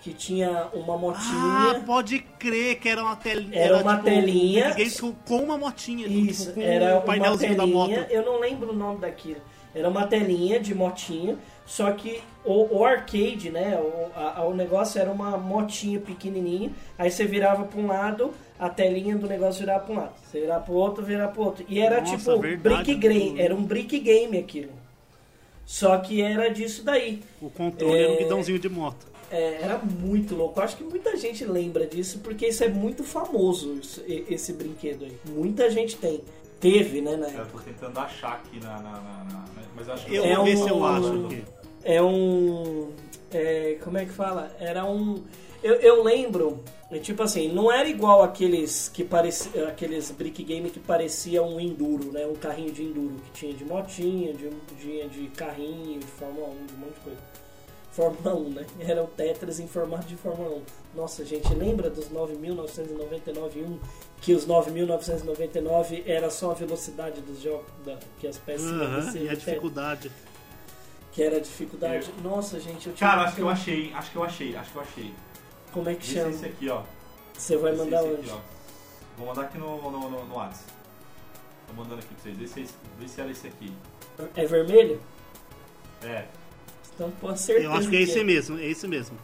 Que 0.00 0.12
tinha 0.14 0.68
uma 0.72 0.94
Ah, 0.94 0.98
motinha. 0.98 1.82
pode 1.84 2.20
crer 2.38 2.78
que 2.78 2.88
era 2.88 3.02
uma 3.02 3.16
telinha. 3.16 3.58
Era 3.58 3.78
uma 3.78 3.96
telinha. 3.98 4.74
Um 5.02 5.12
com, 5.12 5.38
uma 5.42 5.58
motinha. 5.58 6.06
Isso, 6.06 6.44
tipo, 6.50 6.54
com 6.54 6.62
era 6.62 6.90
o 6.94 6.98
uma 6.98 7.00
painelzinho 7.02 7.56
da 7.56 7.66
moto. 7.66 7.88
telinha. 7.90 8.06
Eu 8.08 8.24
não 8.24 8.38
lembro 8.38 8.70
o 8.70 8.72
nome 8.76 9.00
daquilo. 9.00 9.40
Era 9.74 9.88
uma 9.88 10.06
telinha 10.06 10.60
de 10.60 10.72
motinha, 10.74 11.36
só 11.66 11.90
que 11.92 12.20
o, 12.44 12.78
o 12.78 12.84
arcade, 12.84 13.50
né? 13.50 13.76
O, 13.80 14.10
a- 14.18 14.44
o 14.46 14.54
negócio 14.54 15.00
era 15.00 15.10
uma 15.10 15.36
motinha 15.36 15.98
pequenininha. 16.00 16.70
Aí 16.96 17.10
você 17.10 17.24
virava 17.26 17.64
para 17.64 17.80
um 17.80 17.88
lado, 17.88 18.32
a 18.58 18.68
telinha 18.68 19.16
do 19.16 19.26
negócio 19.26 19.60
virava 19.60 19.84
para 19.84 19.92
um 19.94 19.96
lado. 19.98 20.12
Você 20.24 20.40
virava 20.40 20.64
para 20.64 20.72
o 20.72 20.76
outro, 20.76 21.04
virava 21.04 21.32
para 21.32 21.42
outro. 21.42 21.64
E 21.68 21.78
era 21.80 22.00
Nossa, 22.00 22.16
tipo 22.16 22.38
verdade, 22.40 22.84
brick 22.84 22.94
game, 22.96 23.28
tudo. 23.30 23.40
era 23.40 23.54
um 23.54 23.62
brick 23.64 23.98
game 24.00 24.38
aquilo. 24.38 24.72
Só 25.64 25.96
que 25.98 26.22
era 26.22 26.48
disso 26.48 26.82
daí. 26.82 27.22
O 27.40 27.50
controle 27.50 27.96
era 27.98 28.10
um 28.10 28.14
É. 28.14 28.18
guidãozinho 28.18 28.58
de 28.58 28.68
moto. 28.68 29.06
É, 29.30 29.60
era 29.62 29.76
muito 29.78 30.34
louco. 30.34 30.58
Eu 30.58 30.64
acho 30.64 30.76
que 30.78 30.84
muita 30.84 31.14
gente 31.16 31.44
lembra 31.44 31.86
disso 31.86 32.20
porque 32.20 32.46
isso 32.48 32.64
é 32.64 32.68
muito 32.68 33.04
famoso, 33.04 33.74
isso- 33.74 34.02
esse 34.06 34.54
brinquedo 34.54 35.04
aí. 35.04 35.16
Muita 35.26 35.70
gente 35.70 35.96
tem. 35.96 36.22
Teve, 36.58 37.00
né, 37.02 37.14
na 37.16 37.28
Eu 37.28 37.46
tô 37.46 37.58
tentando 37.58 37.98
achar 38.00 38.32
aqui 38.44 38.58
na. 38.58 38.78
na- 38.80 38.90
na- 38.90 39.24
na- 39.30 39.44
mas 39.76 39.88
acho 39.88 40.06
que 40.06 40.14
Eu 40.16 40.24
É 40.24 40.34
vou 40.34 40.44
ver 40.46 40.56
um- 40.56 40.64
se 40.64 40.68
eu 40.70 40.84
acho 40.84 41.26
aqui. 41.26 41.44
É 41.84 42.02
um. 42.02 42.90
é, 43.30 43.76
como 43.84 43.98
é 43.98 44.04
que 44.06 44.10
fala? 44.12 44.50
Era 44.58 44.84
um. 44.86 45.22
Eu, 45.62 45.74
eu 45.76 46.02
lembro, 46.04 46.62
é 46.90 46.98
tipo 46.98 47.22
assim, 47.22 47.52
não 47.52 47.70
era 47.72 47.88
igual 47.88 48.22
aqueles 48.22 48.88
que 48.88 49.02
parecia, 49.02 49.68
aqueles 49.68 50.10
brick 50.12 50.42
game 50.44 50.70
que 50.70 50.78
parecia 50.78 51.42
um 51.42 51.58
enduro, 51.58 52.12
né? 52.12 52.26
Um 52.26 52.34
carrinho 52.36 52.72
de 52.72 52.84
enduro 52.84 53.16
que 53.24 53.30
tinha 53.40 53.52
de 53.54 53.64
motinha, 53.64 54.32
de, 54.32 54.50
tinha 54.80 55.08
de 55.08 55.26
carrinho, 55.28 55.98
de 55.98 56.06
Fórmula 56.06 56.48
1, 56.48 56.66
de 56.66 56.74
um 56.74 56.76
monte 56.78 56.94
de 56.94 57.00
coisa. 57.00 57.18
Fórmula 57.90 58.34
1, 58.36 58.50
né? 58.50 58.66
Era 58.78 59.02
o 59.02 59.08
Tetris 59.08 59.58
em 59.58 59.66
formato 59.66 60.06
de 60.06 60.14
Fórmula 60.16 60.56
1. 60.56 60.62
Nossa, 60.94 61.24
gente, 61.24 61.52
lembra 61.54 61.90
dos 61.90 62.08
9.999 62.08 63.56
1? 63.56 63.78
Que 64.20 64.32
os 64.34 64.46
9.999 64.46 66.02
era 66.06 66.30
só 66.30 66.52
a 66.52 66.54
velocidade 66.54 67.20
dos 67.20 67.40
jogos, 67.40 67.66
da, 67.84 67.96
que 68.20 68.26
as 68.26 68.38
peças 68.38 68.70
Aham, 68.70 69.02
você- 69.02 69.18
e 69.24 69.28
a 69.28 69.34
dificuldade. 69.34 70.10
que 71.12 71.22
era 71.22 71.36
a 71.36 71.40
dificuldade. 71.40 72.10
Nossa, 72.22 72.60
gente, 72.60 72.86
eu 72.88 72.92
tinha 72.94 73.10
Cara, 73.10 73.22
acho 73.22 73.36
que 73.36 73.42
eu 73.42 73.48
achei, 73.48 73.92
acho 73.92 74.10
que 74.12 74.16
eu 74.16 74.22
achei, 74.22 74.56
acho 74.56 74.70
que 74.72 74.76
eu 74.76 74.82
achei. 74.82 75.12
Como 75.72 75.88
é 75.88 75.94
que 75.94 76.06
chama? 76.06 76.30
esse 76.30 76.46
aqui, 76.46 76.68
ó. 76.68 76.82
Você 77.36 77.56
vai 77.56 77.72
Esse- 77.72 77.82
mandar 77.84 77.98
esse 78.00 78.08
onde? 78.08 78.20
aqui, 78.20 78.30
ó. 78.32 78.38
Vou 79.18 79.26
mandar 79.28 79.42
aqui 79.42 79.58
no, 79.58 79.82
no, 79.90 79.90
no, 80.10 80.24
no 80.26 80.34
WhatsApp. 80.34 80.64
Tô 81.66 81.74
mandando 81.74 81.96
aqui 82.00 82.14
pra 82.14 82.22
vocês. 82.22 82.36
Vê 82.38 82.46
se, 82.46 82.60
é 82.60 82.62
esse- 82.62 82.74
vê 82.98 83.08
se 83.08 83.20
era 83.20 83.30
esse 83.30 83.46
aqui. 83.46 83.72
É 84.36 84.44
vermelho? 84.46 85.00
É. 86.04 86.24
Então, 86.94 87.12
com 87.20 87.36
certeza. 87.36 87.66
Eu 87.68 87.72
acho 87.74 87.88
que 87.88 87.96
é 87.96 88.02
esse 88.02 88.24
mesmo, 88.24 88.58
é 88.58 88.66
esse 88.66 88.86
mesmo. 88.88 89.16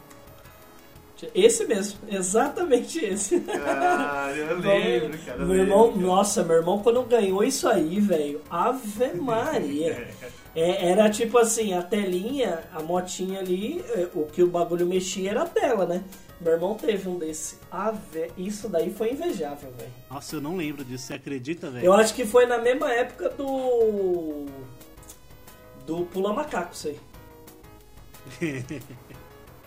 Esse 1.34 1.64
mesmo, 1.64 1.99
exatamente 2.09 3.03
esse. 3.03 3.42
Ah, 3.49 4.30
eu 4.36 4.59
lembro, 4.61 5.18
cara. 5.24 5.38
eu 5.40 5.47
meu 5.47 5.57
irmão, 5.57 5.86
lembro. 5.86 6.01
nossa, 6.07 6.42
meu 6.42 6.57
irmão 6.57 6.82
quando 6.82 7.03
ganhou 7.05 7.42
isso 7.42 7.66
aí, 7.66 7.99
velho, 7.99 8.42
Ave 8.51 9.14
Maria. 9.18 10.07
É, 10.55 10.90
era 10.90 11.09
tipo 11.09 11.38
assim, 11.38 11.72
a 11.72 11.82
telinha, 11.82 12.62
a 12.74 12.82
motinha 12.82 13.40
ali, 13.40 13.82
é, 13.88 14.07
o 14.14 14.26
que 14.26 14.42
o 14.42 14.49
bagulho 14.49 14.86
mexia 14.86 15.30
era 15.30 15.42
a 15.45 15.47
tela, 15.47 15.86
né? 15.86 16.05
Meu 16.41 16.53
irmão 16.53 16.74
teve 16.74 17.09
um 17.09 17.18
desse. 17.18 17.59
Ave, 17.70 18.30
isso 18.37 18.68
daí 18.68 18.93
foi 18.93 19.12
invejável, 19.12 19.72
velho. 19.78 19.91
Nossa, 20.11 20.37
eu 20.37 20.41
não 20.41 20.57
lembro 20.57 20.85
disso, 20.85 21.07
você 21.07 21.14
acredita, 21.14 21.70
velho? 21.70 21.85
Eu 21.85 21.93
acho 21.93 22.14
que 22.14 22.26
foi 22.26 22.47
na 22.47 22.59
mesma 22.59 22.93
época 22.93 23.30
do. 23.30 24.47
Do 25.87 26.05
Pula 26.07 26.32
Macaco, 26.32 26.74
isso 26.74 26.89
aí. 26.89 27.01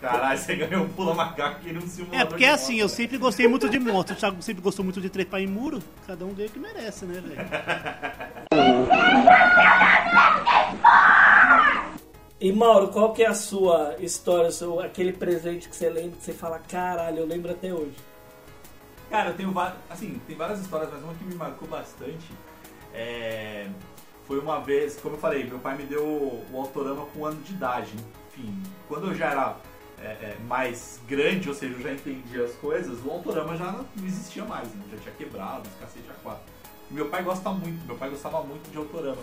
Caralho, 0.02 0.40
você 0.40 0.56
ganhou 0.56 0.84
um 0.84 0.90
pula 0.90 1.14
macaco 1.16 1.60
que 1.60 1.76
um 1.76 1.82
simulador 1.82 2.20
É, 2.20 2.26
porque 2.26 2.46
de 2.46 2.52
assim, 2.52 2.74
moto, 2.74 2.82
eu 2.82 2.90
sempre 2.90 3.18
gostei 3.18 3.48
muito 3.48 3.68
de 3.68 3.80
moto. 3.80 4.12
O 4.12 4.16
Thiago 4.16 4.42
sempre 4.44 4.62
gostou 4.62 4.86
muito 4.86 5.02
de 5.02 5.10
trepar 5.10 5.42
em 5.42 5.48
muro. 5.48 5.82
Cada 6.06 6.24
um 6.24 6.36
ganha 6.36 6.48
o 6.48 6.52
que 6.52 6.60
merece, 6.60 7.06
né, 7.06 7.20
velho? 7.20 7.48
E 12.40 12.52
Mauro, 12.52 12.90
qual 12.90 13.14
que 13.14 13.24
é 13.24 13.28
a 13.28 13.34
sua 13.34 13.96
história, 14.00 14.52
seu, 14.52 14.80
aquele 14.80 15.12
presente 15.12 15.68
que 15.68 15.76
você 15.76 15.90
lembra, 15.90 16.18
que 16.18 16.24
você 16.24 16.34
fala, 16.34 16.60
caralho, 16.60 17.18
eu 17.20 17.26
lembro 17.26 17.52
até 17.52 17.74
hoje? 17.74 17.96
Cara, 19.10 19.30
eu 19.30 19.36
tenho 19.36 19.52
várias. 19.52 19.78
Assim, 19.90 20.22
tem 20.28 20.36
várias 20.36 20.60
histórias, 20.60 20.92
mas 20.94 21.02
uma 21.02 21.16
que 21.16 21.24
me 21.24 21.34
marcou 21.34 21.68
bastante. 21.68 22.32
É, 22.94 23.68
foi 24.28 24.38
uma 24.38 24.60
vez, 24.60 25.00
como 25.00 25.16
eu 25.16 25.20
falei, 25.20 25.46
meu 25.46 25.58
pai 25.58 25.78
me 25.78 25.86
deu 25.86 26.04
o 26.04 26.46
autorama 26.54 27.08
com 27.08 27.22
um 27.22 27.26
ano 27.26 27.42
de 27.42 27.54
idade. 27.54 27.94
Enfim, 28.28 28.54
quando 28.88 29.08
eu 29.08 29.16
já 29.16 29.32
era 29.32 29.58
é, 30.00 30.06
é, 30.06 30.38
mais 30.48 31.00
grande, 31.08 31.50
ou 31.50 31.56
seja, 31.56 31.74
eu 31.74 31.82
já 31.82 31.92
entendia 31.92 32.44
as 32.44 32.54
coisas, 32.56 33.04
o 33.04 33.10
autorama 33.10 33.58
já 33.58 33.72
não 33.72 33.86
existia 34.06 34.46
mais, 34.46 34.68
né? 34.68 34.84
já 34.92 34.98
tinha 34.98 35.16
quebrado, 35.16 35.68
os 35.68 35.76
cacete 35.80 36.08
a 36.12 36.14
quatro. 36.22 36.44
Meu 36.92 37.10
pai 37.10 37.24
gosta 37.24 37.50
muito, 37.50 37.84
meu 37.88 37.96
pai 37.96 38.12
gostava 38.12 38.44
muito 38.44 38.70
de 38.70 38.78
autorama. 38.78 39.22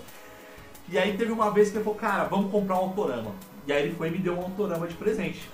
E 0.89 0.99
aí 0.99 1.16
teve 1.16 1.32
uma 1.32 1.51
vez 1.51 1.70
que 1.70 1.76
ele 1.76 1.85
falou, 1.85 1.99
cara, 1.99 2.24
vamos 2.24 2.51
comprar 2.51 2.76
um 2.76 2.85
autorama. 2.85 3.32
E 3.66 3.72
aí 3.72 3.85
ele 3.85 3.95
foi 3.95 4.09
e 4.09 4.11
me 4.11 4.18
deu 4.18 4.35
um 4.35 4.43
autorama 4.43 4.87
de 4.87 4.95
presente. 4.95 5.49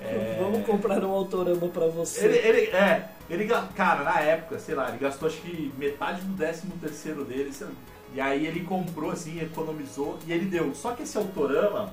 É, 0.00 0.38
Vamos 0.40 0.64
comprar 0.64 1.04
um 1.04 1.10
autorama 1.10 1.68
pra 1.68 1.86
você. 1.88 2.24
ele, 2.24 2.38
ele, 2.38 2.60
é, 2.70 3.10
ele, 3.28 3.46
cara, 3.76 4.04
na 4.04 4.20
época, 4.20 4.58
sei 4.58 4.74
lá, 4.74 4.88
ele 4.88 4.98
gastou 4.98 5.28
acho 5.28 5.38
que 5.38 5.72
metade 5.76 6.22
do 6.22 6.32
décimo 6.34 6.72
terceiro 6.80 7.24
dele, 7.24 7.52
sei 7.52 7.66
lá. 7.66 7.72
e 8.14 8.20
aí 8.20 8.46
ele 8.46 8.60
comprou 8.60 9.10
assim, 9.10 9.40
economizou 9.42 10.18
e 10.26 10.32
ele 10.32 10.46
deu. 10.46 10.74
Só 10.74 10.92
que 10.92 11.02
esse 11.02 11.18
autorama, 11.18 11.92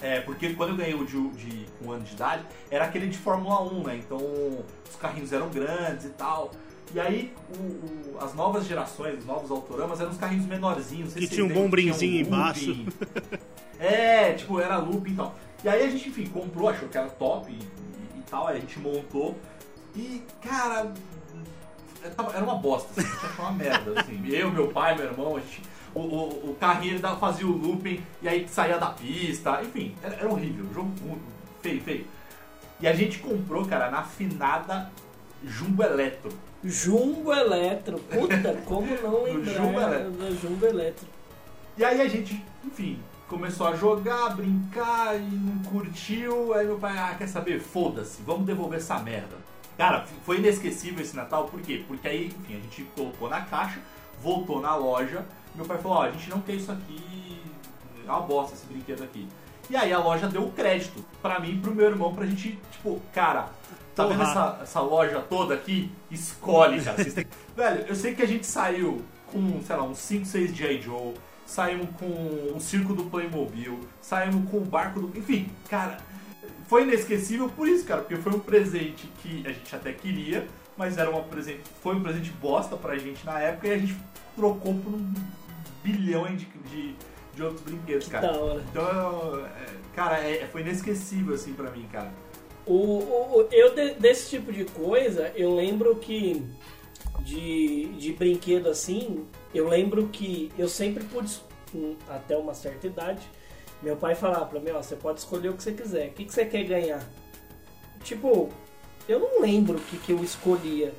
É, 0.00 0.20
porque 0.20 0.54
quando 0.54 0.70
eu 0.70 0.76
ganhei 0.76 0.94
o 0.94 1.04
de, 1.04 1.28
de 1.30 1.66
um 1.84 1.90
ano 1.90 2.04
de 2.04 2.14
idade, 2.14 2.44
era 2.70 2.84
aquele 2.84 3.08
de 3.08 3.18
Fórmula 3.18 3.60
1, 3.62 3.82
né? 3.82 3.96
Então 3.96 4.18
os 4.18 4.96
carrinhos 5.00 5.32
eram 5.32 5.48
grandes 5.48 6.04
e 6.04 6.10
tal. 6.10 6.52
E 6.94 6.98
aí 7.00 7.32
o- 7.56 7.62
o- 7.62 8.18
as 8.20 8.34
novas 8.34 8.66
gerações, 8.66 9.18
os 9.18 9.26
novos 9.26 9.50
autoramas 9.50 10.00
eram 10.00 10.10
os 10.10 10.16
carrinhos 10.16 10.46
menorzinhos. 10.46 11.12
Que 11.14 11.26
tinha 11.28 11.44
um 11.44 11.48
bombrinzinho 11.48 12.24
tinha 12.24 12.24
um 12.24 12.38
embaixo. 12.38 12.86
É, 13.78 14.32
tipo, 14.32 14.58
era 14.60 14.76
loop 14.78 15.08
e 15.10 15.14
tal. 15.14 15.34
E 15.62 15.68
aí 15.68 15.84
a 15.86 15.90
gente, 15.90 16.08
enfim, 16.08 16.26
comprou, 16.26 16.68
achou 16.68 16.88
que 16.88 16.96
era 16.98 17.08
top 17.08 17.50
e, 17.50 17.54
e- 17.54 18.18
e 18.18 18.22
tal, 18.30 18.46
aí 18.46 18.56
a 18.56 18.60
gente 18.60 18.78
montou. 18.78 19.36
E, 19.94 20.22
cara, 20.42 20.92
é, 22.02 22.10
era 22.34 22.44
uma 22.44 22.54
bosta, 22.56 22.88
assim, 22.96 23.08
a 23.08 23.12
gente 23.14 23.26
achou 23.26 23.44
uma 23.44 23.52
merda, 23.52 24.00
assim. 24.00 24.22
Eu, 24.28 24.50
meu 24.50 24.68
pai, 24.68 24.94
meu 24.96 25.04
irmão, 25.06 25.36
a 25.36 25.40
gente, 25.40 25.62
o, 25.94 26.00
o, 26.00 26.50
o 26.50 26.56
carrinho 26.58 26.94
ele 26.94 27.02
fazia 27.20 27.46
o 27.46 27.50
looping 27.52 28.02
e 28.22 28.28
aí 28.28 28.46
saía 28.48 28.78
da 28.78 28.90
pista, 28.90 29.60
enfim, 29.62 29.94
era, 30.02 30.14
era 30.14 30.28
horrível, 30.28 30.64
um 30.64 30.74
jogo 30.74 30.92
muito 31.02 31.22
feio, 31.62 31.80
feio. 31.82 32.06
E 32.80 32.86
a 32.86 32.92
gente 32.92 33.18
comprou, 33.18 33.64
cara, 33.66 33.90
na 33.90 34.02
finada 34.04 34.90
Jumbo 35.44 35.82
Eletro. 35.82 36.30
Jumbo 36.64 37.32
Eletro. 37.32 37.98
Puta, 37.98 38.60
como 38.64 38.86
não 39.02 39.22
lembrar 39.24 39.54
Jumbo 39.54 39.80
Eletro. 39.80 40.10
da 40.12 40.30
Jumbo 40.30 40.66
Eletro. 40.66 41.06
E 41.76 41.84
aí 41.84 42.00
a 42.00 42.08
gente, 42.08 42.44
enfim, 42.64 42.98
começou 43.28 43.68
a 43.68 43.76
jogar, 43.76 44.34
brincar 44.34 45.16
e 45.16 45.20
não 45.22 45.58
curtiu. 45.70 46.52
Aí 46.54 46.66
meu 46.66 46.78
pai, 46.78 46.96
ah, 46.98 47.14
quer 47.16 47.28
saber? 47.28 47.60
Foda-se, 47.60 48.22
vamos 48.22 48.46
devolver 48.46 48.78
essa 48.78 48.98
merda. 48.98 49.36
Cara, 49.76 50.04
foi 50.26 50.38
inesquecível 50.38 51.00
esse 51.00 51.14
Natal, 51.14 51.44
por 51.44 51.60
quê? 51.60 51.84
Porque 51.86 52.08
aí, 52.08 52.26
enfim, 52.26 52.56
a 52.56 52.60
gente 52.60 52.82
colocou 52.96 53.28
na 53.28 53.42
caixa, 53.42 53.78
voltou 54.20 54.60
na 54.60 54.74
loja. 54.74 55.24
Meu 55.54 55.64
pai 55.64 55.78
falou: 55.78 55.98
Ó, 55.98 56.02
a 56.02 56.10
gente 56.10 56.28
não 56.30 56.40
quer 56.40 56.54
isso 56.54 56.72
aqui, 56.72 57.40
é 58.04 58.10
uma 58.10 58.20
bosta 58.22 58.54
esse 58.54 58.66
brinquedo 58.66 59.04
aqui. 59.04 59.28
E 59.70 59.76
aí 59.76 59.92
a 59.92 59.98
loja 59.98 60.26
deu 60.26 60.42
o 60.42 60.50
crédito 60.50 61.04
pra 61.22 61.38
mim 61.38 61.50
e 61.52 61.58
pro 61.58 61.72
meu 61.74 61.86
irmão 61.86 62.12
pra 62.12 62.26
gente, 62.26 62.58
tipo, 62.72 63.00
cara, 63.12 63.50
tá 64.02 64.06
vendo 64.08 64.22
essa, 64.22 64.58
essa 64.62 64.80
loja 64.80 65.20
toda 65.20 65.54
aqui? 65.54 65.90
Escolhe, 66.10 66.80
cara. 66.82 67.04
Têm- 67.04 67.26
Velho, 67.56 67.84
eu 67.88 67.94
sei 67.94 68.14
que 68.14 68.22
a 68.22 68.26
gente 68.26 68.46
saiu 68.46 69.02
com, 69.32 69.60
sei 69.62 69.76
lá, 69.76 69.82
uns 69.84 69.98
5, 69.98 70.24
6 70.26 70.54
G.I. 70.56 70.80
Joe, 70.82 71.14
saímos 71.46 71.88
com 71.98 72.06
o 72.54 72.60
circo 72.60 72.94
do 72.94 73.04
Playmobil, 73.04 73.80
saímos 74.00 74.50
com 74.50 74.58
o 74.58 74.64
barco 74.64 75.00
do. 75.00 75.18
Enfim, 75.18 75.50
cara, 75.68 75.98
foi 76.66 76.82
inesquecível 76.84 77.48
por 77.48 77.66
isso, 77.68 77.84
cara, 77.84 78.00
porque 78.02 78.16
foi 78.16 78.32
um 78.34 78.40
presente 78.40 79.06
que 79.22 79.42
a 79.46 79.50
gente 79.52 79.74
até 79.74 79.92
queria, 79.92 80.46
mas 80.76 80.96
era 80.98 81.10
uma 81.10 81.22
presente, 81.22 81.60
foi 81.82 81.94
um 81.96 82.02
presente 82.02 82.30
bosta 82.30 82.76
pra 82.76 82.96
gente 82.98 83.24
na 83.26 83.38
época 83.40 83.68
e 83.68 83.72
a 83.72 83.78
gente 83.78 83.96
trocou 84.36 84.74
por 84.74 84.92
um 84.94 85.12
bilhão 85.82 86.24
de, 86.36 86.44
de, 86.70 86.94
de 87.34 87.42
outros 87.42 87.62
brinquedos, 87.62 88.08
cara. 88.08 88.28
Da 88.32 88.38
hora. 88.38 88.62
Então, 88.70 89.46
é, 89.46 89.66
cara, 89.94 90.18
é- 90.18 90.46
foi 90.50 90.60
inesquecível 90.60 91.34
assim 91.34 91.52
pra 91.52 91.70
mim, 91.70 91.86
cara. 91.92 92.10
O, 92.68 92.98
o- 93.38 93.48
eu 93.50 93.74
de- 93.74 93.94
desse 93.94 94.28
tipo 94.30 94.52
de 94.52 94.64
coisa, 94.64 95.32
eu 95.34 95.54
lembro 95.54 95.96
que 95.96 96.42
de, 97.20 97.86
de 97.98 98.12
brinquedo 98.12 98.68
assim, 98.68 99.26
eu 99.54 99.68
lembro 99.68 100.08
que 100.08 100.50
eu 100.58 100.68
sempre 100.68 101.02
pude, 101.04 101.34
hum, 101.74 101.96
até 102.08 102.36
uma 102.36 102.54
certa 102.54 102.86
idade, 102.86 103.22
meu 103.82 103.96
pai 103.96 104.14
falava 104.14 104.46
pra 104.46 104.60
mim, 104.60 104.70
ó, 104.72 104.82
você 104.82 104.96
pode 104.96 105.20
escolher 105.20 105.48
o 105.48 105.54
que 105.54 105.62
você 105.62 105.72
quiser, 105.72 106.08
o 106.08 106.12
que, 106.12 106.24
que 106.24 106.32
você 106.32 106.44
quer 106.44 106.64
ganhar? 106.64 107.02
Tipo, 108.04 108.48
eu 109.08 109.18
não 109.20 109.40
lembro 109.40 109.78
o 109.78 109.80
que, 109.80 109.96
que 109.98 110.12
eu 110.12 110.22
escolhia. 110.22 110.92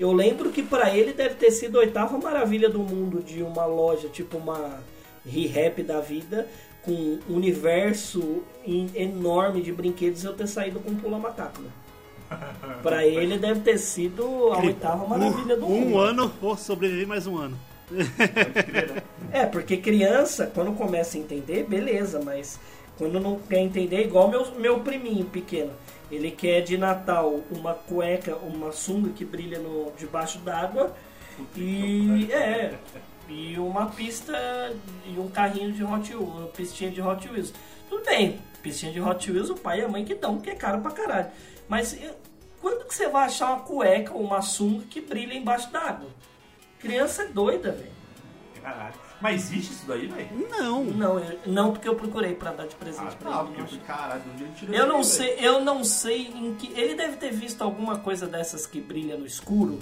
Eu 0.00 0.12
lembro 0.12 0.50
que 0.50 0.62
pra 0.62 0.96
ele 0.96 1.12
deve 1.12 1.36
ter 1.36 1.50
sido 1.50 1.76
a 1.78 1.80
oitava 1.80 2.18
maravilha 2.18 2.68
do 2.68 2.80
mundo 2.80 3.22
de 3.22 3.42
uma 3.42 3.64
loja, 3.66 4.08
tipo 4.08 4.38
uma 4.38 4.80
re-rap 5.24 5.82
da 5.82 6.00
vida, 6.00 6.48
com 6.84 7.18
um 7.28 7.36
universo 7.36 8.42
enorme 8.94 9.62
de 9.62 9.72
brinquedos 9.72 10.24
eu 10.24 10.34
ter 10.34 10.46
saído 10.46 10.80
com 10.80 10.90
um 10.90 10.96
pula 10.96 11.18
macaco. 11.18 11.62
Né? 11.62 11.70
Pra 12.82 13.06
ele 13.06 13.38
deve 13.38 13.60
ter 13.60 13.78
sido 13.78 14.24
a 14.52 14.58
oitava 14.58 15.06
maravilha 15.06 15.56
do 15.56 15.66
um, 15.66 15.68
mundo. 15.68 15.94
um 15.94 15.98
ano, 15.98 16.32
ou 16.40 16.56
sobreviver 16.56 17.06
mais 17.06 17.26
um 17.26 17.38
ano. 17.38 17.58
É, 19.32 19.46
porque 19.46 19.78
criança, 19.78 20.46
quando 20.54 20.76
começa 20.76 21.16
a 21.16 21.20
entender, 21.20 21.64
beleza, 21.64 22.20
mas 22.22 22.60
quando 22.98 23.18
não 23.18 23.38
quer 23.38 23.60
entender, 23.60 23.96
é 23.96 24.02
igual 24.02 24.28
meu, 24.28 24.54
meu 24.56 24.80
priminho 24.80 25.24
pequeno. 25.24 25.70
Ele 26.10 26.30
quer 26.30 26.60
de 26.60 26.76
Natal 26.76 27.40
uma 27.50 27.72
cueca, 27.72 28.36
uma 28.36 28.72
sunga 28.72 29.08
que 29.08 29.24
brilha 29.24 29.58
no, 29.58 29.90
debaixo 29.98 30.38
d'água 30.40 30.94
e 31.56 32.28
é 32.30 32.74
e 33.28 33.58
uma 33.58 33.86
pista 33.86 34.32
e 35.06 35.18
um 35.18 35.28
carrinho 35.28 35.72
de 35.72 35.82
Hot 35.84 36.14
Wheels, 36.14 36.28
uma 36.34 36.46
pistinha 36.48 36.90
de 36.90 37.00
Hot 37.00 37.28
Wheels. 37.28 37.52
Tudo 37.88 38.04
bem, 38.04 38.40
pistinha 38.62 38.92
de 38.92 39.00
Hot 39.00 39.30
Wheels 39.30 39.50
o 39.50 39.54
pai 39.54 39.80
e 39.80 39.84
a 39.84 39.88
mãe 39.88 40.04
que 40.04 40.14
dão, 40.14 40.38
que 40.38 40.50
é 40.50 40.54
caro 40.54 40.80
pra 40.80 40.90
caralho. 40.90 41.30
Mas 41.68 41.96
quando 42.60 42.86
que 42.86 42.94
você 42.94 43.08
vai 43.08 43.26
achar 43.26 43.48
uma 43.54 43.60
cueca 43.60 44.12
ou 44.12 44.22
uma 44.22 44.42
sunga 44.42 44.84
que 44.88 45.00
brilha 45.00 45.34
embaixo 45.34 45.70
d'água? 45.72 46.08
Criança 46.78 47.22
é 47.22 47.26
doida, 47.28 47.72
velho. 47.72 47.92
Caralho. 48.62 48.94
Mas 49.20 49.34
existe 49.52 49.72
isso 49.72 49.86
daí, 49.86 50.06
velho? 50.08 50.48
Não. 50.50 50.84
Não, 50.84 51.18
eu- 51.18 51.38
não 51.46 51.72
porque 51.72 51.88
eu 51.88 51.94
procurei 51.94 52.34
pra 52.34 52.52
dar 52.52 52.66
de 52.66 52.74
presente 52.74 53.12
Ah, 53.14 53.16
pra 53.18 53.30
tá, 53.30 53.42
ele. 53.44 53.52
porque 53.54 53.76
caralho, 53.78 54.22
um 54.32 54.36
dia 54.36 54.46
ele 54.46 54.54
tirou 54.56 54.74
Eu 54.74 54.86
não 54.86 54.96
aí, 54.98 55.04
sei, 55.04 55.36
eu 55.40 55.60
não 55.64 55.84
sei 55.84 56.26
em 56.28 56.54
que. 56.56 56.72
Ele 56.78 56.94
deve 56.96 57.16
ter 57.16 57.32
visto 57.32 57.62
alguma 57.62 57.98
coisa 57.98 58.26
dessas 58.26 58.66
que 58.66 58.80
brilha 58.80 59.16
no 59.16 59.24
escuro. 59.26 59.78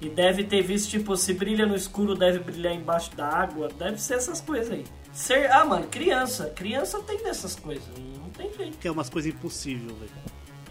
E 0.00 0.08
deve 0.10 0.44
ter 0.44 0.62
visto, 0.62 0.90
tipo, 0.90 1.16
se 1.16 1.32
brilha 1.32 1.64
no 1.66 1.74
escuro, 1.74 2.14
deve 2.14 2.38
brilhar 2.40 2.74
embaixo 2.74 3.14
da 3.16 3.26
água. 3.28 3.68
Deve 3.78 3.98
ser 4.00 4.14
essas 4.14 4.40
coisas 4.40 4.70
aí. 4.72 4.84
Ser, 5.12 5.50
ah, 5.50 5.64
mano, 5.64 5.86
criança. 5.86 6.50
Criança 6.54 7.00
tem 7.00 7.22
dessas 7.22 7.56
coisas. 7.56 7.88
Não 8.18 8.28
tem 8.30 8.52
jeito. 8.52 8.76
Que 8.78 8.88
é 8.88 8.90
umas 8.90 9.08
coisas 9.08 9.32
impossíveis, 9.32 9.90
velho. 9.98 10.12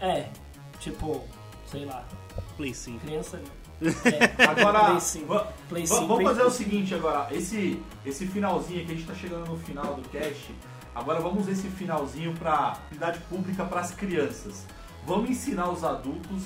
É, 0.00 0.28
tipo, 0.78 1.24
sei 1.70 1.84
lá. 1.84 2.06
Play 2.56 2.72
5. 2.72 3.00
Criança. 3.00 3.40
Agora, 4.48 4.84
Play 4.86 5.00
cinco. 5.00 5.26
va- 5.26 5.52
Play 5.68 5.82
va- 5.84 5.94
cinco, 5.96 6.06
vamos 6.06 6.22
Play 6.22 6.26
fazer 6.34 6.42
o 6.44 6.50
seguinte 6.50 6.94
agora. 6.94 7.28
Esse, 7.34 7.82
esse 8.06 8.26
finalzinho 8.26 8.82
aqui, 8.82 8.92
a 8.92 8.94
gente 8.94 9.06
tá 9.06 9.14
chegando 9.14 9.46
no 9.50 9.58
final 9.58 9.94
do 9.94 10.08
cast. 10.08 10.54
Agora 10.94 11.20
vamos 11.20 11.46
esse 11.48 11.68
finalzinho 11.68 12.32
pra 12.34 12.78
utilidade 12.86 13.18
pública 13.28 13.64
pras 13.64 13.90
crianças. 13.90 14.64
Vamos 15.06 15.28
ensinar 15.28 15.68
os 15.70 15.84
adultos 15.84 16.42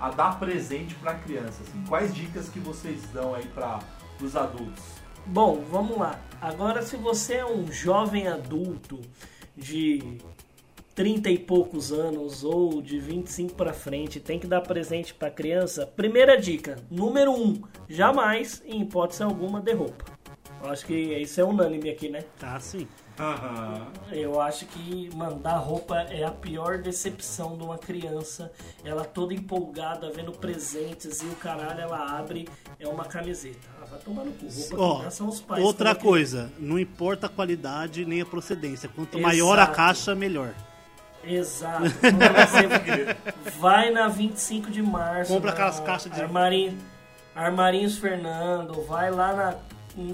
a 0.00 0.10
dar 0.10 0.38
presente 0.38 0.94
pra 0.96 1.14
criança. 1.14 1.62
Assim. 1.62 1.84
Quais 1.88 2.14
dicas 2.14 2.48
que 2.48 2.60
vocês 2.60 3.02
dão 3.12 3.34
aí 3.34 3.46
para 3.46 3.80
os 4.20 4.36
adultos? 4.36 4.82
Bom, 5.26 5.62
vamos 5.70 5.98
lá. 5.98 6.18
Agora, 6.40 6.82
se 6.82 6.96
você 6.96 7.34
é 7.34 7.46
um 7.46 7.70
jovem 7.70 8.28
adulto 8.28 9.00
de 9.56 10.18
30 10.94 11.30
e 11.30 11.38
poucos 11.38 11.92
anos 11.92 12.42
ou 12.42 12.80
de 12.80 12.98
25 12.98 13.54
pra 13.54 13.72
frente, 13.72 14.18
tem 14.20 14.38
que 14.38 14.46
dar 14.46 14.60
presente 14.62 15.14
pra 15.14 15.30
criança. 15.30 15.86
Primeira 15.86 16.40
dica, 16.40 16.76
número 16.90 17.32
1, 17.32 17.34
um, 17.34 17.62
jamais, 17.88 18.62
em 18.66 18.82
hipótese 18.82 19.22
alguma, 19.22 19.60
dê 19.60 19.74
roupa. 19.74 20.04
Eu 20.62 20.70
acho 20.70 20.84
que 20.86 20.94
isso 20.94 21.40
é 21.40 21.44
unânime 21.44 21.90
aqui, 21.90 22.08
né? 22.08 22.24
Ah, 22.42 22.58
sim. 22.58 22.88
Eu 24.12 24.40
acho 24.40 24.64
que 24.66 25.10
mandar 25.14 25.56
roupa 25.58 25.96
é 26.02 26.24
a 26.24 26.30
pior 26.30 26.78
decepção 26.78 27.56
de 27.56 27.64
uma 27.64 27.76
criança. 27.76 28.50
Ela 28.84 29.04
toda 29.04 29.34
empolgada, 29.34 30.10
vendo 30.10 30.32
presentes 30.32 31.20
e 31.22 31.26
o 31.26 31.34
caralho, 31.34 31.80
ela 31.80 32.18
abre, 32.18 32.48
é 32.78 32.86
uma 32.86 33.04
camiseta. 33.04 33.58
Ah, 33.82 33.86
vai 33.86 33.98
tomar 34.00 34.24
no 34.24 34.32
cu. 34.32 34.46
Roupa 34.76 35.10
são 35.10 35.28
os 35.28 35.40
pais. 35.40 35.62
outra 35.64 35.94
coisa, 35.94 36.50
não 36.58 36.78
importa 36.78 37.26
a 37.26 37.28
qualidade 37.28 38.04
nem 38.04 38.20
a 38.20 38.26
procedência. 38.26 38.88
Quanto 38.88 39.18
maior 39.20 39.58
a 39.58 39.62
Exato. 39.62 39.76
caixa, 39.76 40.14
melhor. 40.14 40.54
Exato. 41.24 41.84
Você 41.84 43.50
vai 43.58 43.90
na 43.90 44.06
25 44.08 44.70
de 44.70 44.80
março. 44.80 45.32
Compra 45.32 45.50
na 45.50 45.54
aquelas 45.54 45.80
caixas 45.80 46.12
de- 46.12 46.20
Armarinho, 46.20 46.78
Armarinhos 47.34 47.98
Fernando, 47.98 48.82
vai 48.86 49.10
lá 49.10 49.32
na. 49.32 49.54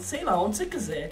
sei 0.01 0.25
lá, 0.25 0.41
onde 0.43 0.57
você 0.57 0.67
quiser. 0.67 1.11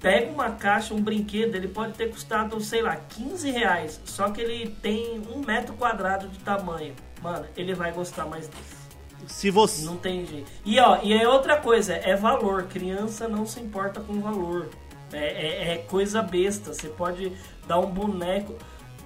Pega 0.00 0.30
uma 0.30 0.50
caixa, 0.50 0.92
um 0.94 1.00
brinquedo, 1.00 1.54
ele 1.54 1.68
pode 1.68 1.94
ter 1.94 2.10
custado, 2.10 2.60
sei 2.60 2.82
lá, 2.82 2.96
15 2.96 3.50
reais. 3.50 4.00
Só 4.04 4.30
que 4.30 4.40
ele 4.40 4.70
tem 4.82 5.20
um 5.34 5.38
metro 5.44 5.74
quadrado 5.74 6.28
de 6.28 6.38
tamanho. 6.40 6.94
Mano, 7.22 7.46
ele 7.56 7.74
vai 7.74 7.92
gostar 7.92 8.26
mais 8.26 8.48
disso. 8.48 8.86
Se 9.26 9.50
você. 9.50 9.84
Não 9.84 9.96
tem 9.96 10.24
jeito. 10.26 10.50
E 10.64 10.78
ó, 10.78 10.98
e 11.02 11.12
é 11.14 11.26
outra 11.26 11.56
coisa, 11.56 11.94
é 11.94 12.14
valor. 12.14 12.64
Criança 12.64 13.26
não 13.26 13.46
se 13.46 13.58
importa 13.58 14.00
com 14.00 14.20
valor. 14.20 14.68
É, 15.12 15.18
é- 15.18 15.72
é 15.74 15.78
coisa 15.78 16.20
besta. 16.22 16.72
Você 16.74 16.88
pode 16.88 17.32
dar 17.66 17.78
um 17.80 17.86
boneco, 17.90 18.54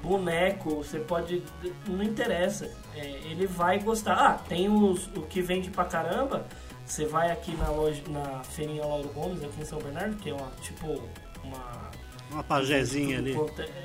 boneco, 0.03 0.77
você 0.77 0.99
pode. 0.99 1.43
Não 1.87 2.03
interessa. 2.03 2.69
É, 2.95 3.07
ele 3.31 3.47
vai 3.47 3.79
gostar. 3.79 4.15
Ah, 4.15 4.33
tem 4.49 4.69
os, 4.69 5.07
o 5.17 5.23
que 5.23 5.41
vende 5.41 5.71
pra 5.71 5.85
caramba. 5.85 6.45
Você 6.91 7.07
vai 7.07 7.31
aqui 7.31 7.53
na 7.57 7.71
loja, 7.71 8.03
na 8.09 8.43
feirinha 8.43 8.85
Lauro 8.85 9.09
Gomes, 9.11 9.45
aqui 9.45 9.61
em 9.61 9.65
São 9.65 9.79
Bernardo, 9.79 10.17
que 10.17 10.29
é 10.29 10.35
uma, 10.35 10.51
tipo, 10.61 11.01
uma 11.45 11.91
Uma 12.33 12.43
pajézinha 12.43 13.19
ali. 13.19 13.33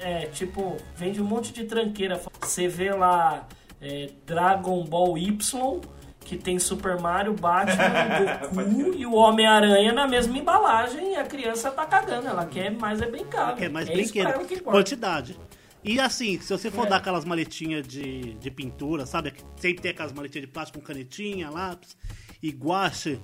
é, 0.02 0.26
tipo, 0.26 0.76
vende 0.96 1.22
um 1.22 1.26
monte 1.26 1.54
de 1.54 1.66
tranqueira. 1.66 2.20
Você 2.42 2.68
vê 2.68 2.90
lá 2.92 3.48
é, 3.80 4.10
Dragon 4.26 4.84
Ball 4.86 5.20
Y, 5.20 5.82
que 6.22 6.36
tem 6.36 6.58
Super 6.58 7.00
Mario, 7.00 7.34
Batman, 7.34 8.50
Goku 8.52 8.96
e 8.98 9.06
o 9.06 9.14
Homem-Aranha 9.14 9.94
na 9.94 10.08
mesma 10.08 10.36
embalagem 10.36 11.12
e 11.14 11.16
a 11.16 11.26
criança 11.26 11.70
tá 11.70 11.86
cagando. 11.86 12.28
Ela 12.28 12.48
quer 12.48 12.72
mais 12.72 13.04
é 13.04 13.06
brincar. 13.08 13.56
Quer 13.56 13.70
mais 13.70 13.88
é 13.88 13.94
isso 13.94 14.14
pra 14.14 14.24
brinquedo. 14.24 14.40
ela 14.40 14.48
que. 14.48 14.60
Quantidade. 14.62 15.40
E 15.84 16.00
assim, 16.00 16.40
se 16.42 16.52
você 16.52 16.72
for 16.72 16.88
É. 16.88 16.90
dar 16.90 16.96
aquelas 16.96 17.24
maletinhas 17.24 17.88
de, 17.88 18.34
de 18.34 18.50
pintura, 18.50 19.06
sabe? 19.06 19.32
Sempre 19.58 19.84
tem 19.84 19.92
aquelas 19.92 20.12
maletinhas 20.12 20.48
de 20.48 20.52
plástico 20.52 20.80
com 20.80 20.86
canetinha, 20.88 21.52
lápis 21.52 21.96
e 22.48 22.52
guache. 22.52 23.20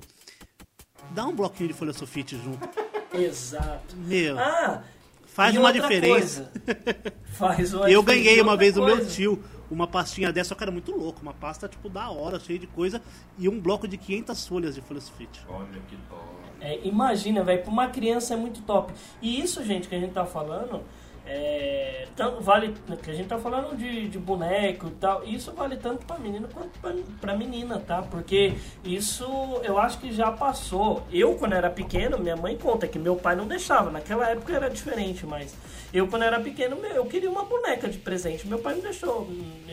Dá 1.11 1.25
um 1.25 1.35
bloquinho 1.35 1.69
de 1.69 1.75
folha 1.75 1.93
sulfite 1.93 2.37
junto. 2.37 2.67
Exato. 3.13 3.95
Meu, 3.97 4.39
Ah, 4.39 4.83
faz 5.25 5.53
e 5.53 5.57
uma 5.57 5.67
outra 5.67 5.81
diferença. 5.81 6.49
coisa. 6.55 7.13
Faz 7.33 7.73
uma 7.73 7.89
Eu 7.89 8.01
diferença. 8.01 8.23
ganhei 8.23 8.41
uma 8.41 8.51
outra 8.51 8.57
vez 8.65 8.73
do 8.75 8.83
meu 8.85 8.97
coisa. 8.97 9.09
tio 9.11 9.43
uma 9.69 9.87
pastinha 9.87 10.31
dessa, 10.33 10.49
só 10.49 10.55
que 10.55 10.63
era 10.63 10.71
muito 10.71 10.91
louco. 10.91 11.21
Uma 11.21 11.33
pasta, 11.33 11.67
tipo, 11.67 11.89
da 11.89 12.09
hora, 12.09 12.39
cheia 12.39 12.59
de 12.59 12.67
coisa. 12.67 13.01
E 13.39 13.47
um 13.49 13.59
bloco 13.59 13.87
de 13.87 13.97
500 13.97 14.47
folhas 14.47 14.75
de 14.75 14.81
folha 14.81 14.99
sulfite. 15.01 15.39
Olha 15.49 15.65
que 15.87 15.95
top. 16.09 16.21
É, 16.59 16.79
imagina, 16.85 17.43
velho, 17.43 17.63
pra 17.63 17.71
uma 17.71 17.87
criança 17.87 18.33
é 18.33 18.37
muito 18.37 18.61
top. 18.63 18.93
E 19.21 19.41
isso, 19.41 19.63
gente, 19.63 19.87
que 19.87 19.95
a 19.95 19.99
gente 19.99 20.13
tá 20.13 20.25
falando, 20.25 20.83
é, 21.25 22.07
tanto 22.15 22.41
vale. 22.41 22.73
Que 23.03 23.11
a 23.11 23.13
gente 23.13 23.27
tá 23.27 23.37
falando 23.37 23.77
de, 23.77 24.07
de 24.07 24.17
boneco 24.17 24.87
e 24.87 24.91
tal, 24.91 25.23
isso 25.23 25.51
vale 25.53 25.77
tanto 25.77 26.05
pra 26.05 26.17
menino 26.17 26.47
quanto 26.47 26.79
pra 27.19 27.35
menina, 27.35 27.79
tá? 27.79 28.01
Porque 28.01 28.53
isso 28.83 29.25
eu 29.63 29.77
acho 29.77 29.99
que 29.99 30.11
já 30.11 30.31
passou. 30.31 31.03
Eu, 31.11 31.35
quando 31.35 31.53
era 31.53 31.69
pequeno, 31.69 32.17
minha 32.17 32.35
mãe 32.35 32.57
conta 32.57 32.87
que 32.87 32.99
meu 32.99 33.15
pai 33.15 33.35
não 33.35 33.47
deixava. 33.47 33.91
Naquela 33.91 34.29
época 34.29 34.53
era 34.53 34.69
diferente, 34.69 35.25
mas 35.25 35.55
eu, 35.93 36.07
quando 36.07 36.23
era 36.23 36.39
pequeno, 36.39 36.77
eu 36.85 37.05
queria 37.05 37.29
uma 37.29 37.45
boneca 37.45 37.87
de 37.87 37.97
presente. 37.97 38.47
Meu 38.47 38.59
pai 38.59 38.75
não 38.75 38.81
deixou 38.81 39.27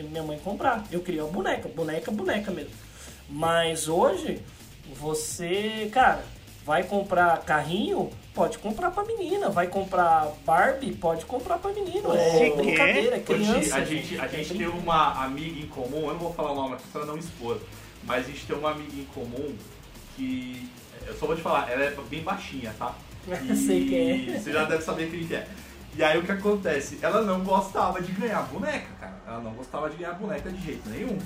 minha 0.09 0.23
mãe 0.23 0.39
comprar. 0.39 0.83
Eu 0.91 1.01
queria 1.01 1.23
uma 1.23 1.31
boneca, 1.31 1.67
boneca, 1.69 2.11
boneca 2.11 2.51
mesmo. 2.51 2.73
Mas 3.29 3.87
hoje, 3.87 4.41
você, 4.95 5.89
cara, 5.91 6.23
vai 6.69 6.83
comprar 6.83 7.39
carrinho, 7.39 8.11
pode 8.31 8.59
comprar 8.59 8.91
pra 8.91 9.03
menina. 9.03 9.49
Vai 9.49 9.65
comprar 9.65 10.31
Barbie, 10.45 10.93
pode 10.93 11.25
comprar 11.25 11.57
pra 11.57 11.71
menino. 11.73 12.13
É 12.15 12.29
Você 12.29 12.55
brincadeira, 12.55 13.15
é 13.15 13.19
criança. 13.19 13.77
a 13.77 13.83
gente, 13.83 14.19
a 14.19 14.25
É 14.25 14.29
gente 14.29 14.53
tem 14.55 14.67
uma 14.67 15.25
amiga 15.25 15.59
em 15.59 15.65
comum, 15.65 16.01
eu 16.01 16.13
não 16.13 16.19
vou 16.19 16.31
falar 16.31 16.51
o 16.51 16.55
nome 16.55 16.75
aqui 16.75 16.83
pra 16.93 17.05
não 17.05 17.17
expor, 17.17 17.57
mas 18.03 18.25
a 18.25 18.27
gente 18.27 18.45
tem 18.45 18.55
uma 18.55 18.69
amiga 18.69 18.93
em 18.95 19.05
comum 19.05 19.55
que. 20.15 20.69
Eu 21.07 21.17
só 21.17 21.25
vou 21.25 21.35
te 21.35 21.41
falar, 21.41 21.71
ela 21.71 21.85
é 21.85 21.95
bem 22.07 22.21
baixinha, 22.21 22.71
tá? 22.77 22.93
E 23.27 23.55
Sei 23.57 23.89
quem 23.89 24.35
é. 24.35 24.39
Você 24.39 24.53
já 24.53 24.63
deve 24.65 24.83
saber 24.83 25.09
quem 25.09 25.25
que 25.25 25.33
é. 25.33 25.47
E 25.97 26.03
aí 26.03 26.19
o 26.19 26.23
que 26.23 26.31
acontece? 26.31 26.99
Ela 27.01 27.21
não 27.23 27.43
gostava 27.43 27.99
de 27.99 28.11
ganhar 28.11 28.43
boneca, 28.43 28.89
cara. 28.99 29.15
Ela 29.25 29.39
não 29.39 29.53
gostava 29.53 29.89
de 29.89 29.97
ganhar 29.97 30.13
boneca 30.13 30.51
de 30.51 30.63
jeito 30.63 30.87
nenhum. 30.87 31.17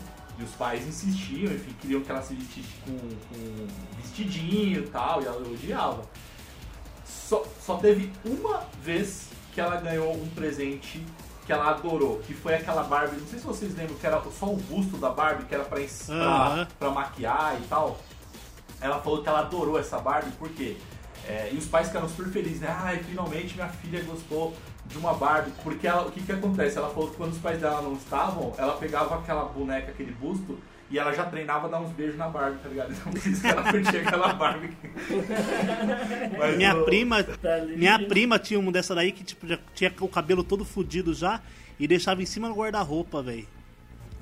E 0.44 0.46
os 0.46 0.52
pais 0.56 0.86
insistiam, 0.86 1.54
enfim, 1.54 1.74
queriam 1.80 2.02
que 2.02 2.12
ela 2.12 2.22
se 2.22 2.34
vestisse 2.34 2.68
com, 2.86 2.98
com 2.98 3.68
vestidinho 4.02 4.84
e 4.84 4.88
tal, 4.88 5.22
e 5.22 5.26
ela 5.26 5.38
odiava. 5.38 6.04
Só, 7.06 7.46
só 7.66 7.78
teve 7.78 8.12
uma 8.26 8.66
vez 8.82 9.30
que 9.54 9.62
ela 9.62 9.78
ganhou 9.78 10.14
um 10.14 10.28
presente 10.30 11.02
que 11.46 11.54
ela 11.54 11.70
adorou, 11.70 12.20
que 12.20 12.34
foi 12.34 12.56
aquela 12.56 12.84
Barbie, 12.84 13.22
não 13.22 13.28
sei 13.28 13.40
se 13.40 13.46
vocês 13.46 13.76
lembram, 13.76 13.96
que 13.98 14.06
era 14.06 14.22
só 14.38 14.48
o 14.48 14.58
busto 14.58 14.98
da 14.98 15.10
Barbie, 15.10 15.46
que 15.46 15.56
era 15.56 15.64
pra, 15.64 15.80
pra, 15.80 16.14
Aham. 16.14 16.68
pra 16.78 16.90
maquiar 16.90 17.58
e 17.62 17.68
tal. 17.68 17.98
Ela 18.82 19.00
falou 19.00 19.24
que 19.24 19.30
ela 19.30 19.40
adorou 19.40 19.80
essa 19.80 19.98
Barbie, 20.00 20.32
por 20.32 20.50
quê? 20.50 20.76
É, 21.26 21.52
e 21.54 21.58
os 21.58 21.68
pais 21.68 21.88
ficaram 21.88 22.10
super 22.10 22.30
felizes, 22.30 22.60
né? 22.60 22.68
Ai, 22.70 23.02
finalmente 23.02 23.56
minha 23.56 23.70
filha 23.70 24.04
gostou 24.04 24.54
de 24.88 24.98
uma 24.98 25.14
Barbie. 25.14 25.52
Porque 25.64 25.88
ela, 25.88 26.04
o 26.08 26.12
que 26.12 26.22
que 26.22 26.32
acontece? 26.32 26.78
Ela 26.78 26.90
falou 26.90 27.10
que 27.10 27.18
quando 27.18 27.32
os 27.34 27.38
pais 27.40 27.60
dela 27.60 27.82
não 27.82 27.94
estavam, 27.94 28.54
ela 28.58 28.74
pegava 28.78 29.16
aquela 29.16 29.46
boneca, 29.46 29.92
aquele 29.92 30.12
busto, 30.12 30.58
e 30.92 31.00
ela 31.00 31.12
já 31.14 31.26
treinava 31.26 31.68
a 31.68 31.70
dar 31.72 31.80
uns 31.82 31.92
beijos 31.92 32.18
na 32.18 32.28
Barbie, 32.28 32.60
tá 32.62 32.70
ligado? 32.70 32.92
Então 32.94 33.12
por 33.12 33.18
isso 33.28 33.42
que 33.42 33.48
ela 33.48 33.72
curtia 33.72 34.02
aquela 34.02 34.34
Barbie. 34.34 34.70
Mas 36.38 36.58
Minha 36.58 36.76
o- 36.76 36.86
prima, 36.86 37.24
Tá 37.24 37.58
minha 37.76 38.00
prima 38.00 38.38
tinha 38.40 38.60
uma 38.60 38.72
dessa 38.72 38.94
daí 38.94 39.12
que 39.12 39.24
tipo, 39.24 39.48
já 39.48 39.58
tinha 39.74 39.92
o 40.00 40.08
cabelo 40.08 40.44
todo 40.44 40.64
fudido 40.66 41.14
já 41.14 41.42
e 41.80 41.88
deixava 41.88 42.22
em 42.22 42.26
cima 42.26 42.48
do 42.48 42.56
guarda-roupa, 42.56 43.22
velho. 43.24 43.48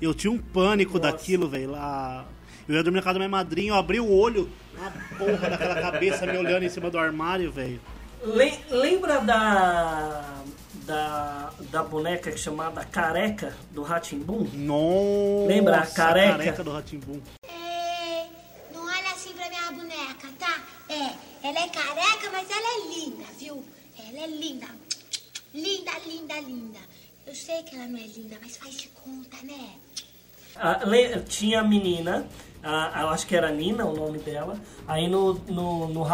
Eu 0.00 0.14
tinha 0.14 0.30
um 0.32 0.38
pânico 0.38 0.98
Nossa. 0.98 1.12
daquilo, 1.12 1.48
velho. 1.48 1.70
Lá... 1.72 2.24
Eu 2.68 2.76
ia 2.76 2.82
dormir 2.82 2.98
na 2.98 3.02
casa 3.02 3.14
da 3.14 3.18
minha 3.20 3.28
madrinha, 3.28 3.72
eu 3.72 3.76
abri 3.76 4.00
o 4.00 4.08
olho, 4.10 4.48
a 4.80 4.90
porra 5.16 5.50
daquela 5.50 5.80
cabeça 5.80 6.26
me 6.26 6.38
olhando 6.38 6.62
em 6.64 6.68
cima 6.68 6.88
do 6.90 6.98
armário, 6.98 7.50
velho. 7.52 7.80
Le- 8.24 8.60
lembra 8.70 9.20
da, 9.20 10.42
da 10.86 11.52
da 11.70 11.82
boneca 11.82 12.36
chamada 12.36 12.84
Careca 12.84 13.56
do 13.70 13.82
Ratimbum? 13.82 14.44
Nossa, 14.52 15.46
Lembra 15.48 15.80
a 15.80 15.86
careca? 15.86 16.62
do 16.62 16.70
Ratimbum. 16.72 17.20
É, 17.48 18.26
não 18.72 18.84
olha 18.84 19.10
assim 19.12 19.32
pra 19.32 19.48
minha 19.48 19.72
boneca, 19.72 20.28
tá? 20.38 20.62
É, 20.88 21.48
ela 21.48 21.58
é 21.58 21.68
careca, 21.68 22.30
mas 22.30 22.48
ela 22.50 22.68
é 22.76 22.94
linda, 22.94 23.24
viu? 23.38 23.64
Ela 23.98 24.24
é 24.24 24.26
linda. 24.26 24.66
Linda, 25.54 25.92
linda, 26.06 26.40
linda. 26.40 26.78
Eu 27.26 27.34
sei 27.34 27.62
que 27.62 27.74
ela 27.74 27.86
não 27.86 27.98
é 27.98 28.02
linda, 28.06 28.36
mas 28.42 28.56
faz 28.56 28.74
de 28.74 28.88
conta, 28.88 29.36
né? 29.44 29.70
Ah, 30.56 30.80
le- 30.84 31.20
tinha 31.28 31.60
a 31.60 31.64
menina, 31.64 32.26
a- 32.62 33.00
eu 33.02 33.08
acho 33.10 33.26
que 33.26 33.34
era 33.34 33.50
Nina 33.50 33.84
o 33.84 33.94
nome 33.96 34.18
dela. 34.18 34.56
Aí 34.86 35.08
no, 35.08 35.34
no, 35.48 35.88
no 35.88 36.04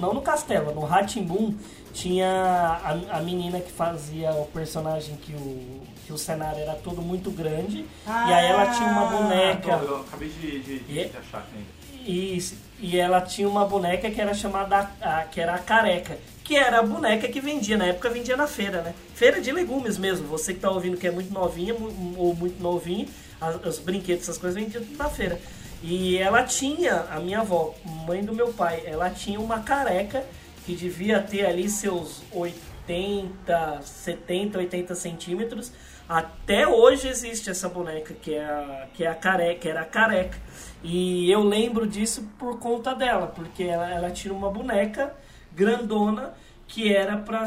não 0.00 0.14
no 0.14 0.22
Castelo, 0.22 0.74
no 0.74 0.80
Ratimbum 0.82 1.54
tinha 1.92 2.28
a, 2.30 3.18
a 3.18 3.20
menina 3.22 3.60
que 3.60 3.72
fazia 3.72 4.30
o 4.32 4.44
personagem 4.46 5.16
que 5.16 5.32
o, 5.32 5.80
que 6.06 6.12
o 6.12 6.18
cenário 6.18 6.60
era 6.60 6.74
todo 6.74 7.00
muito 7.00 7.30
grande. 7.30 7.84
e 8.06 8.32
aí 8.32 8.46
ela 8.46 8.66
tinha 8.66 8.88
uma 8.88 9.06
boneca. 9.06 9.76
Ah, 9.76 9.84
Eu 9.84 9.96
acabei 10.00 10.28
de, 10.28 10.60
de, 10.60 10.78
de 10.80 10.98
E- 10.98 11.10
achar 11.18 11.46
quem. 11.52 11.64
Isso. 12.06 12.54
E 12.78 12.96
ela 12.98 13.20
tinha 13.20 13.48
uma 13.48 13.64
boneca 13.64 14.08
que 14.10 14.20
era 14.20 14.32
chamada 14.34 14.90
a, 15.00 15.22
que 15.22 15.40
era 15.40 15.54
a 15.54 15.58
careca, 15.58 16.16
que 16.44 16.54
era 16.54 16.78
a 16.78 16.82
boneca 16.82 17.26
que 17.26 17.40
vendia, 17.40 17.76
na 17.76 17.86
época 17.86 18.08
vendia 18.10 18.36
na 18.36 18.46
feira, 18.46 18.80
né? 18.82 18.94
Feira 19.14 19.40
de 19.40 19.50
legumes 19.50 19.98
mesmo. 19.98 20.28
Você 20.28 20.54
que 20.54 20.60
tá 20.60 20.70
ouvindo 20.70 20.96
que 20.96 21.06
é 21.06 21.10
muito 21.10 21.32
novinha 21.32 21.74
ou 21.74 22.34
muito 22.34 22.62
novinho, 22.62 23.08
as- 23.40 23.64
os 23.64 23.78
brinquedos, 23.78 24.22
essas 24.24 24.38
coisas 24.38 24.62
tudo 24.72 24.96
na 24.96 25.08
feira. 25.08 25.38
E 25.82 26.16
ela 26.16 26.42
tinha, 26.42 27.06
a 27.10 27.20
minha 27.20 27.40
avó, 27.40 27.74
mãe 27.84 28.24
do 28.24 28.34
meu 28.34 28.52
pai, 28.52 28.82
ela 28.86 29.10
tinha 29.10 29.38
uma 29.38 29.60
careca 29.60 30.24
que 30.64 30.74
devia 30.74 31.20
ter 31.20 31.46
ali 31.46 31.68
seus 31.68 32.22
80, 32.32 33.80
70, 33.82 34.58
80 34.58 34.94
centímetros. 34.94 35.72
Até 36.08 36.66
hoje 36.66 37.08
existe 37.08 37.50
essa 37.50 37.68
boneca 37.68 38.14
que 38.14 38.34
é 38.34 38.44
a, 38.44 38.86
que 38.94 39.04
é 39.04 39.08
a 39.08 39.14
careca, 39.14 39.60
que 39.60 39.68
era 39.68 39.80
a 39.82 39.84
careca. 39.84 40.38
E 40.82 41.30
eu 41.30 41.42
lembro 41.42 41.86
disso 41.86 42.28
por 42.38 42.58
conta 42.58 42.94
dela, 42.94 43.26
porque 43.26 43.64
ela, 43.64 43.88
ela 43.90 44.10
tinha 44.10 44.32
uma 44.32 44.50
boneca 44.50 45.12
grandona 45.52 46.34
que 46.68 46.92
era 46.92 47.16
para 47.16 47.42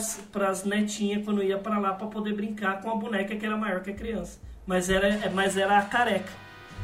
as 0.49 0.63
netinhas 0.63 1.23
quando 1.25 1.43
ia 1.43 1.57
para 1.57 1.77
lá 1.77 1.93
para 1.93 2.07
poder 2.07 2.33
brincar 2.33 2.81
com 2.81 2.89
a 2.89 2.95
boneca 2.95 3.35
que 3.35 3.45
era 3.45 3.57
maior 3.57 3.81
que 3.81 3.91
a 3.91 3.93
criança. 3.93 4.39
Mas 4.69 4.87
era, 4.87 5.31
mas 5.31 5.57
era 5.57 5.79
a 5.79 5.81
careca. 5.81 6.31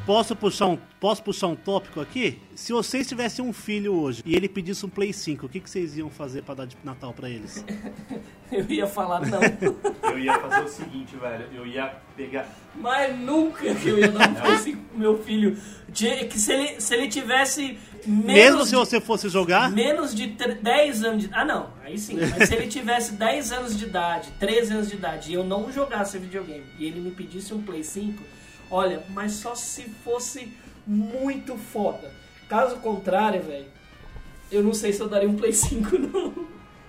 Posso 0.08 0.36
puxar, 0.36 0.66
um, 0.66 0.78
posso 1.00 1.22
puxar 1.22 1.46
um 1.46 1.56
tópico 1.56 2.02
aqui? 2.02 2.42
Se 2.56 2.74
vocês 2.74 3.08
tivessem 3.08 3.46
um 3.46 3.54
filho 3.54 3.94
hoje 3.94 4.24
e 4.26 4.36
ele 4.36 4.50
pedisse 4.50 4.84
um 4.88 4.90
Play 4.90 5.14
5, 5.14 5.46
o 5.46 5.50
que, 5.50 5.60
que 5.60 5.70
vocês 5.70 5.96
iam 5.96 6.10
fazer 6.10 6.42
pra 6.42 6.56
dar 6.56 6.66
de 6.66 6.76
Natal 6.84 7.14
pra 7.14 7.30
eles? 7.30 7.64
Eu 8.52 8.66
ia 8.70 8.88
falar 8.88 9.22
não, 9.28 9.40
Eu 10.12 10.18
ia 10.18 10.40
fazer 10.40 10.64
o 10.64 10.68
seguinte, 10.68 11.16
velho. 11.16 11.46
Eu 11.54 11.68
ia 11.68 11.96
pegar. 12.18 12.48
mas 12.76 13.16
nunca 13.20 13.76
que 13.76 13.90
eu 13.90 14.00
ia 14.00 14.12
dar 14.12 14.30
um 14.30 14.34
Play 14.34 14.58
5 14.58 14.84
pro 14.84 15.00
meu 15.00 15.24
filho. 15.24 15.58
Que 15.94 16.40
se 16.40 16.54
ele, 16.54 16.82
se 16.82 16.96
ele 16.96 17.08
tivesse 17.08 17.78
menos 18.08 18.26
Mesmo 18.34 18.64
se 18.66 18.70
de- 18.72 18.76
você 18.76 19.02
fosse 19.02 19.30
jogar, 19.30 19.72
Menos 19.72 20.14
de 20.14 20.30
tre- 20.30 20.56
10 20.56 21.04
anos 21.04 21.24
de 21.24 21.30
Ah, 21.34 21.44
não, 21.46 21.70
aí 21.84 21.98
sim. 21.98 22.18
Mas 22.38 22.48
se 22.50 22.56
ele 22.56 22.68
tivesse 22.68 23.14
10 23.14 23.52
anos 23.52 23.78
de 23.78 23.86
idade, 23.86 24.30
13 24.40 24.74
anos 24.74 24.90
de 24.90 24.96
idade, 24.96 25.32
e 25.32 25.34
eu 25.34 25.44
não 25.44 25.72
jogasse 25.72 26.18
videogame, 26.18 26.66
e 26.78 26.86
ele 26.86 27.00
me 27.00 27.12
pedisse 27.12 27.54
um 27.54 27.62
Play 27.62 27.84
5, 27.84 28.24
olha, 28.70 29.04
mas 29.10 29.34
só 29.34 29.56
se 29.56 29.84
fosse 30.04 30.52
muito 30.86 31.58
foda. 31.58 32.12
Caso 32.50 32.78
contrário, 32.78 33.42
velho, 33.42 33.66
eu 34.52 34.64
não 34.64 34.74
sei 34.74 34.94
se 34.94 35.02
eu 35.02 35.10
daria 35.10 35.30
um 35.30 35.36
Play 35.36 35.52
5, 35.54 35.98
não. 35.98 36.46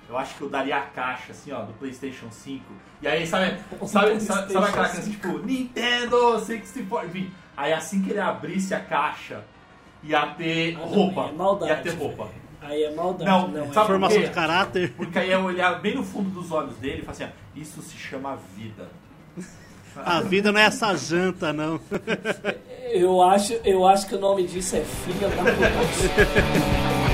Eu 0.09 0.17
acho 0.17 0.37
que 0.37 0.43
eu 0.43 0.49
daria 0.49 0.77
a 0.77 0.83
caixa, 0.83 1.33
assim, 1.33 1.51
ó, 1.51 1.63
do 1.63 1.73
PlayStation 1.73 2.31
5. 2.31 2.65
E 3.03 3.09
aí, 3.09 3.27
sabe, 3.27 3.59
sabe, 3.89 4.21
sabe, 4.21 4.53
sabe 4.53 4.67
aquela 4.69 4.89
criança, 4.89 5.11
tipo, 5.11 5.39
Nintendo 5.39 6.39
64, 6.39 7.09
enfim. 7.09 7.31
Aí 7.57 7.73
assim 7.73 8.03
que 8.03 8.11
ele 8.11 8.21
abrisse 8.21 8.73
a 8.73 8.79
caixa, 8.81 9.43
ia 10.03 10.27
ter 10.27 10.77
Ah, 10.77 10.85
roupa. 10.85 11.23
aí 11.25 11.29
é 11.29 11.33
maldade, 11.33 11.71
ia 11.73 11.77
ter 11.79 11.91
roupa. 11.95 12.29
Aí 12.63 12.83
é 12.85 12.95
maldade, 12.95 13.31
Não, 13.31 13.49
não. 13.49 13.73
sabe 13.73 13.79
é. 13.79 13.85
formação 13.87 14.21
de 14.23 14.31
caráter. 14.31 14.93
Porque 14.97 15.19
aí 15.19 15.31
eu 15.31 15.45
olhar 15.45 15.81
bem 15.81 15.95
no 15.95 16.03
fundo 16.03 16.31
dos 16.31 16.51
olhos 16.51 16.77
dele 16.77 16.99
e 16.99 17.01
falar 17.03 17.13
assim, 17.13 17.25
ó, 17.25 17.29
isso 17.61 17.81
se 17.83 17.97
chama 17.97 18.39
vida. 18.57 18.89
A 19.97 20.21
vida 20.21 20.53
não 20.53 20.61
é 20.61 20.65
essa 20.65 20.95
janta, 20.97 21.53
não. 21.53 21.81
Eu 22.91 23.23
acho, 23.23 23.55
eu 23.65 23.87
acho 23.87 24.07
que 24.07 24.15
o 24.15 24.21
nome 24.21 24.47
disso 24.47 24.77
é 24.77 24.81
Filha 24.81 25.29
da 25.29 25.37
Puta. 25.37 26.97